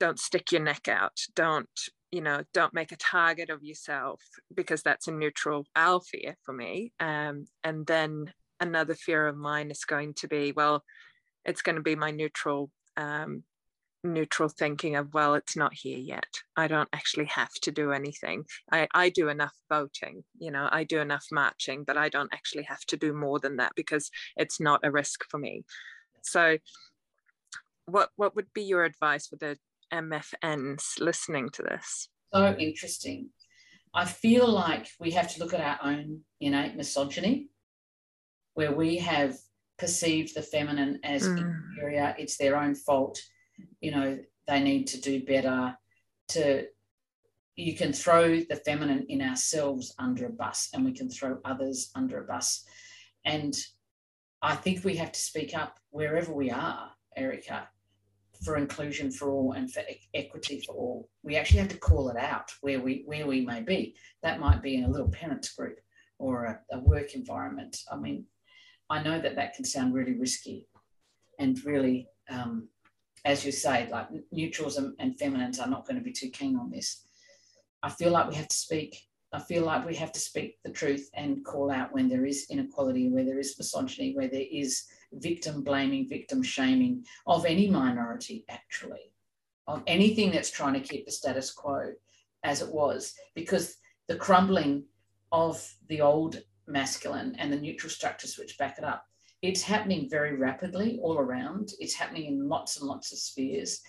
don't 0.00 0.18
stick 0.18 0.52
your 0.52 0.60
neck 0.60 0.88
out 0.88 1.18
don't 1.34 1.68
you 2.10 2.20
know 2.20 2.42
don't 2.52 2.74
make 2.74 2.92
a 2.92 2.96
target 2.96 3.50
of 3.50 3.62
yourself 3.62 4.20
because 4.54 4.82
that's 4.82 5.08
a 5.08 5.12
neutral 5.12 5.66
fear 6.10 6.36
for 6.44 6.52
me 6.52 6.92
um, 7.00 7.44
and 7.62 7.86
then 7.86 8.32
another 8.60 8.94
fear 8.94 9.26
of 9.26 9.36
mine 9.36 9.70
is 9.70 9.84
going 9.84 10.14
to 10.14 10.28
be 10.28 10.52
well 10.52 10.82
it's 11.44 11.62
going 11.62 11.76
to 11.76 11.82
be 11.82 11.96
my 11.96 12.10
neutral 12.10 12.70
um, 12.96 13.44
neutral 14.04 14.48
thinking 14.48 14.96
of 14.96 15.12
well 15.12 15.34
it's 15.34 15.56
not 15.56 15.74
here 15.74 15.98
yet. 15.98 16.28
I 16.56 16.68
don't 16.68 16.88
actually 16.92 17.26
have 17.26 17.52
to 17.62 17.72
do 17.72 17.92
anything. 17.92 18.44
I 18.70 18.88
i 18.94 19.08
do 19.08 19.28
enough 19.28 19.54
voting 19.68 20.24
you 20.38 20.50
know 20.50 20.68
i 20.70 20.84
do 20.84 21.00
enough 21.00 21.26
marching 21.32 21.84
but 21.84 21.96
i 21.96 22.08
don't 22.08 22.32
actually 22.32 22.64
have 22.64 22.80
to 22.88 22.96
do 22.96 23.12
more 23.12 23.38
than 23.38 23.56
that 23.56 23.72
because 23.76 24.10
it's 24.36 24.60
not 24.60 24.80
a 24.84 24.90
risk 24.90 25.24
for 25.30 25.38
me. 25.38 25.64
So 26.22 26.58
what 27.86 28.10
what 28.16 28.36
would 28.36 28.52
be 28.54 28.62
your 28.62 28.84
advice 28.84 29.26
for 29.26 29.36
the 29.36 29.56
mfns 29.92 31.00
listening 31.00 31.48
to 31.50 31.62
this? 31.62 32.08
So 32.32 32.54
interesting. 32.58 33.30
I 33.94 34.04
feel 34.04 34.46
like 34.46 34.86
we 35.00 35.12
have 35.12 35.32
to 35.32 35.40
look 35.40 35.54
at 35.54 35.60
our 35.60 35.78
own 35.82 36.20
innate 36.40 36.76
misogyny 36.76 37.48
where 38.58 38.72
we 38.72 38.96
have 38.96 39.38
perceived 39.78 40.34
the 40.34 40.42
feminine 40.42 40.98
as 41.04 41.22
mm. 41.22 41.38
inferior 41.38 42.12
it's 42.18 42.36
their 42.36 42.56
own 42.56 42.74
fault. 42.74 43.16
You 43.80 43.92
know 43.92 44.18
they 44.48 44.60
need 44.60 44.88
to 44.88 45.00
do 45.00 45.24
better 45.24 45.78
to 46.30 46.66
you 47.54 47.76
can 47.76 47.92
throw 47.92 48.40
the 48.40 48.60
feminine 48.66 49.06
in 49.08 49.22
ourselves 49.22 49.94
under 50.00 50.26
a 50.26 50.30
bus 50.30 50.70
and 50.74 50.84
we 50.84 50.90
can 50.90 51.08
throw 51.08 51.38
others 51.44 51.92
under 51.94 52.18
a 52.18 52.26
bus. 52.26 52.64
And 53.24 53.54
i 54.42 54.54
think 54.56 54.84
we 54.84 54.96
have 54.96 55.12
to 55.12 55.20
speak 55.20 55.56
up 55.56 55.78
wherever 55.90 56.32
we 56.32 56.48
are 56.48 56.90
erica 57.16 57.68
for 58.44 58.56
inclusion 58.56 59.10
for 59.10 59.30
all 59.30 59.52
and 59.52 59.72
for 59.72 59.82
equity 60.14 60.62
for 60.64 60.74
all. 60.74 61.08
We 61.22 61.36
actually 61.36 61.60
have 61.60 61.74
to 61.76 61.84
call 61.88 62.08
it 62.08 62.16
out 62.16 62.50
where 62.60 62.80
we 62.80 63.04
where 63.06 63.26
we 63.28 63.40
may 63.52 63.62
be. 63.62 63.94
That 64.24 64.40
might 64.40 64.62
be 64.62 64.74
in 64.78 64.84
a 64.84 64.90
little 64.90 65.12
parents 65.20 65.54
group 65.54 65.78
or 66.18 66.34
a, 66.44 66.76
a 66.76 66.80
work 66.80 67.14
environment. 67.14 67.76
I 67.92 67.96
mean 67.96 68.26
i 68.90 69.02
know 69.02 69.20
that 69.20 69.36
that 69.36 69.54
can 69.54 69.64
sound 69.64 69.94
really 69.94 70.18
risky 70.18 70.66
and 71.38 71.64
really 71.64 72.08
um, 72.30 72.68
as 73.24 73.44
you 73.44 73.52
say, 73.52 73.88
like 73.90 74.08
neutrals 74.32 74.76
and, 74.76 74.94
and 74.98 75.18
feminines 75.18 75.58
are 75.58 75.68
not 75.68 75.86
going 75.86 75.96
to 75.96 76.02
be 76.02 76.12
too 76.12 76.30
keen 76.30 76.56
on 76.56 76.70
this. 76.70 77.02
I 77.82 77.90
feel 77.90 78.10
like 78.10 78.28
we 78.28 78.34
have 78.36 78.48
to 78.48 78.56
speak. 78.56 78.96
I 79.32 79.40
feel 79.40 79.64
like 79.64 79.86
we 79.86 79.94
have 79.96 80.12
to 80.12 80.20
speak 80.20 80.56
the 80.64 80.70
truth 80.70 81.10
and 81.14 81.44
call 81.44 81.70
out 81.70 81.92
when 81.92 82.08
there 82.08 82.24
is 82.24 82.46
inequality, 82.48 83.10
where 83.10 83.24
there 83.24 83.38
is 83.38 83.58
misogyny, 83.58 84.14
where 84.14 84.28
there 84.28 84.46
is 84.50 84.84
victim 85.12 85.62
blaming, 85.62 86.08
victim 86.08 86.42
shaming 86.42 87.04
of 87.26 87.44
any 87.44 87.68
minority, 87.68 88.44
actually, 88.48 89.12
of 89.66 89.82
anything 89.86 90.30
that's 90.30 90.50
trying 90.50 90.74
to 90.74 90.80
keep 90.80 91.04
the 91.04 91.12
status 91.12 91.52
quo 91.52 91.92
as 92.44 92.62
it 92.62 92.72
was, 92.72 93.14
because 93.34 93.76
the 94.06 94.16
crumbling 94.16 94.84
of 95.30 95.62
the 95.88 96.00
old 96.00 96.42
masculine 96.68 97.34
and 97.38 97.52
the 97.52 97.56
neutral 97.56 97.90
structures 97.90 98.38
which 98.38 98.58
back 98.58 98.78
it 98.78 98.84
up 98.84 99.04
it's 99.42 99.62
happening 99.62 100.08
very 100.10 100.36
rapidly 100.36 100.98
all 101.02 101.18
around. 101.18 101.72
It's 101.78 101.94
happening 101.94 102.26
in 102.26 102.48
lots 102.48 102.78
and 102.78 102.88
lots 102.88 103.12
of 103.12 103.18
spheres. 103.18 103.80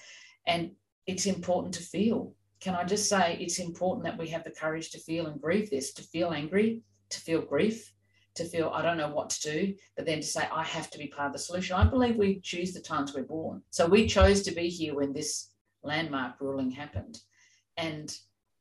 And 0.45 0.71
it's 1.07 1.25
important 1.25 1.73
to 1.75 1.83
feel. 1.83 2.33
Can 2.59 2.75
I 2.75 2.83
just 2.83 3.09
say 3.09 3.37
it's 3.39 3.59
important 3.59 4.03
that 4.05 4.17
we 4.17 4.27
have 4.27 4.43
the 4.43 4.51
courage 4.51 4.91
to 4.91 4.99
feel 4.99 5.27
and 5.27 5.41
grieve 5.41 5.69
this, 5.69 5.93
to 5.93 6.03
feel 6.03 6.31
angry, 6.31 6.83
to 7.09 7.19
feel 7.19 7.41
grief, 7.41 7.91
to 8.35 8.43
feel 8.43 8.71
I 8.73 8.81
don't 8.83 8.97
know 8.97 9.09
what 9.09 9.29
to 9.31 9.41
do, 9.41 9.75
but 9.95 10.05
then 10.05 10.19
to 10.19 10.27
say 10.27 10.47
I 10.51 10.63
have 10.63 10.89
to 10.91 10.99
be 10.99 11.07
part 11.07 11.27
of 11.27 11.33
the 11.33 11.39
solution. 11.39 11.75
I 11.75 11.85
believe 11.85 12.15
we 12.15 12.41
choose 12.41 12.73
the 12.73 12.81
times 12.81 13.13
we're 13.15 13.23
born. 13.23 13.63
So 13.71 13.87
we 13.87 14.07
chose 14.07 14.43
to 14.43 14.51
be 14.51 14.69
here 14.69 14.93
when 14.93 15.13
this 15.13 15.51
landmark 15.83 16.35
ruling 16.39 16.69
happened. 16.69 17.19
And 17.77 18.15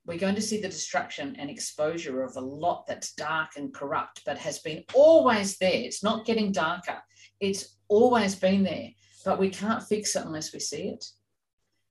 we're 0.09 0.19
going 0.19 0.35
to 0.35 0.41
see 0.41 0.59
the 0.59 0.69
destruction 0.69 1.37
and 1.39 1.51
exposure 1.51 2.23
of 2.23 2.35
a 2.37 2.41
lot 2.41 2.87
that's 2.89 3.13
dark 3.13 3.51
and 3.59 3.75
corrupt, 3.75 4.23
but 4.25 4.39
has 4.39 4.59
been 4.61 4.83
always 4.95 5.59
there. 5.59 5.71
It's 5.71 6.03
not 6.03 6.25
getting 6.25 6.51
darker, 6.51 6.97
it's 7.41 7.77
always 7.89 8.35
been 8.35 8.65
there, 8.65 8.89
but 9.27 9.39
we 9.39 9.51
can't 9.51 9.83
fix 9.83 10.17
it 10.17 10.25
unless 10.25 10.55
we 10.55 10.61
see 10.61 10.89
it. 10.89 11.05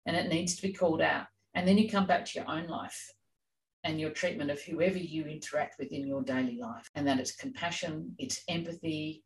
And 0.08 0.16
it 0.16 0.30
needs 0.30 0.56
to 0.56 0.64
be 0.64 0.74
called 0.74 1.00
out. 1.00 1.28
And 1.54 1.68
then 1.68 1.78
you 1.78 1.88
come 1.88 2.08
back 2.08 2.26
to 2.26 2.40
your 2.40 2.50
own 2.50 2.66
life 2.68 3.14
and 3.84 4.00
your 4.00 4.10
treatment 4.10 4.50
of 4.50 4.60
whoever 4.62 4.98
you 4.98 5.26
interact 5.26 5.76
with 5.78 5.92
in 5.92 6.08
your 6.08 6.24
daily 6.24 6.58
life. 6.60 6.90
And 6.96 7.08
that 7.08 7.20
it's 7.20 7.36
compassion, 7.36 8.16
it's 8.18 8.42
empathy, 8.48 9.24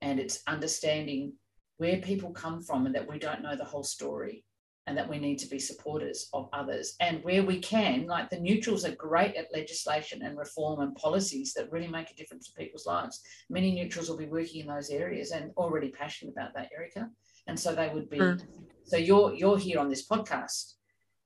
and 0.00 0.20
it's 0.20 0.42
understanding 0.46 1.32
where 1.78 1.96
people 1.96 2.30
come 2.30 2.62
from 2.62 2.86
and 2.86 2.94
that 2.94 3.10
we 3.10 3.18
don't 3.18 3.42
know 3.42 3.56
the 3.56 3.64
whole 3.64 3.82
story 3.82 4.44
and 4.88 4.96
that 4.96 5.08
we 5.08 5.18
need 5.18 5.38
to 5.38 5.46
be 5.46 5.58
supporters 5.58 6.30
of 6.32 6.48
others. 6.54 6.96
And 7.00 7.22
where 7.22 7.42
we 7.42 7.60
can, 7.60 8.06
like 8.06 8.30
the 8.30 8.40
neutrals 8.40 8.86
are 8.86 8.94
great 8.94 9.36
at 9.36 9.52
legislation 9.52 10.22
and 10.22 10.38
reform 10.38 10.80
and 10.80 10.94
policies 10.94 11.52
that 11.54 11.70
really 11.70 11.88
make 11.88 12.10
a 12.10 12.14
difference 12.14 12.46
to 12.46 12.54
people's 12.54 12.86
lives. 12.86 13.20
Many 13.50 13.72
neutrals 13.74 14.08
will 14.08 14.16
be 14.16 14.26
working 14.26 14.62
in 14.62 14.66
those 14.66 14.88
areas 14.88 15.30
and 15.32 15.52
already 15.58 15.90
passionate 15.90 16.32
about 16.32 16.54
that, 16.54 16.70
Erica. 16.74 17.10
And 17.46 17.60
so 17.60 17.74
they 17.74 17.90
would 17.92 18.08
be. 18.08 18.18
Mm. 18.18 18.42
So 18.84 18.96
you're 18.96 19.34
you're 19.34 19.58
here 19.58 19.78
on 19.78 19.90
this 19.90 20.08
podcast 20.08 20.74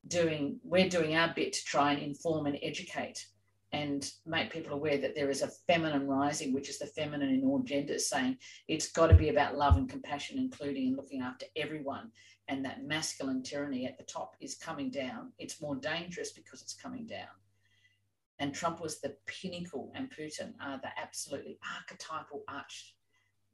doing 0.08 0.58
we're 0.64 0.88
doing 0.88 1.14
our 1.14 1.32
bit 1.32 1.52
to 1.52 1.64
try 1.64 1.92
and 1.92 2.02
inform 2.02 2.46
and 2.46 2.58
educate 2.62 3.26
and 3.72 4.10
make 4.26 4.52
people 4.52 4.74
aware 4.74 4.98
that 4.98 5.14
there 5.14 5.30
is 5.30 5.42
a 5.42 5.50
feminine 5.66 6.06
rising, 6.06 6.52
which 6.52 6.68
is 6.68 6.78
the 6.78 6.86
feminine 6.86 7.30
in 7.30 7.44
all 7.44 7.60
genders, 7.60 8.08
saying 8.08 8.36
it's 8.68 8.92
got 8.92 9.06
to 9.06 9.14
be 9.14 9.30
about 9.30 9.56
love 9.56 9.76
and 9.76 9.88
compassion, 9.88 10.38
including 10.38 10.88
and 10.88 10.96
looking 10.96 11.22
after 11.22 11.46
everyone 11.56 12.10
and 12.48 12.64
that 12.64 12.84
masculine 12.84 13.42
tyranny 13.42 13.86
at 13.86 13.96
the 13.96 14.04
top 14.04 14.36
is 14.40 14.56
coming 14.56 14.90
down. 14.90 15.32
It's 15.38 15.62
more 15.62 15.76
dangerous 15.76 16.32
because 16.32 16.60
it's 16.60 16.74
coming 16.74 17.06
down. 17.06 17.28
And 18.38 18.52
Trump 18.52 18.80
was 18.80 19.00
the 19.00 19.16
pinnacle, 19.26 19.92
and 19.94 20.10
Putin 20.10 20.54
are 20.60 20.78
the 20.82 20.90
absolutely 21.00 21.58
archetypal 21.78 22.42
arch 22.48 22.94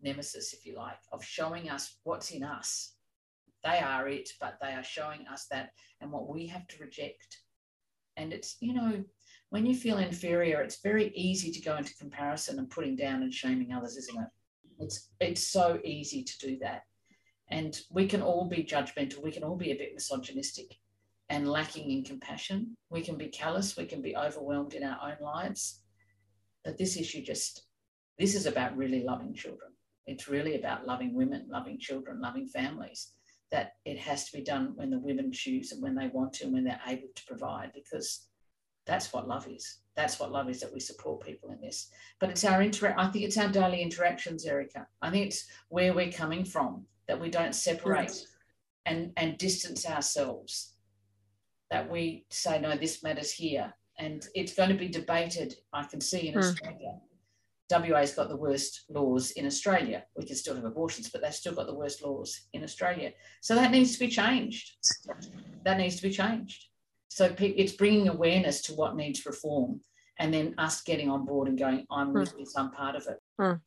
nemesis, 0.01 0.55
if 0.55 0.65
you 0.65 0.77
like, 0.77 0.99
of 1.13 1.23
showing 1.23 1.69
us 1.69 1.97
what's 2.05 2.31
in 2.31 2.43
us. 2.43 2.95
They 3.65 3.79
are 3.81 4.09
it, 4.09 4.31
but 4.41 4.59
they 4.61 4.73
are 4.73 4.85
showing 4.85 5.27
us 5.31 5.47
that 5.51 5.73
and 6.01 6.11
what 6.11 6.29
we 6.29 6.47
have 6.47 6.67
to 6.69 6.83
reject. 6.83 7.43
And 8.19 8.33
it's, 8.33 8.57
you 8.61 8.75
know, 8.75 9.05
when 9.51 9.65
you 9.65 9.75
feel 9.75 9.99
inferior, 9.99 10.61
it's 10.61 10.83
very 10.83 11.11
easy 11.15 11.51
to 11.53 11.63
go 11.63 11.77
into 11.77 11.95
comparison 11.95 12.59
and 12.59 12.69
putting 12.69 12.97
down 12.97 13.23
and 13.23 13.33
shaming 13.33 13.73
others, 13.73 13.97
isn't 13.97 14.21
it? 14.21 14.29
It's 14.81 15.11
it's 15.21 15.43
so 15.43 15.81
easy 15.85 16.23
to 16.25 16.39
do 16.39 16.59
that. 16.59 16.83
And 17.51 17.81
we 17.91 18.07
can 18.07 18.21
all 18.21 18.47
be 18.47 18.65
judgmental. 18.65 19.23
We 19.23 19.33
can 19.33 19.45
all 19.45 19.57
be 19.57 19.71
a 19.71 19.77
bit 19.77 19.95
misogynistic 19.95 20.77
and 21.31 21.49
lacking 21.49 21.91
in 21.91 22.05
compassion. 22.05 22.77
We 22.91 23.03
can 23.03 23.17
be 23.17 23.29
callous. 23.29 23.77
We 23.77 23.87
can 23.87 24.03
be 24.03 24.17
overwhelmed 24.17 24.75
in 24.75 24.85
our 24.85 24.99
own 25.03 25.17
lives. 25.23 25.83
But 26.65 26.77
this 26.77 26.97
issue 26.97 27.23
just, 27.23 27.65
this 28.19 28.35
is 28.35 28.47
about 28.47 28.77
really 28.77 29.03
loving 29.03 29.33
children. 29.33 29.71
It's 30.07 30.29
really 30.29 30.59
about 30.59 30.87
loving 30.87 31.15
women, 31.15 31.47
loving 31.49 31.79
children, 31.79 32.21
loving 32.21 32.47
families. 32.47 33.13
That 33.51 33.77
it 33.85 33.99
has 33.99 34.27
to 34.27 34.37
be 34.37 34.45
done 34.45 34.73
when 34.75 34.91
the 34.91 34.99
women 34.99 35.33
choose 35.33 35.73
and 35.73 35.83
when 35.83 35.95
they 35.95 36.09
want 36.09 36.35
to 36.35 36.45
and 36.45 36.53
when 36.53 36.65
they're 36.65 36.81
able 36.87 37.09
to 37.15 37.25
provide 37.27 37.73
because 37.75 38.27
that's 38.87 39.13
what 39.13 39.29
love 39.29 39.47
is. 39.49 39.79
That's 39.97 40.21
what 40.21 40.33
love 40.33 40.49
is 40.49 40.61
that 40.61 40.73
we 40.73 40.81
support 40.81 41.25
people 41.25 41.51
in 41.51 41.61
this. 41.61 41.91
But 42.21 42.31
it's 42.31 42.45
our 42.45 42.63
inter 42.63 42.95
I 42.97 43.09
think 43.09 43.25
it's 43.25 43.39
our 43.39 43.49
daily 43.49 43.83
interactions, 43.83 44.45
Erica. 44.45 44.87
I 45.03 45.11
think 45.11 45.27
it's 45.27 45.47
where 45.69 45.93
we're 45.95 46.13
coming 46.13 46.45
from 46.45 46.87
that 47.09 47.21
we 47.21 47.31
don't 47.31 47.55
separate 47.55 48.09
yes. 48.09 48.27
and, 48.87 49.13
and 49.17 49.39
distance 49.39 49.87
ourselves, 49.87 50.75
that 51.71 51.91
we 51.91 52.27
say, 52.31 52.61
no, 52.61 52.77
this 52.77 53.03
matters 53.03 53.33
here. 53.33 53.73
And 53.99 54.25
it's 54.35 54.55
going 54.55 54.69
to 54.69 54.77
be 54.77 54.89
debated, 54.89 55.57
I 55.73 55.83
can 55.85 56.01
see 56.01 56.29
in 56.29 56.35
mm. 56.35 56.39
Australia. 56.39 56.99
WA's 57.71 58.15
got 58.15 58.29
the 58.29 58.37
worst 58.37 58.85
laws 58.89 59.33
in 59.33 59.47
Australia. 59.47 60.05
We 60.17 60.25
can 60.25 60.37
still 60.37 60.55
have 60.55 60.65
abortions, 60.65 61.11
but 61.11 61.23
they've 61.23 61.35
still 61.35 61.55
got 61.55 61.67
the 61.67 61.75
worst 61.75 62.03
laws 62.03 62.49
in 62.53 62.65
Australia. 62.65 63.13
So 63.43 63.55
that 63.55 63.71
needs 63.71 63.93
to 63.93 63.99
be 63.99 64.09
changed. 64.09 64.73
That 65.65 65.79
needs 65.79 65.97
to 65.97 66.03
be 66.03 66.11
changed. 66.11 66.65
So 67.09 67.35
it's 67.39 67.73
bringing 67.73 68.09
awareness 68.09 68.63
to 68.63 68.75
what 68.75 68.97
needs 68.97 69.27
reform 69.27 69.81
and 70.19 70.33
then 70.33 70.55
us 70.59 70.83
getting 70.83 71.11
on 71.11 71.25
board 71.25 71.49
and 71.49 71.59
going, 71.59 71.87
I'm 71.91 72.09
mm. 72.09 72.21
with 72.21 72.37
this, 72.37 72.55
I'm 72.57 72.71
part 72.71 72.97
of 72.97 73.07
it. 73.07 73.19
Mm. 73.41 73.61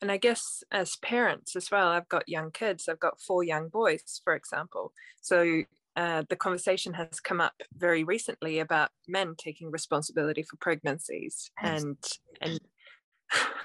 And 0.00 0.12
I 0.12 0.16
guess 0.16 0.62
as 0.70 0.96
parents 0.96 1.56
as 1.56 1.70
well, 1.70 1.88
I've 1.88 2.08
got 2.08 2.28
young 2.28 2.50
kids, 2.50 2.88
I've 2.88 3.00
got 3.00 3.20
four 3.20 3.42
young 3.42 3.68
boys, 3.68 4.20
for 4.22 4.34
example. 4.34 4.92
So 5.20 5.62
uh, 5.96 6.24
the 6.28 6.36
conversation 6.36 6.94
has 6.94 7.20
come 7.20 7.40
up 7.40 7.54
very 7.76 8.04
recently 8.04 8.58
about 8.58 8.90
men 9.06 9.34
taking 9.38 9.70
responsibility 9.70 10.42
for 10.42 10.56
pregnancies 10.56 11.50
and 11.62 11.96
and 12.40 12.58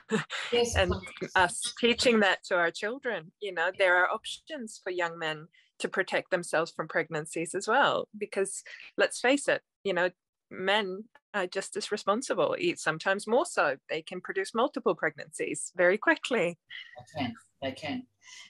yes, 0.51 0.75
and 0.75 0.93
us 1.35 1.73
teaching 1.79 2.19
that 2.19 2.43
to 2.43 2.55
our 2.55 2.71
children 2.71 3.31
you 3.41 3.53
know 3.53 3.71
there 3.77 3.97
are 3.97 4.09
options 4.09 4.79
for 4.83 4.89
young 4.89 5.17
men 5.17 5.47
to 5.77 5.87
protect 5.87 6.31
themselves 6.31 6.71
from 6.71 6.87
pregnancies 6.87 7.55
as 7.55 7.67
well 7.67 8.07
because 8.17 8.63
let's 8.97 9.19
face 9.19 9.47
it 9.47 9.61
you 9.83 9.93
know 9.93 10.09
men 10.51 11.03
are 11.33 11.47
just 11.47 11.77
as 11.77 11.91
responsible, 11.91 12.55
sometimes 12.75 13.27
more 13.27 13.45
so. 13.45 13.77
They 13.89 14.01
can 14.01 14.21
produce 14.21 14.55
multiple 14.55 14.95
pregnancies 14.95 15.71
very 15.75 15.97
quickly. 15.97 16.57
They 16.97 17.21
can, 17.21 17.33
they 17.61 17.71
can. 17.71 18.03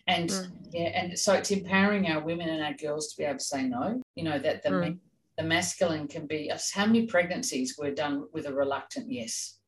And 0.08 0.30
mm. 0.30 0.52
yeah, 0.72 0.90
and 0.96 1.18
so 1.18 1.34
it's 1.34 1.52
empowering 1.52 2.08
our 2.08 2.24
women 2.24 2.50
and 2.50 2.64
our 2.64 2.74
girls 2.74 3.10
to 3.10 3.18
be 3.18 3.24
able 3.24 3.40
to 3.40 3.44
say 3.44 3.64
no. 3.64 4.02
You 4.16 4.24
know, 4.24 4.40
that 4.40 4.64
the, 4.64 4.70
mm. 4.70 4.98
the 5.38 5.44
masculine 5.44 6.08
can 6.08 6.26
be 6.26 6.52
how 6.74 6.86
many 6.86 7.06
pregnancies 7.06 7.76
were 7.78 7.92
done 7.92 8.28
with 8.34 8.46
a 8.46 8.54
reluctant 8.54 9.12
yes 9.12 9.59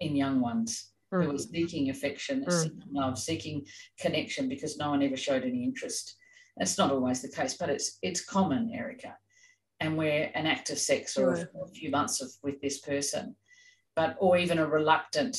in 0.00 0.16
young 0.16 0.40
ones 0.40 0.92
mm. 1.12 1.24
who 1.24 1.32
were 1.32 1.38
seeking 1.38 1.90
affection, 1.90 2.44
mm. 2.44 2.52
seeking 2.52 2.82
love, 2.92 3.18
seeking 3.18 3.64
connection 3.98 4.48
because 4.48 4.76
no 4.78 4.90
one 4.90 5.02
ever 5.02 5.16
showed 5.16 5.44
any 5.44 5.64
interest. 5.64 6.16
That's 6.56 6.76
not 6.76 6.90
always 6.90 7.22
the 7.22 7.28
case, 7.28 7.56
but 7.58 7.70
it's 7.70 7.98
it's 8.02 8.24
common, 8.24 8.70
Erica 8.74 9.16
and 9.82 9.98
we're 9.98 10.30
an 10.34 10.46
act 10.46 10.70
of 10.70 10.78
sex 10.78 11.16
or 11.18 11.34
a, 11.34 11.40
a 11.40 11.68
few 11.74 11.90
months 11.90 12.22
of 12.22 12.30
with 12.44 12.60
this 12.60 12.78
person, 12.78 13.34
but 13.96 14.16
or 14.20 14.36
even 14.36 14.58
a 14.58 14.66
reluctant, 14.66 15.36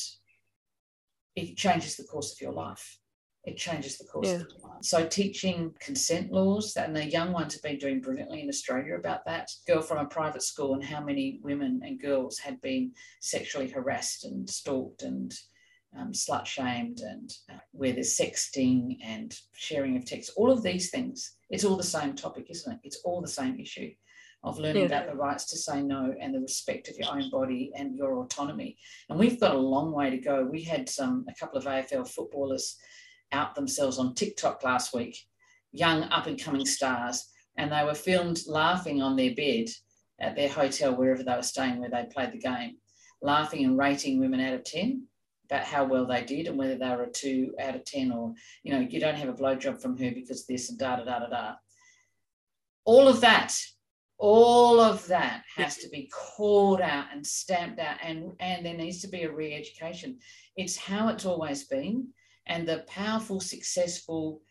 it 1.38 1.56
changes 1.56 1.95
the 1.95 2.04
course 2.04 2.34
of 2.34 2.41
your 2.41 2.51
life. 2.51 2.99
It 3.45 3.57
changes 3.57 3.97
the 3.97 4.05
course 4.05 4.27
yeah. 4.27 4.35
of 4.35 4.47
the 4.47 4.67
life. 4.67 4.77
So 4.83 5.05
teaching 5.05 5.73
consent 5.79 6.31
laws, 6.31 6.75
and 6.77 6.95
the 6.95 7.05
young 7.05 7.33
ones 7.33 7.53
have 7.53 7.61
been 7.61 7.77
doing 7.77 7.99
brilliantly 7.99 8.41
in 8.41 8.49
Australia 8.49 8.95
about 8.95 9.25
that. 9.25 9.51
Girl 9.67 9.81
from 9.81 9.97
a 9.97 10.05
private 10.05 10.43
school 10.43 10.73
and 10.73 10.83
how 10.83 11.03
many 11.03 11.39
women 11.43 11.81
and 11.83 11.99
girls 11.99 12.39
had 12.39 12.61
been 12.61 12.93
sexually 13.19 13.69
harassed 13.69 14.23
and 14.23 14.49
stalked 14.49 15.03
and 15.03 15.33
um, 15.97 16.11
slut 16.11 16.45
shamed 16.45 17.01
and 17.01 17.33
uh, 17.51 17.59
where 17.71 17.93
there's 17.93 18.17
sexting 18.17 18.97
and 19.03 19.37
sharing 19.53 19.97
of 19.97 20.05
texts, 20.05 20.33
all 20.35 20.51
of 20.51 20.63
these 20.63 20.89
things, 20.89 21.35
it's 21.49 21.63
all 21.63 21.77
the 21.77 21.83
same 21.83 22.15
topic, 22.15 22.47
isn't 22.49 22.73
it? 22.73 22.79
It's 22.83 23.01
all 23.03 23.21
the 23.21 23.27
same 23.27 23.59
issue 23.59 23.91
of 24.43 24.59
learning 24.59 24.81
yeah. 24.81 24.87
about 24.87 25.07
the 25.07 25.15
rights 25.15 25.45
to 25.45 25.57
say 25.57 25.81
no 25.81 26.13
and 26.19 26.33
the 26.33 26.39
respect 26.39 26.89
of 26.89 26.97
your 26.97 27.09
own 27.09 27.29
body 27.29 27.71
and 27.75 27.95
your 27.95 28.17
autonomy. 28.17 28.77
And 29.09 29.17
we've 29.17 29.39
got 29.39 29.55
a 29.55 29.59
long 29.59 29.91
way 29.91 30.09
to 30.09 30.17
go. 30.17 30.43
We 30.43 30.63
had 30.63 30.89
some 30.89 31.25
a 31.29 31.33
couple 31.33 31.57
of 31.57 31.65
AFL 31.65 32.09
footballers 32.09 32.77
out 33.34 33.55
themselves 33.55 33.99
on 33.99 34.13
TikTok 34.13 34.63
last 34.63 34.93
week, 34.93 35.17
young 35.71 36.03
up 36.03 36.27
and 36.27 36.41
coming 36.41 36.65
stars, 36.65 37.25
and 37.57 37.71
they 37.71 37.84
were 37.84 37.93
filmed 37.93 38.39
laughing 38.47 39.01
on 39.01 39.15
their 39.15 39.36
bed 39.36 39.67
at 40.19 40.36
their 40.36 40.49
hotel 40.49 40.95
wherever 40.95 41.23
they 41.23 41.36
were 41.36 41.43
staying 41.43 41.79
where 41.79 41.89
they 41.89 42.05
played 42.13 42.31
the 42.31 42.38
game, 42.38 42.77
laughing 43.21 43.65
and 43.65 43.77
rating 43.77 44.19
women 44.19 44.39
out 44.39 44.53
of 44.53 44.63
10 44.63 45.05
about 45.49 45.65
how 45.65 45.84
well 45.84 46.05
they 46.05 46.23
did 46.23 46.47
and 46.47 46.57
whether 46.57 46.77
they 46.77 46.89
were 46.89 47.03
a 47.03 47.11
two 47.11 47.53
out 47.59 47.75
of 47.75 47.84
10 47.84 48.11
or, 48.11 48.34
you 48.63 48.71
know, 48.71 48.79
you 48.79 48.99
don't 48.99 49.15
have 49.15 49.29
a 49.29 49.34
blowjob 49.34 49.81
from 49.81 49.97
her 49.97 50.11
because 50.11 50.45
this 50.45 50.69
and 50.69 50.79
da 50.79 50.95
da 50.95 51.03
da 51.03 51.19
da 51.19 51.27
da. 51.27 51.53
All 52.86 53.07
of 53.07 53.21
that 53.21 53.53
all 54.23 54.79
of 54.79 55.05
that 55.07 55.43
has 55.53 55.75
to 55.75 55.89
be 55.89 56.09
called 56.13 56.79
out 56.79 57.07
and 57.11 57.27
stamped 57.27 57.77
out 57.77 57.97
and 58.01 58.31
and 58.39 58.65
there 58.65 58.73
needs 58.73 59.01
to 59.01 59.07
be 59.09 59.23
a 59.23 59.31
re-education. 59.31 60.17
It's 60.55 60.77
how 60.77 61.09
it's 61.09 61.25
always 61.25 61.65
been 61.65 62.07
and 62.47 62.67
the 62.67 62.85
powerful 62.87 63.39
successful 63.39 64.41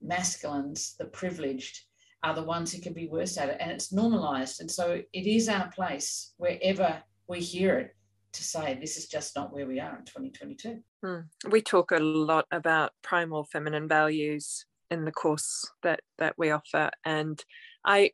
masculines 0.00 0.94
the 0.98 1.04
privileged 1.06 1.80
are 2.22 2.34
the 2.34 2.42
ones 2.42 2.72
who 2.72 2.80
can 2.80 2.92
be 2.92 3.08
worst 3.08 3.36
at 3.38 3.48
it. 3.48 3.56
And 3.60 3.70
it's 3.70 3.92
normalized. 3.92 4.60
And 4.60 4.70
so 4.70 5.02
it 5.12 5.26
is 5.26 5.48
our 5.48 5.70
place 5.70 6.34
wherever 6.36 7.02
we 7.28 7.40
hear 7.40 7.78
it 7.78 7.96
to 8.32 8.44
say 8.44 8.78
this 8.80 8.96
is 8.96 9.08
just 9.08 9.36
not 9.36 9.52
where 9.52 9.66
we 9.66 9.78
are 9.78 9.98
in 9.98 10.04
2022 10.06 10.78
hmm. 11.04 11.50
we 11.50 11.60
talk 11.60 11.90
a 11.90 11.98
lot 11.98 12.46
about 12.50 12.92
primal 13.02 13.44
feminine 13.44 13.86
values 13.86 14.64
in 14.92 15.04
the 15.04 15.12
course 15.12 15.70
that 15.82 16.00
that 16.18 16.34
we 16.38 16.50
offer. 16.50 16.90
And 17.04 17.42
i 17.84 18.12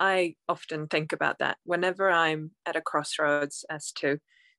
I 0.00 0.36
often 0.48 0.86
think 0.86 1.12
about 1.12 1.38
that. 1.40 1.56
Whenever 1.64 2.08
I'm 2.08 2.52
at 2.66 2.76
a 2.76 2.80
crossroads 2.80 3.64
as 3.68 3.90
to 3.92 4.18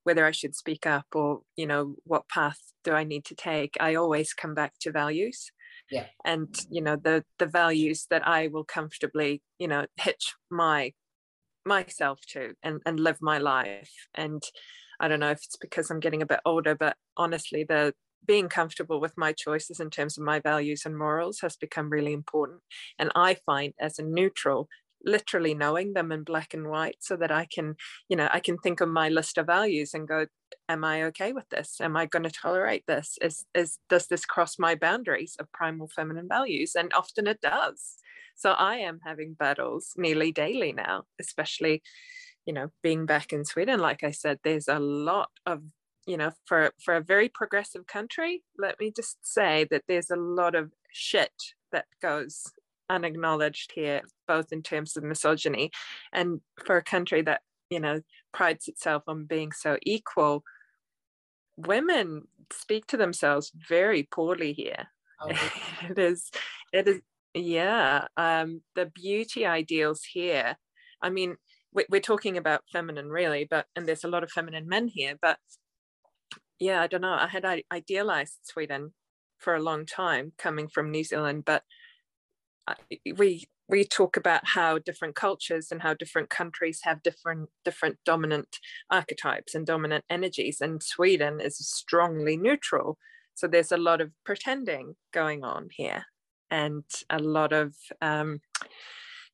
whether 0.09 0.25
I 0.25 0.31
should 0.31 0.55
speak 0.55 0.87
up 0.87 1.05
or, 1.13 1.41
you 1.55 1.67
know, 1.67 1.93
what 2.03 2.27
path 2.27 2.57
do 2.83 2.93
I 2.93 3.03
need 3.03 3.25
to 3.25 3.35
take, 3.35 3.77
I 3.79 3.93
always 3.93 4.33
come 4.33 4.55
back 4.55 4.73
to 4.81 4.91
values. 4.91 5.51
Yeah. 5.91 6.07
And, 6.25 6.49
you 6.71 6.81
know, 6.81 6.95
the 6.95 7.23
the 7.37 7.45
values 7.45 8.07
that 8.09 8.27
I 8.27 8.47
will 8.47 8.63
comfortably, 8.63 9.43
you 9.59 9.67
know, 9.67 9.85
hitch 9.97 10.33
my 10.49 10.93
myself 11.63 12.19
to 12.33 12.55
and, 12.63 12.81
and 12.87 12.99
live 12.99 13.19
my 13.21 13.37
life. 13.37 13.93
And 14.15 14.41
I 14.99 15.07
don't 15.07 15.19
know 15.19 15.29
if 15.29 15.43
it's 15.43 15.57
because 15.57 15.91
I'm 15.91 15.99
getting 15.99 16.23
a 16.23 16.31
bit 16.33 16.39
older, 16.43 16.73
but 16.73 16.95
honestly, 17.15 17.63
the 17.63 17.93
being 18.25 18.49
comfortable 18.49 18.99
with 18.99 19.13
my 19.15 19.31
choices 19.31 19.79
in 19.79 19.91
terms 19.91 20.17
of 20.17 20.23
my 20.23 20.39
values 20.39 20.81
and 20.85 20.97
morals 20.97 21.39
has 21.41 21.55
become 21.55 21.91
really 21.91 22.13
important. 22.13 22.61
And 22.97 23.11
I 23.15 23.37
find 23.45 23.73
as 23.79 23.99
a 23.99 24.03
neutral, 24.03 24.67
literally 25.03 25.53
knowing 25.53 25.93
them 25.93 26.11
in 26.11 26.23
black 26.23 26.53
and 26.53 26.67
white 26.67 26.97
so 26.99 27.15
that 27.17 27.31
I 27.31 27.45
can, 27.45 27.75
you 28.09 28.15
know, 28.17 28.29
I 28.31 28.39
can 28.39 28.57
think 28.57 28.81
of 28.81 28.89
my 28.89 29.09
list 29.09 29.37
of 29.37 29.45
values 29.45 29.93
and 29.93 30.07
go, 30.07 30.27
am 30.67 30.83
I 30.83 31.03
okay 31.05 31.33
with 31.33 31.49
this? 31.49 31.79
Am 31.81 31.95
I 31.95 32.05
going 32.05 32.23
to 32.23 32.31
tolerate 32.31 32.85
this? 32.87 33.17
Is 33.21 33.45
is 33.53 33.79
does 33.89 34.07
this 34.07 34.25
cross 34.25 34.59
my 34.59 34.75
boundaries 34.75 35.35
of 35.39 35.51
primal 35.51 35.87
feminine 35.87 36.27
values? 36.27 36.73
And 36.75 36.93
often 36.93 37.27
it 37.27 37.41
does. 37.41 37.95
So 38.35 38.51
I 38.51 38.77
am 38.77 38.99
having 39.05 39.33
battles 39.33 39.93
nearly 39.97 40.31
daily 40.31 40.71
now, 40.71 41.03
especially, 41.19 41.81
you 42.45 42.53
know, 42.53 42.69
being 42.81 43.05
back 43.05 43.33
in 43.33 43.43
Sweden. 43.43 43.79
Like 43.79 44.03
I 44.03 44.11
said, 44.11 44.39
there's 44.43 44.67
a 44.67 44.79
lot 44.79 45.29
of 45.45 45.63
you 46.07 46.17
know 46.17 46.31
for 46.45 46.71
for 46.83 46.95
a 46.95 47.03
very 47.03 47.29
progressive 47.29 47.85
country 47.85 48.41
let 48.57 48.79
me 48.79 48.91
just 48.95 49.17
say 49.21 49.67
that 49.69 49.83
there's 49.87 50.09
a 50.09 50.15
lot 50.15 50.55
of 50.55 50.71
shit 50.91 51.33
that 51.71 51.85
goes 52.01 52.45
unacknowledged 52.89 53.71
here, 53.73 54.01
both 54.27 54.51
in 54.51 54.61
terms 54.61 54.97
of 54.97 55.03
misogyny 55.03 55.71
and 56.11 56.41
for 56.65 56.77
a 56.77 56.83
country 56.83 57.21
that, 57.21 57.41
you 57.69 57.79
know, 57.79 58.01
prides 58.33 58.67
itself 58.67 59.03
on 59.07 59.25
being 59.25 59.51
so 59.51 59.77
equal, 59.83 60.43
women 61.57 62.23
speak 62.51 62.87
to 62.87 62.97
themselves 62.97 63.51
very 63.67 64.03
poorly 64.03 64.53
here. 64.53 64.87
Oh, 65.21 65.29
it 65.89 65.99
is, 65.99 66.31
it 66.73 66.87
is, 66.87 67.01
yeah. 67.33 68.07
Um, 68.17 68.61
the 68.75 68.87
beauty 68.87 69.45
ideals 69.45 70.03
here, 70.03 70.55
I 71.01 71.09
mean, 71.09 71.35
we're 71.71 72.01
talking 72.01 72.37
about 72.37 72.63
feminine 72.71 73.09
really, 73.09 73.45
but, 73.47 73.67
and 73.75 73.87
there's 73.87 74.03
a 74.03 74.09
lot 74.09 74.23
of 74.23 74.31
feminine 74.31 74.67
men 74.67 74.87
here, 74.87 75.13
but 75.21 75.37
yeah, 76.59 76.81
I 76.81 76.87
don't 76.87 77.01
know. 77.01 77.13
I 77.13 77.27
had 77.27 77.45
idealized 77.71 78.39
Sweden 78.43 78.93
for 79.37 79.55
a 79.55 79.61
long 79.61 79.85
time 79.85 80.33
coming 80.37 80.67
from 80.67 80.91
New 80.91 81.03
Zealand, 81.03 81.43
but 81.45 81.63
we 83.17 83.45
we 83.67 83.85
talk 83.85 84.17
about 84.17 84.41
how 84.43 84.79
different 84.79 85.15
cultures 85.15 85.67
and 85.71 85.81
how 85.81 85.93
different 85.93 86.29
countries 86.29 86.81
have 86.83 87.03
different 87.03 87.49
different 87.63 87.97
dominant 88.05 88.57
archetypes 88.89 89.53
and 89.53 89.65
dominant 89.65 90.03
energies 90.09 90.59
and 90.59 90.81
sweden 90.81 91.39
is 91.39 91.57
strongly 91.57 92.35
neutral. 92.35 92.97
So 93.35 93.47
there's 93.47 93.71
a 93.71 93.77
lot 93.77 94.01
of 94.01 94.11
pretending 94.25 94.95
going 95.13 95.43
on 95.43 95.69
here 95.71 96.05
and 96.51 96.83
a 97.09 97.19
lot 97.19 97.53
of 97.53 97.75
um, 98.01 98.41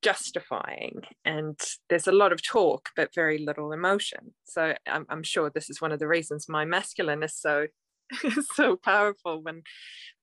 justifying 0.02 1.02
and 1.24 1.60
there's 1.90 2.08
a 2.08 2.12
lot 2.12 2.32
of 2.32 2.44
talk 2.44 2.90
but 2.96 3.16
very 3.16 3.38
little 3.38 3.72
emotion. 3.72 4.34
So 4.44 4.76
I'm, 4.86 5.06
I'm 5.10 5.24
sure 5.24 5.50
this 5.50 5.70
is 5.70 5.82
one 5.82 5.92
of 5.92 6.00
the 6.00 6.08
reasons 6.08 6.48
my 6.50 6.66
masculine 6.66 7.24
is 7.24 7.36
so 7.36 7.68
so 8.56 8.76
powerful 8.76 9.42
when 9.42 9.64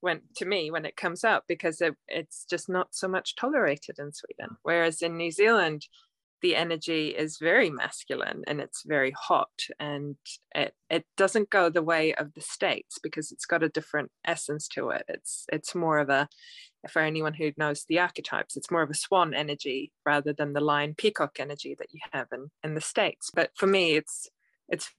when 0.01 0.21
to 0.37 0.45
me 0.45 0.71
when 0.71 0.85
it 0.85 0.97
comes 0.97 1.25
out 1.25 1.45
because 1.49 1.81
it, 1.81 1.95
it's 2.09 2.45
just 2.49 2.69
not 2.69 2.89
so 2.93 3.09
much 3.09 3.37
tolerated 3.37 3.99
in 3.99 4.13
sweden. 4.13 4.57
Whereas 4.63 5.03
in 5.03 5.17
new 5.17 5.31
zealand 5.31 5.87
the 6.43 6.57
energy 6.57 7.11
is 7.11 7.39
very 7.39 7.71
masculine 7.71 8.43
and 8.49 8.61
it's 8.61 8.83
very 8.85 9.13
hot 9.13 9.49
and 9.79 10.17
it, 10.55 10.75
it 10.91 11.05
doesn't 11.17 11.51
go 11.51 11.71
the 11.71 11.83
way 11.83 12.13
of 12.15 12.35
the 12.35 12.41
states 12.41 12.99
because 13.01 13.31
it's 13.31 13.47
got 13.47 13.63
a 13.63 13.69
different 13.69 14.11
essence 14.27 14.67
to 14.69 14.91
it. 14.91 15.05
It's 15.09 15.47
it's 15.53 15.75
more 15.75 15.99
of 15.99 16.11
a 16.11 16.29
for 16.91 17.01
anyone 17.01 17.35
who 17.35 17.53
knows 17.57 17.85
the 17.89 18.01
archetypes 18.01 18.57
it's 18.57 18.73
more 18.73 18.83
of 18.83 18.91
a 18.91 18.95
swan 18.95 19.35
energy 19.35 19.93
rather 20.05 20.33
than 20.33 20.53
the 20.53 20.61
lion 20.61 20.95
peacock 20.99 21.39
energy 21.39 21.77
that 21.79 21.93
you 21.93 22.01
have 22.13 22.27
in 22.33 22.51
in 22.65 22.75
the 22.75 22.81
states. 22.81 23.31
But 23.33 23.51
for 23.57 23.69
me 23.69 23.95
it's 23.95 24.29
it's 24.69 24.91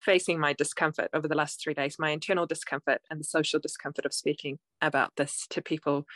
facing 0.00 0.38
my 0.38 0.52
discomfort 0.52 1.08
over 1.12 1.28
the 1.28 1.34
last 1.34 1.62
three 1.62 1.74
days, 1.74 1.96
my 1.98 2.10
internal 2.10 2.46
discomfort 2.46 3.00
and 3.10 3.20
the 3.20 3.24
social 3.24 3.60
discomfort 3.60 4.06
of 4.06 4.14
speaking 4.14 4.58
about 4.80 5.12
this 5.16 5.46
to 5.50 5.62
people 5.62 6.06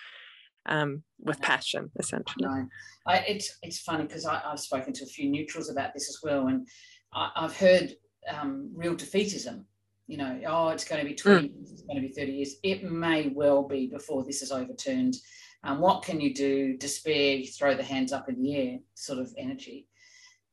um, 0.67 1.03
with 1.21 1.41
passion, 1.41 1.91
essentially. 1.99 2.47
No. 2.47 2.67
I, 3.07 3.19
it's 3.29 3.59
it's 3.63 3.81
funny 3.81 4.05
because 4.05 4.25
I've 4.27 4.61
spoken 4.61 4.93
to 4.95 5.05
a 5.05 5.09
few 5.09 5.31
neutrals 5.31 5.69
about 5.69 5.93
this 5.93 6.09
as 6.09 6.21
well, 6.23 6.47
and 6.47 6.67
I, 7.13 7.31
have 7.37 7.57
heard 7.57 7.93
um, 8.29 8.71
real 8.75 8.95
defeatism. 8.95 9.65
You 10.07 10.19
know, 10.19 10.41
oh, 10.47 10.69
it's 10.69 10.85
going 10.85 11.03
to 11.03 11.09
be 11.09 11.15
20 11.15 11.49
mm. 11.49 11.53
it's 11.63 11.83
going 11.83 12.01
to 12.01 12.07
be 12.07 12.15
30 12.15 12.33
years. 12.33 12.57
It 12.63 12.85
may 12.85 13.29
well 13.29 13.63
be 13.63 13.87
before 13.87 14.25
this 14.25 14.43
is 14.43 14.53
overturned. 14.53 15.17
Um, 15.63 15.81
what 15.81 16.03
can 16.03 16.21
you 16.21 16.35
do? 16.35 16.77
Despair, 16.77 17.43
throw 17.59 17.75
the 17.75 17.83
hands 17.83 18.13
up 18.13 18.29
in 18.29 18.43
the 18.43 18.55
air, 18.55 18.79
sort 18.95 19.19
of 19.19 19.33
energy. 19.39 19.87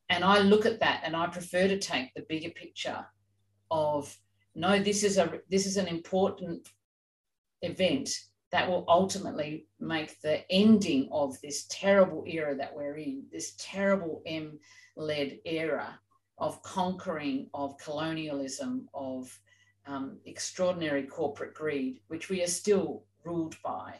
And 0.09 0.23
I 0.23 0.39
look 0.39 0.65
at 0.65 0.79
that 0.79 1.01
and 1.05 1.15
I 1.15 1.27
prefer 1.27 1.67
to 1.67 1.79
take 1.79 2.13
the 2.13 2.25
bigger 2.27 2.49
picture 2.49 3.05
of 3.71 4.15
no, 4.53 4.79
this 4.79 5.03
is 5.03 5.17
a 5.17 5.39
this 5.49 5.65
is 5.65 5.77
an 5.77 5.87
important 5.87 6.69
event 7.61 8.09
that 8.51 8.67
will 8.67 8.83
ultimately 8.87 9.65
make 9.79 10.19
the 10.21 10.43
ending 10.51 11.07
of 11.11 11.39
this 11.41 11.65
terrible 11.69 12.25
era 12.27 12.53
that 12.55 12.75
we're 12.75 12.97
in, 12.97 13.23
this 13.31 13.53
terrible 13.57 14.21
M-led 14.25 15.39
era 15.45 15.97
of 16.37 16.61
conquering, 16.63 17.47
of 17.53 17.77
colonialism, 17.77 18.89
of 18.93 19.39
um, 19.87 20.17
extraordinary 20.25 21.03
corporate 21.03 21.53
greed, 21.53 22.01
which 22.07 22.29
we 22.29 22.43
are 22.43 22.47
still 22.47 23.05
ruled 23.23 23.55
by, 23.63 23.93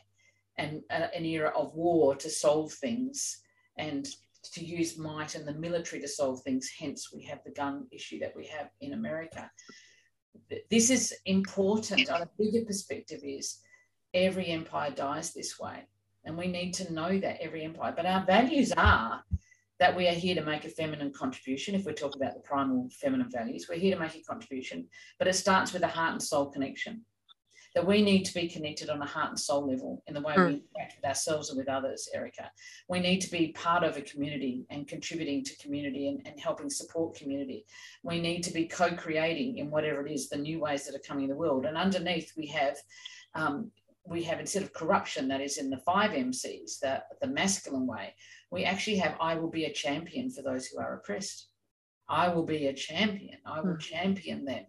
and 0.58 0.82
uh, 0.90 1.08
an 1.16 1.24
era 1.24 1.54
of 1.56 1.74
war 1.74 2.16
to 2.16 2.30
solve 2.30 2.74
things 2.74 3.42
and 3.78 4.08
to 4.44 4.64
use 4.64 4.98
might 4.98 5.36
and 5.36 5.48
the 5.48 5.54
military 5.54 6.02
to 6.02 6.08
solve 6.08 6.42
things. 6.44 6.72
Hence, 6.78 7.12
we 7.14 7.24
have 7.24 7.40
the 7.44 7.52
gun 7.52 7.88
issue 7.92 8.20
that 8.20 8.36
we 8.36 8.48
have 8.48 8.70
in 8.82 8.94
America. 8.94 9.50
This 10.70 10.90
is 10.90 11.14
important 11.26 12.10
on 12.10 12.22
a 12.22 12.30
bigger 12.38 12.66
perspective 12.66 13.22
is 13.24 13.60
every 14.14 14.48
empire 14.48 14.92
dies 14.92 15.34
this 15.34 15.60
way. 15.60 15.88
And 16.26 16.38
we 16.38 16.48
need 16.48 16.74
to 16.76 16.94
know 16.94 17.20
that 17.20 17.42
every 17.42 17.64
empire. 17.64 17.94
But 17.96 18.06
our 18.06 18.26
values 18.26 18.72
are 18.78 19.24
that 19.80 19.96
we 19.96 20.08
are 20.08 20.14
here 20.14 20.36
to 20.36 20.46
make 20.46 20.64
a 20.64 20.70
feminine 20.70 21.12
contribution. 21.12 21.74
If 21.74 21.86
we're 21.86 21.94
talking 21.94 22.22
about 22.22 22.36
the 22.36 22.42
primal 22.42 22.90
feminine 22.92 23.32
values, 23.32 23.66
we're 23.68 23.80
here 23.80 23.96
to 23.96 24.00
make 24.00 24.16
a 24.16 24.22
contribution, 24.22 24.88
but 25.18 25.28
it 25.28 25.34
starts 25.34 25.74
with 25.74 25.82
a 25.82 25.88
heart 25.88 26.12
and 26.12 26.22
soul 26.22 26.52
connection 26.52 27.04
that 27.74 27.86
we 27.86 28.02
need 28.02 28.24
to 28.24 28.34
be 28.34 28.48
connected 28.48 28.90
on 28.90 29.02
a 29.02 29.06
heart 29.06 29.30
and 29.30 29.40
soul 29.40 29.68
level 29.68 30.04
in 30.08 30.14
the 30.14 30.22
way 30.22 30.34
mm. 30.34 30.48
we 30.48 30.54
interact 30.54 30.98
with 30.98 31.06
ourselves 31.06 31.50
and 31.50 31.58
with 31.58 31.70
others, 31.70 32.10
Erica. 32.14 32.52
We 32.90 33.00
need 33.00 33.20
to 33.22 33.32
be 33.32 33.54
part 33.54 33.84
of 33.84 33.96
a 33.96 34.02
community 34.02 34.66
and 34.70 34.88
contributing 34.88 35.44
to 35.46 35.58
community 35.58 36.10
and, 36.10 36.22
and 36.26 36.40
helping 36.40 36.70
support 36.70 37.16
community. 37.16 37.66
We 38.04 38.20
need 38.20 38.44
to 38.44 38.54
be 38.54 38.66
co 38.66 38.94
creating 38.96 39.58
in 39.58 39.72
whatever 39.72 40.06
it 40.06 40.12
is, 40.12 40.28
the 40.28 40.38
new 40.38 40.60
ways 40.60 40.86
that 40.86 40.96
are 40.96 41.08
coming 41.08 41.26
in 41.26 41.30
the 41.30 41.36
world. 41.36 41.66
And 41.66 41.78
underneath, 41.78 42.34
we 42.36 42.48
have 42.48 42.78
um, 43.36 43.72
we 44.06 44.24
have 44.24 44.40
instead 44.40 44.64
of 44.64 44.74
corruption 44.74 45.28
that 45.28 45.42
is 45.42 45.58
in 45.58 45.70
the 45.70 45.78
five 45.78 46.12
MCs, 46.12 46.80
the, 46.80 47.04
the 47.22 47.28
masculine 47.28 47.86
way, 47.86 48.16
we 48.50 48.66
actually 48.66 48.98
have 48.98 49.16
I 49.22 49.36
will 49.36 49.50
be 49.50 49.66
a 49.66 49.74
champion 49.74 50.30
for 50.30 50.42
those 50.42 50.68
who 50.68 50.80
are 50.80 50.96
oppressed. 50.96 51.48
I 52.10 52.28
will 52.28 52.46
be 52.46 52.68
a 52.68 52.74
champion. 52.74 53.38
I 53.46 53.62
will 53.62 53.76
mm. 53.76 53.80
champion 53.80 54.44
them 54.44 54.66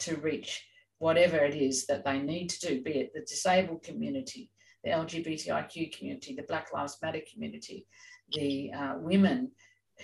to 0.00 0.16
reach 0.16 0.64
whatever 1.00 1.38
it 1.38 1.54
is 1.54 1.86
that 1.86 2.04
they 2.04 2.18
need 2.18 2.50
to 2.50 2.68
do, 2.68 2.82
be 2.82 2.92
it 2.92 3.12
the 3.14 3.22
disabled 3.22 3.82
community, 3.82 4.50
the 4.84 4.90
LGBTIQ 4.90 5.96
community, 5.96 6.34
the 6.34 6.44
Black 6.44 6.72
Lives 6.72 6.98
Matter 7.02 7.22
community, 7.32 7.86
the 8.32 8.70
uh, 8.72 8.94
women, 8.98 9.50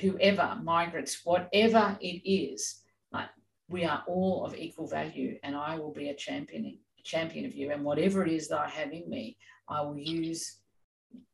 whoever, 0.01 0.59
migrants, 0.63 1.21
whatever 1.23 1.97
it 2.01 2.29
is, 2.29 2.83
like 3.13 3.29
we 3.69 3.85
are 3.85 4.03
all 4.09 4.47
of 4.47 4.57
equal 4.57 4.89
value, 4.89 5.39
and 5.43 5.55
I 5.55 5.79
will 5.79 5.93
be 5.93 6.09
a 6.09 6.17
championing 6.17 6.79
champion 7.05 7.45
of 7.45 7.55
you. 7.55 7.71
And 7.71 7.85
whatever 7.85 8.25
it 8.25 8.33
is 8.33 8.49
that 8.49 8.59
I 8.59 8.69
have 8.69 8.91
in 8.91 9.09
me, 9.09 9.37
I 9.69 9.83
will 9.83 9.99
use 9.99 10.61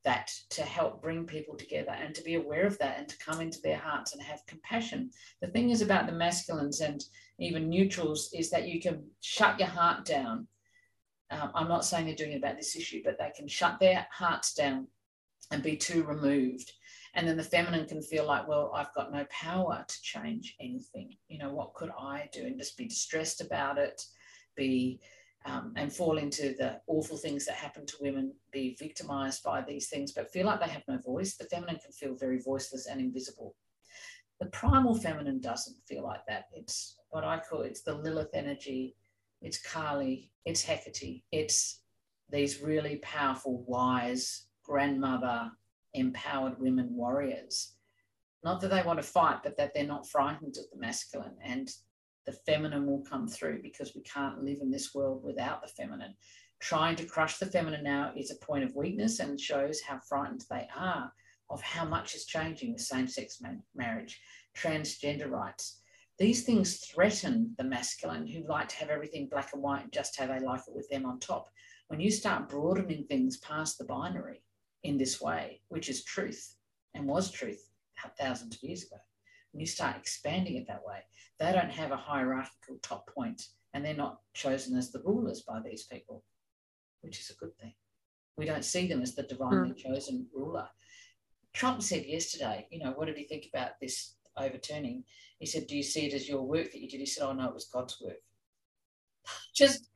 that 0.05 0.31
to 0.51 0.63
help 0.63 1.01
bring 1.01 1.25
people 1.25 1.57
together 1.57 1.93
and 1.93 2.15
to 2.15 2.23
be 2.23 2.35
aware 2.35 2.67
of 2.67 2.79
that 2.79 2.99
and 2.99 3.09
to 3.09 3.19
come 3.19 3.41
into 3.41 3.61
their 3.63 3.79
hearts 3.79 4.13
and 4.13 4.23
have 4.23 4.45
compassion. 4.47 5.11
The 5.41 5.49
thing 5.49 5.71
is 5.71 5.83
about 5.83 6.07
the 6.07 6.13
masculines 6.13 6.81
and 6.81 7.03
even 7.43 7.69
neutrals 7.69 8.31
is 8.33 8.51
that 8.51 8.69
you 8.69 8.81
can 8.81 9.03
shut 9.21 9.59
your 9.59 9.69
heart 9.69 10.05
down. 10.05 10.47
Um, 11.31 11.51
I'm 11.55 11.69
not 11.69 11.85
saying 11.85 12.07
they're 12.07 12.15
doing 12.15 12.33
it 12.33 12.39
about 12.39 12.57
this 12.57 12.77
issue, 12.77 13.03
but 13.05 13.19
they 13.19 13.33
can 13.37 13.49
shut 13.49 13.81
their 13.81 14.07
hearts 14.11 14.55
down 14.55 14.87
and 15.51 15.63
be 15.63 15.77
too 15.77 16.05
removed. 16.05 16.73
And 17.15 17.29
then 17.29 17.37
the 17.37 17.43
feminine 17.43 17.87
can 17.87 18.03
feel 18.03 18.27
like, 18.27 18.49
well, 18.49 18.73
I've 18.75 18.95
got 18.95 19.13
no 19.13 19.27
power 19.31 19.85
to 19.87 20.03
change 20.03 20.57
anything. 20.61 21.15
You 21.29 21.39
know, 21.39 21.53
what 21.53 21.75
could 21.75 21.91
I 21.99 22.29
do? 22.33 22.45
And 22.47 22.59
just 22.59 22.79
be 22.79 22.87
distressed 22.87 23.41
about 23.41 23.77
it, 23.79 24.03
be 24.57 25.01
um, 25.45 25.73
and 25.77 25.93
fall 25.93 26.19
into 26.19 26.55
the 26.57 26.81
awful 26.87 27.17
things 27.17 27.45
that 27.47 27.57
happen 27.57 27.85
to 27.87 27.97
women, 28.01 28.33
be 28.53 28.77
victimized 28.79 29.43
by 29.43 29.61
these 29.63 29.89
things, 29.89 30.13
but 30.13 30.33
feel 30.33 30.47
like 30.47 30.61
they 30.61 30.69
have 30.69 30.85
no 30.87 30.99
voice. 30.99 31.37
The 31.37 31.45
feminine 31.45 31.79
can 31.83 31.93
feel 31.93 32.15
very 32.15 32.39
voiceless 32.39 32.87
and 32.87 33.01
invisible 33.01 33.55
The 34.41 34.47
primal 34.47 34.95
feminine 34.95 35.41
doesn't 35.41 35.77
feel 35.89 36.05
like 36.05 36.25
that. 36.29 36.45
It's 36.53 36.97
what 37.13 37.25
I 37.25 37.39
call 37.39 37.61
it's 37.61 37.83
the 37.83 37.95
Lilith 37.95 38.31
energy, 38.35 38.97
it's 39.43 39.61
Kali, 39.61 40.33
it's 40.47 40.63
Hecate, 40.63 41.23
it's 41.31 41.81
these 42.31 42.63
really 42.63 42.97
powerful, 42.97 43.63
wise, 43.67 44.47
grandmother, 44.65 45.51
empowered 45.93 46.59
women 46.59 46.89
warriors. 46.97 47.75
Not 48.43 48.63
that 48.63 48.69
they 48.69 48.83
want 48.83 48.99
to 48.99 49.07
fight, 49.07 49.41
but 49.45 49.59
that 49.59 49.75
they're 49.75 49.87
not 49.87 50.09
frightened 50.09 50.57
of 50.57 50.65
the 50.73 50.81
masculine. 50.81 51.37
And 51.45 51.71
the 52.25 52.33
feminine 52.47 52.87
will 52.87 53.05
come 53.05 53.29
through 53.29 53.61
because 53.63 53.95
we 53.95 54.03
can't 54.03 54.43
live 54.43 54.59
in 54.63 54.71
this 54.71 54.95
world 54.95 55.23
without 55.23 55.61
the 55.61 55.69
feminine. 55.69 56.15
Trying 56.61 56.97
to 56.97 57.05
crush 57.05 57.37
the 57.37 57.47
feminine 57.47 57.85
now 57.85 58.13
is 58.17 58.31
a 58.31 58.45
point 58.45 58.65
of 58.65 58.75
weakness 58.75 59.21
and 59.21 59.39
shows 59.39 59.83
how 59.83 59.99
frightened 60.09 60.45
they 60.49 60.67
are 60.75 61.13
of 61.51 61.61
how 61.61 61.85
much 61.85 62.15
is 62.15 62.25
changing 62.25 62.73
with 62.73 62.81
same 62.81 63.07
sex 63.07 63.43
marriage, 63.75 64.19
transgender 64.57 65.31
rights. 65.31 65.82
These 66.23 66.45
things 66.45 66.77
threaten 66.77 67.53
the 67.59 67.65
masculine 67.65 68.29
who 68.29 68.47
like 68.47 68.69
to 68.69 68.77
have 68.77 68.91
everything 68.91 69.27
black 69.27 69.53
and 69.53 69.61
white 69.61 69.91
just 69.91 70.17
how 70.17 70.29
they 70.29 70.39
like 70.39 70.61
it 70.69 70.73
with 70.73 70.89
them 70.89 71.05
on 71.05 71.19
top. 71.19 71.49
When 71.89 71.99
you 71.99 72.13
start 72.13 72.49
broadening 72.49 73.07
things 73.07 73.39
past 73.39 73.77
the 73.77 73.87
binary 73.87 74.45
in 74.85 74.97
this 74.97 75.21
way, 75.21 75.63
which 75.67 75.89
is 75.89 76.05
truth 76.05 76.55
and 76.95 77.09
was 77.09 77.33
truth 77.33 77.69
thousands 78.17 78.55
of 78.55 78.63
years 78.63 78.85
ago, 78.85 78.99
when 79.51 79.59
you 79.59 79.67
start 79.67 79.97
expanding 79.97 80.55
it 80.55 80.69
that 80.69 80.85
way, 80.87 81.01
they 81.41 81.51
don't 81.51 81.73
have 81.73 81.91
a 81.91 81.97
hierarchical 81.97 82.77
top 82.83 83.13
point 83.13 83.43
and 83.75 83.85
they're 83.85 83.93
not 83.93 84.21
chosen 84.33 84.79
as 84.79 84.93
the 84.93 85.03
rulers 85.05 85.41
by 85.41 85.59
these 85.59 85.89
people, 85.89 86.23
which 87.01 87.19
is 87.19 87.31
a 87.31 87.35
good 87.45 87.59
thing. 87.59 87.75
We 88.37 88.45
don't 88.45 88.65
see 88.65 88.87
them 88.87 89.03
as 89.03 89.17
the 89.17 89.25
divinely 89.25 89.71
mm. 89.71 89.77
chosen 89.77 90.29
ruler. 90.33 90.69
Trump 91.53 91.83
said 91.83 92.07
yesterday, 92.07 92.69
you 92.71 92.79
know, 92.79 92.93
what 92.93 93.07
did 93.07 93.17
he 93.17 93.25
think 93.25 93.49
about 93.53 93.73
this 93.81 94.15
overturning? 94.37 95.05
He 95.39 95.47
said, 95.47 95.67
Do 95.67 95.77
you 95.77 95.83
see 95.83 96.07
it 96.07 96.15
as 96.15 96.29
your 96.29 96.43
work 96.43 96.73
that 96.73 96.81
you 96.81 96.89
did? 96.89 97.01
He 97.01 97.07
said, 97.07 97.25
Oh, 97.25 97.33
no, 97.33 97.49
it 97.49 97.55
was 97.55 97.67
God's 97.67 98.01
work. 98.01 98.21
just, 99.55 99.89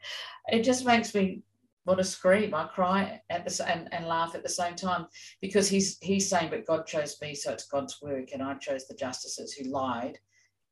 it 0.49 0.63
just 0.63 0.85
makes 0.85 1.15
me 1.15 1.43
want 1.87 1.99
to 1.99 2.05
scream. 2.05 2.55
I 2.55 2.65
cry 2.65 3.21
at 3.31 3.47
the 3.47 3.69
and, 3.69 3.89
and 3.93 4.07
laugh 4.07 4.35
at 4.35 4.43
the 4.43 4.49
same 4.49 4.75
time 4.75 5.07
because 5.41 5.69
he's 5.69 5.99
he's 6.01 6.29
saying, 6.29 6.51
but 6.51 6.67
God 6.67 6.87
chose 6.87 7.17
me, 7.23 7.35
so 7.35 7.53
it's 7.53 7.67
God's 7.67 8.01
work, 8.03 8.33
and 8.33 8.43
I 8.43 8.55
chose 8.55 8.87
the 8.87 8.95
justices 8.95 9.53
who 9.53 9.71
lied 9.71 10.19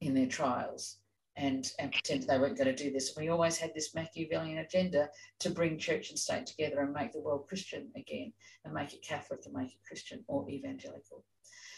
in 0.00 0.12
their 0.12 0.26
trials 0.26 0.98
and 1.36 1.70
and 1.78 1.92
pretended 1.92 2.28
they 2.28 2.38
weren't 2.38 2.58
going 2.58 2.74
to 2.74 2.84
do 2.84 2.92
this. 2.92 3.14
We 3.16 3.28
always 3.28 3.56
had 3.56 3.72
this 3.74 3.94
Machiavellian 3.94 4.58
agenda 4.58 5.08
to 5.40 5.50
bring 5.50 5.78
church 5.78 6.10
and 6.10 6.18
state 6.18 6.46
together 6.46 6.80
and 6.80 6.92
make 6.92 7.12
the 7.12 7.20
world 7.20 7.46
Christian 7.48 7.90
again, 7.96 8.32
and 8.64 8.74
make 8.74 8.92
it 8.92 9.02
Catholic 9.02 9.40
and 9.44 9.54
make 9.54 9.72
it 9.72 9.86
Christian 9.86 10.24
or 10.26 10.48
evangelical. 10.50 11.24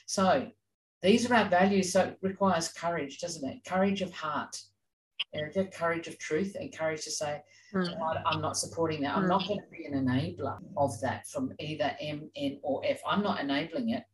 So 0.07 0.49
these 1.03 1.31
are 1.31 1.35
our 1.35 1.49
values. 1.49 1.93
So 1.93 2.03
it 2.03 2.19
requires 2.23 2.69
courage, 2.73 3.19
doesn't 3.19 3.49
it? 3.49 3.59
Courage 3.67 4.03
of 4.03 4.13
heart, 4.13 4.57
Erica, 5.35 5.67
courage 5.67 6.09
of 6.09 6.19
truth, 6.19 6.57
and 6.59 6.77
courage 6.77 7.05
to 7.05 7.11
say, 7.11 7.41
mm. 7.75 8.21
I'm 8.27 8.41
not 8.41 8.57
supporting 8.57 9.03
that. 9.03 9.17
I'm 9.17 9.25
mm. 9.25 9.29
not 9.29 9.47
going 9.47 9.61
to 9.61 9.71
be 9.71 9.85
an 9.85 9.95
enabler 9.95 10.59
of 10.77 10.99
that 11.01 11.27
from 11.29 11.53
either 11.59 11.97
M, 12.01 12.31
N, 12.37 12.59
or 12.63 12.83
F. 12.85 13.01
I'm 13.07 13.23
not 13.23 13.41
enabling 13.41 13.91
it 13.91 14.05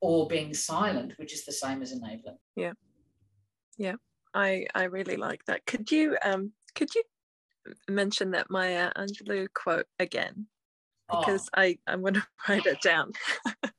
or 0.00 0.28
being 0.28 0.54
silent, 0.54 1.14
which 1.16 1.32
is 1.32 1.44
the 1.44 1.52
same 1.52 1.82
as 1.82 1.92
enabling. 1.92 2.38
Yeah. 2.56 2.72
Yeah. 3.76 3.96
I 4.34 4.66
I 4.74 4.84
really 4.84 5.16
like 5.16 5.44
that. 5.46 5.66
Could 5.66 5.90
you 5.90 6.16
um 6.22 6.52
could 6.74 6.94
you 6.94 7.02
mention 7.88 8.30
that 8.32 8.50
Maya 8.50 8.92
Angelou 8.96 9.48
quote 9.54 9.86
again? 9.98 10.46
Because 11.08 11.48
oh. 11.56 11.62
I, 11.62 11.78
I'm 11.86 12.02
gonna 12.02 12.26
write 12.48 12.66
it 12.66 12.80
down. 12.80 13.12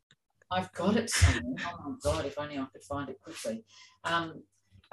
I've 0.51 0.71
got 0.73 0.97
it 0.97 1.09
somewhere. 1.09 1.55
Oh 1.65 1.89
my 1.89 1.95
god, 2.03 2.25
if 2.25 2.39
only 2.39 2.57
I 2.57 2.65
could 2.71 2.83
find 2.83 3.09
it 3.09 3.19
quickly. 3.21 3.63
Um, 4.03 4.43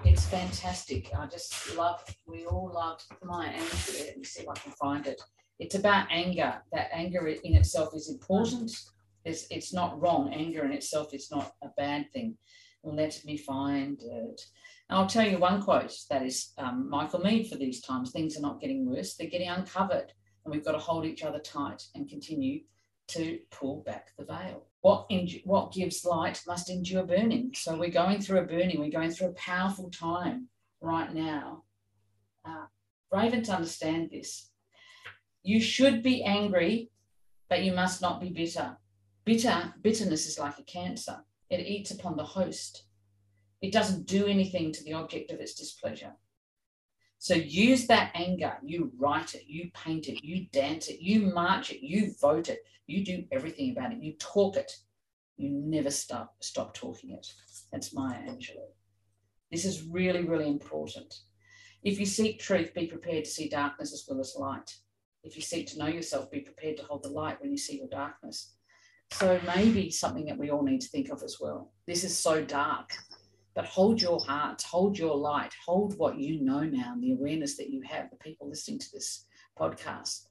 it's 0.04 0.26
fantastic. 0.26 1.10
I 1.18 1.26
just 1.26 1.74
love, 1.76 2.04
we 2.26 2.44
all 2.44 2.70
loved 2.74 3.04
Maya 3.24 3.52
Angelou. 3.52 4.06
Let 4.06 4.18
me 4.18 4.24
see 4.24 4.42
if 4.42 4.48
I 4.48 4.54
can 4.54 4.72
find 4.72 5.06
it. 5.06 5.20
It's 5.58 5.74
about 5.74 6.08
anger. 6.10 6.62
That 6.72 6.90
anger 6.92 7.26
in 7.28 7.54
itself 7.54 7.94
is 7.94 8.10
important. 8.10 8.70
It's, 9.24 9.46
it's 9.50 9.72
not 9.72 10.00
wrong. 10.00 10.32
Anger 10.34 10.64
in 10.66 10.72
itself 10.72 11.14
is 11.14 11.30
not 11.30 11.52
a 11.62 11.68
bad 11.78 12.12
thing. 12.12 12.36
Let 12.84 13.20
me 13.24 13.38
find 13.38 14.00
it. 14.00 14.40
And 14.88 14.98
I'll 14.98 15.06
tell 15.06 15.26
you 15.26 15.38
one 15.38 15.62
quote 15.62 15.92
that 16.10 16.22
is 16.22 16.52
um, 16.58 16.88
Michael 16.88 17.20
Meade 17.20 17.48
for 17.48 17.56
these 17.56 17.80
times. 17.80 18.12
Things 18.12 18.36
are 18.36 18.42
not 18.42 18.60
getting 18.60 18.88
worse, 18.88 19.14
they're 19.14 19.30
getting 19.30 19.48
uncovered. 19.48 20.12
And 20.44 20.54
we've 20.54 20.64
got 20.64 20.72
to 20.72 20.78
hold 20.78 21.06
each 21.06 21.24
other 21.24 21.40
tight 21.40 21.82
and 21.94 22.08
continue 22.08 22.60
to 23.08 23.38
pull 23.50 23.82
back 23.86 24.08
the 24.16 24.24
veil. 24.24 24.66
What, 24.80 25.10
what 25.44 25.72
gives 25.72 26.04
light 26.04 26.42
must 26.46 26.70
endure 26.70 27.04
burning. 27.04 27.52
So 27.54 27.76
we're 27.76 27.90
going 27.90 28.20
through 28.20 28.40
a 28.40 28.44
burning, 28.44 28.78
we're 28.78 28.90
going 28.90 29.10
through 29.10 29.28
a 29.28 29.34
powerful 29.34 29.90
time 29.90 30.48
right 30.80 31.12
now. 31.12 31.64
Uh, 32.44 32.66
Ravens 33.12 33.48
understand 33.48 34.10
this. 34.10 34.50
You 35.42 35.60
should 35.60 36.02
be 36.02 36.22
angry, 36.22 36.90
but 37.48 37.62
you 37.62 37.72
must 37.72 38.02
not 38.02 38.20
be 38.20 38.30
bitter. 38.30 38.76
Bitter, 39.24 39.74
bitterness 39.82 40.26
is 40.26 40.38
like 40.38 40.58
a 40.58 40.64
cancer. 40.64 41.24
It 41.50 41.66
eats 41.66 41.90
upon 41.90 42.16
the 42.16 42.24
host. 42.24 42.84
It 43.62 43.72
doesn't 43.72 44.06
do 44.06 44.26
anything 44.26 44.72
to 44.72 44.84
the 44.84 44.92
object 44.92 45.30
of 45.30 45.40
its 45.40 45.54
displeasure. 45.54 46.12
So 47.18 47.34
use 47.34 47.86
that 47.86 48.12
anger. 48.14 48.56
You 48.62 48.92
write 48.98 49.34
it, 49.34 49.44
you 49.46 49.70
paint 49.74 50.08
it, 50.08 50.24
you 50.24 50.46
dance 50.52 50.88
it, 50.88 51.00
you 51.00 51.32
march 51.32 51.70
it, 51.70 51.84
you 51.84 52.12
vote 52.20 52.48
it, 52.48 52.60
you 52.86 53.04
do 53.04 53.24
everything 53.32 53.72
about 53.72 53.92
it, 53.92 54.02
you 54.02 54.14
talk 54.18 54.56
it. 54.56 54.72
You 55.36 55.50
never 55.50 55.90
stop 55.90 56.34
stop 56.40 56.74
talking 56.74 57.10
it. 57.10 57.26
That's 57.70 57.94
Maya 57.94 58.18
Angelou. 58.26 58.70
This 59.50 59.64
is 59.64 59.82
really, 59.82 60.24
really 60.24 60.48
important. 60.48 61.14
If 61.82 62.00
you 62.00 62.06
seek 62.06 62.40
truth, 62.40 62.74
be 62.74 62.86
prepared 62.86 63.24
to 63.24 63.30
see 63.30 63.48
darkness 63.48 63.92
as 63.92 64.04
well 64.08 64.20
as 64.20 64.34
light. 64.38 64.74
If 65.22 65.36
you 65.36 65.42
seek 65.42 65.66
to 65.68 65.78
know 65.78 65.88
yourself, 65.88 66.30
be 66.30 66.40
prepared 66.40 66.78
to 66.78 66.84
hold 66.84 67.02
the 67.02 67.10
light 67.10 67.40
when 67.40 67.50
you 67.50 67.58
see 67.58 67.78
your 67.78 67.88
darkness. 67.88 68.54
So 69.12 69.40
maybe 69.54 69.90
something 69.90 70.26
that 70.26 70.38
we 70.38 70.50
all 70.50 70.62
need 70.62 70.80
to 70.80 70.88
think 70.88 71.10
of 71.10 71.22
as 71.22 71.36
well. 71.40 71.72
This 71.86 72.02
is 72.02 72.18
so 72.18 72.44
dark 72.44 72.92
but 73.56 73.64
hold 73.64 74.02
your 74.02 74.20
heart, 74.20 74.62
hold 74.62 74.98
your 74.98 75.16
light, 75.16 75.52
hold 75.64 75.96
what 75.96 76.18
you 76.18 76.42
know 76.42 76.60
now 76.60 76.92
and 76.92 77.02
the 77.02 77.12
awareness 77.12 77.56
that 77.56 77.70
you 77.70 77.80
have, 77.80 78.10
the 78.10 78.16
people 78.16 78.46
listening 78.46 78.78
to 78.78 78.92
this 78.92 79.24
podcast. 79.58 80.26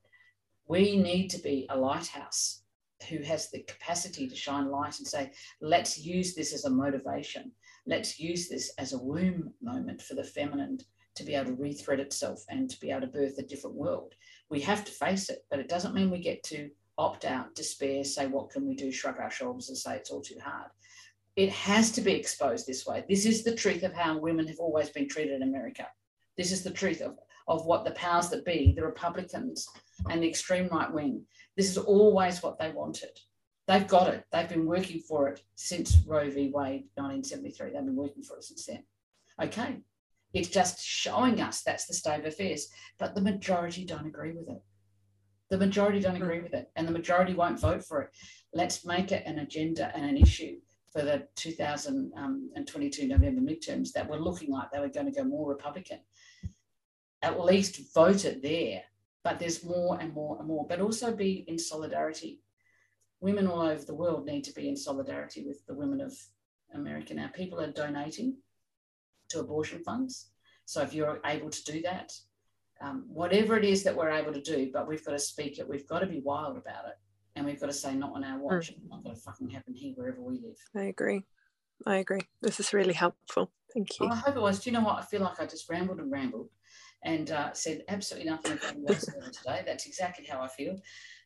We 0.67 0.95
need 0.95 1.29
to 1.29 1.39
be 1.39 1.65
a 1.69 1.77
lighthouse 1.77 2.61
who 3.09 3.17
has 3.23 3.49
the 3.49 3.63
capacity 3.63 4.27
to 4.27 4.35
shine 4.35 4.69
light 4.69 4.99
and 4.99 5.07
say, 5.07 5.31
let's 5.59 5.97
use 5.97 6.35
this 6.35 6.53
as 6.53 6.65
a 6.65 6.69
motivation. 6.69 7.51
Let's 7.87 8.19
use 8.19 8.47
this 8.47 8.71
as 8.77 8.93
a 8.93 8.99
womb 8.99 9.51
moment 9.59 10.03
for 10.03 10.13
the 10.13 10.23
feminine 10.23 10.77
to 11.15 11.23
be 11.23 11.33
able 11.33 11.55
to 11.55 11.57
rethread 11.57 11.99
itself 11.99 12.43
and 12.49 12.69
to 12.69 12.79
be 12.79 12.91
able 12.91 13.01
to 13.01 13.07
birth 13.07 13.39
a 13.39 13.43
different 13.43 13.75
world. 13.75 14.13
We 14.49 14.61
have 14.61 14.85
to 14.85 14.91
face 14.91 15.29
it, 15.29 15.39
but 15.49 15.59
it 15.59 15.67
doesn't 15.67 15.95
mean 15.95 16.11
we 16.11 16.19
get 16.19 16.43
to 16.43 16.69
opt 16.99 17.25
out, 17.25 17.55
despair, 17.55 18.03
say, 18.03 18.27
what 18.27 18.51
can 18.51 18.67
we 18.67 18.75
do, 18.75 18.91
shrug 18.91 19.19
our 19.19 19.31
shoulders 19.31 19.69
and 19.69 19.77
say 19.77 19.95
it's 19.95 20.11
all 20.11 20.21
too 20.21 20.37
hard 20.43 20.69
it 21.35 21.49
has 21.49 21.91
to 21.91 22.01
be 22.01 22.13
exposed 22.13 22.65
this 22.65 22.85
way. 22.85 23.03
This 23.09 23.25
is 23.25 23.43
the 23.43 23.55
truth 23.55 23.83
of 23.83 23.93
how 23.93 24.17
women 24.17 24.47
have 24.47 24.59
always 24.59 24.89
been 24.89 25.07
treated 25.07 25.33
in 25.33 25.43
America. 25.43 25.87
This 26.37 26.51
is 26.51 26.63
the 26.63 26.71
truth 26.71 27.01
of, 27.01 27.17
of 27.47 27.65
what 27.65 27.83
the 27.83 27.91
powers 27.91 28.29
that 28.29 28.45
be, 28.45 28.73
the 28.75 28.85
Republicans 28.85 29.67
and 30.09 30.23
the 30.23 30.29
extreme 30.29 30.67
right 30.69 30.91
wing, 30.91 31.23
this 31.57 31.69
is 31.69 31.77
always 31.77 32.41
what 32.41 32.57
they 32.57 32.71
wanted. 32.71 33.19
They've 33.67 33.87
got 33.87 34.13
it. 34.13 34.25
They've 34.31 34.49
been 34.49 34.65
working 34.65 34.99
for 34.99 35.29
it 35.29 35.41
since 35.55 35.97
Roe 36.05 36.29
v. 36.29 36.51
Wade, 36.53 36.87
1973. 36.95 37.71
They've 37.71 37.85
been 37.85 37.95
working 37.95 38.23
for 38.23 38.37
it 38.37 38.43
since 38.43 38.65
then. 38.65 38.83
Okay. 39.41 39.77
It's 40.33 40.49
just 40.49 40.83
showing 40.83 41.41
us 41.41 41.61
that's 41.61 41.85
the 41.85 41.93
state 41.93 42.19
of 42.19 42.25
affairs. 42.25 42.67
But 42.99 43.15
the 43.15 43.21
majority 43.21 43.85
don't 43.85 44.05
agree 44.05 44.33
with 44.33 44.49
it. 44.49 44.61
The 45.49 45.57
majority 45.57 45.99
don't 45.99 46.17
hmm. 46.17 46.23
agree 46.23 46.41
with 46.41 46.53
it, 46.53 46.71
and 46.75 46.87
the 46.87 46.91
majority 46.91 47.33
won't 47.33 47.59
vote 47.59 47.83
for 47.83 48.01
it. 48.01 48.09
Let's 48.53 48.85
make 48.85 49.11
it 49.11 49.23
an 49.25 49.39
agenda 49.39 49.95
and 49.95 50.05
an 50.05 50.17
issue 50.17 50.57
for 50.95 51.03
the 51.03 51.27
2022 51.35 53.07
November 53.07 53.41
midterms 53.41 53.91
that 53.91 54.09
were 54.09 54.17
looking 54.17 54.49
like 54.49 54.71
they 54.71 54.79
were 54.79 54.87
going 54.87 55.05
to 55.05 55.11
go 55.11 55.25
more 55.25 55.49
Republican. 55.49 55.99
At 57.21 57.37
least 57.37 57.93
vote 57.93 58.23
it 58.23 58.41
there, 58.41 58.81
but 59.21 59.37
there's 59.37 59.65
more 59.65 59.99
and 59.99 60.13
more 60.13 60.37
and 60.39 60.47
more, 60.47 60.65
but 60.65 60.79
also 60.79 61.13
be 61.13 61.43
in 61.49 61.59
solidarity. 61.59 62.39
Women 63.19 63.45
all 63.45 63.63
over 63.63 63.83
the 63.83 63.93
world 63.93 64.25
need 64.25 64.45
to 64.45 64.53
be 64.53 64.69
in 64.69 64.77
solidarity 64.77 65.43
with 65.45 65.65
the 65.65 65.73
women 65.73 65.99
of 65.99 66.13
America 66.73 67.13
now. 67.13 67.29
People 67.33 67.59
are 67.59 67.71
donating 67.71 68.37
to 69.29 69.41
abortion 69.41 69.83
funds. 69.83 70.29
So 70.63 70.81
if 70.81 70.93
you're 70.93 71.19
able 71.25 71.49
to 71.49 71.63
do 71.65 71.81
that, 71.81 72.13
um, 72.79 73.03
whatever 73.09 73.57
it 73.57 73.65
is 73.65 73.83
that 73.83 73.95
we're 73.95 74.11
able 74.11 74.31
to 74.31 74.41
do, 74.41 74.69
but 74.71 74.87
we've 74.87 75.03
got 75.03 75.11
to 75.11 75.19
speak 75.19 75.59
it, 75.59 75.67
we've 75.67 75.87
got 75.87 75.99
to 75.99 76.07
be 76.07 76.21
wild 76.21 76.55
about 76.55 76.85
it 76.87 76.95
and 77.35 77.45
we've 77.45 77.59
got 77.59 77.67
to 77.67 77.73
say 77.73 77.93
not 77.95 78.13
on 78.13 78.23
our 78.23 78.39
watch. 78.39 78.67
Mm. 78.67 78.77
It's 78.77 78.89
not 78.89 79.03
going 79.03 79.15
to 79.15 79.21
fucking 79.21 79.49
happen 79.49 79.73
here 79.73 79.93
wherever 79.95 80.21
we 80.21 80.35
live. 80.35 80.57
I 80.75 80.85
agree. 80.85 81.23
I 81.85 81.97
agree. 81.97 82.21
This 82.41 82.59
is 82.59 82.73
really 82.73 82.93
helpful. 82.93 83.51
Thank 83.73 83.99
you. 83.99 84.07
Oh, 84.07 84.13
I 84.13 84.15
hope 84.15 84.35
it 84.35 84.41
was. 84.41 84.59
Do 84.59 84.69
you 84.69 84.73
know 84.73 84.83
what? 84.83 84.97
I 84.97 85.01
feel 85.01 85.21
like 85.21 85.39
I 85.39 85.45
just 85.45 85.69
rambled 85.69 85.99
and 85.99 86.11
rambled 86.11 86.49
and 87.03 87.31
uh, 87.31 87.53
said 87.53 87.83
absolutely 87.89 88.29
nothing 88.29 88.57
whatsoever 88.75 89.29
today. 89.31 89.63
That's 89.65 89.85
exactly 89.85 90.25
how 90.25 90.41
I 90.41 90.47
feel. 90.47 90.77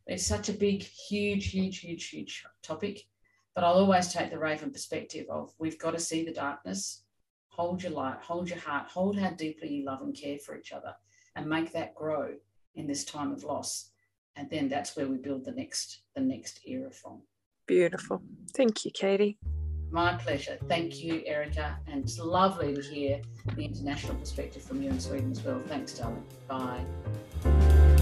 It's 0.07 0.26
such 0.26 0.49
a 0.49 0.53
big, 0.53 0.82
huge, 0.82 1.51
huge, 1.51 1.80
huge, 1.80 2.10
huge 2.10 2.43
topic. 2.64 3.05
But 3.53 3.64
I'll 3.64 3.74
always 3.74 4.12
take 4.12 4.32
the 4.32 4.39
Raven 4.39 4.72
perspective 4.72 5.28
of 5.30 5.53
we've 5.60 5.78
got 5.78 5.91
to 5.91 5.99
see 5.99 6.26
the 6.26 6.34
darkness, 6.34 7.03
hold 7.49 7.84
your 7.84 7.91
light, 7.91 8.18
hold 8.22 8.49
your 8.49 8.60
heart, 8.60 8.88
hold 8.88 9.20
how 9.20 9.32
deeply 9.32 9.70
you 9.70 9.86
love 9.86 10.01
and 10.01 10.16
care 10.16 10.39
for 10.39 10.57
each 10.57 10.72
other, 10.72 10.95
and 11.36 11.47
make 11.47 11.72
that 11.74 11.93
grow 11.93 12.34
in 12.76 12.88
this 12.88 13.05
time 13.05 13.32
of 13.32 13.43
loss. 13.43 13.91
And 14.39 14.49
then 14.49 14.69
that's 14.69 14.95
where 14.95 15.05
we 15.05 15.17
build 15.17 15.43
the 15.43 15.51
next 15.51 15.99
the 16.15 16.21
next 16.21 16.61
era 16.65 16.89
from. 16.89 17.21
Beautiful. 17.67 18.21
Thank 18.55 18.85
you, 18.85 18.91
Katie. 18.91 19.37
My 19.91 20.13
pleasure. 20.13 20.57
Thank 20.69 21.03
you, 21.03 21.23
Erica. 21.25 21.77
And 21.87 22.05
it's 22.05 22.17
lovely 22.19 22.73
to 22.73 22.81
hear 22.81 23.21
the 23.55 23.65
international 23.65 24.15
perspective 24.15 24.61
from 24.61 24.81
you 24.81 24.91
in 24.91 24.99
Sweden 24.99 25.31
as 25.31 25.43
well. 25.43 25.61
Thanks, 25.67 25.93
darling. 25.93 26.23
Bye. 26.47 27.95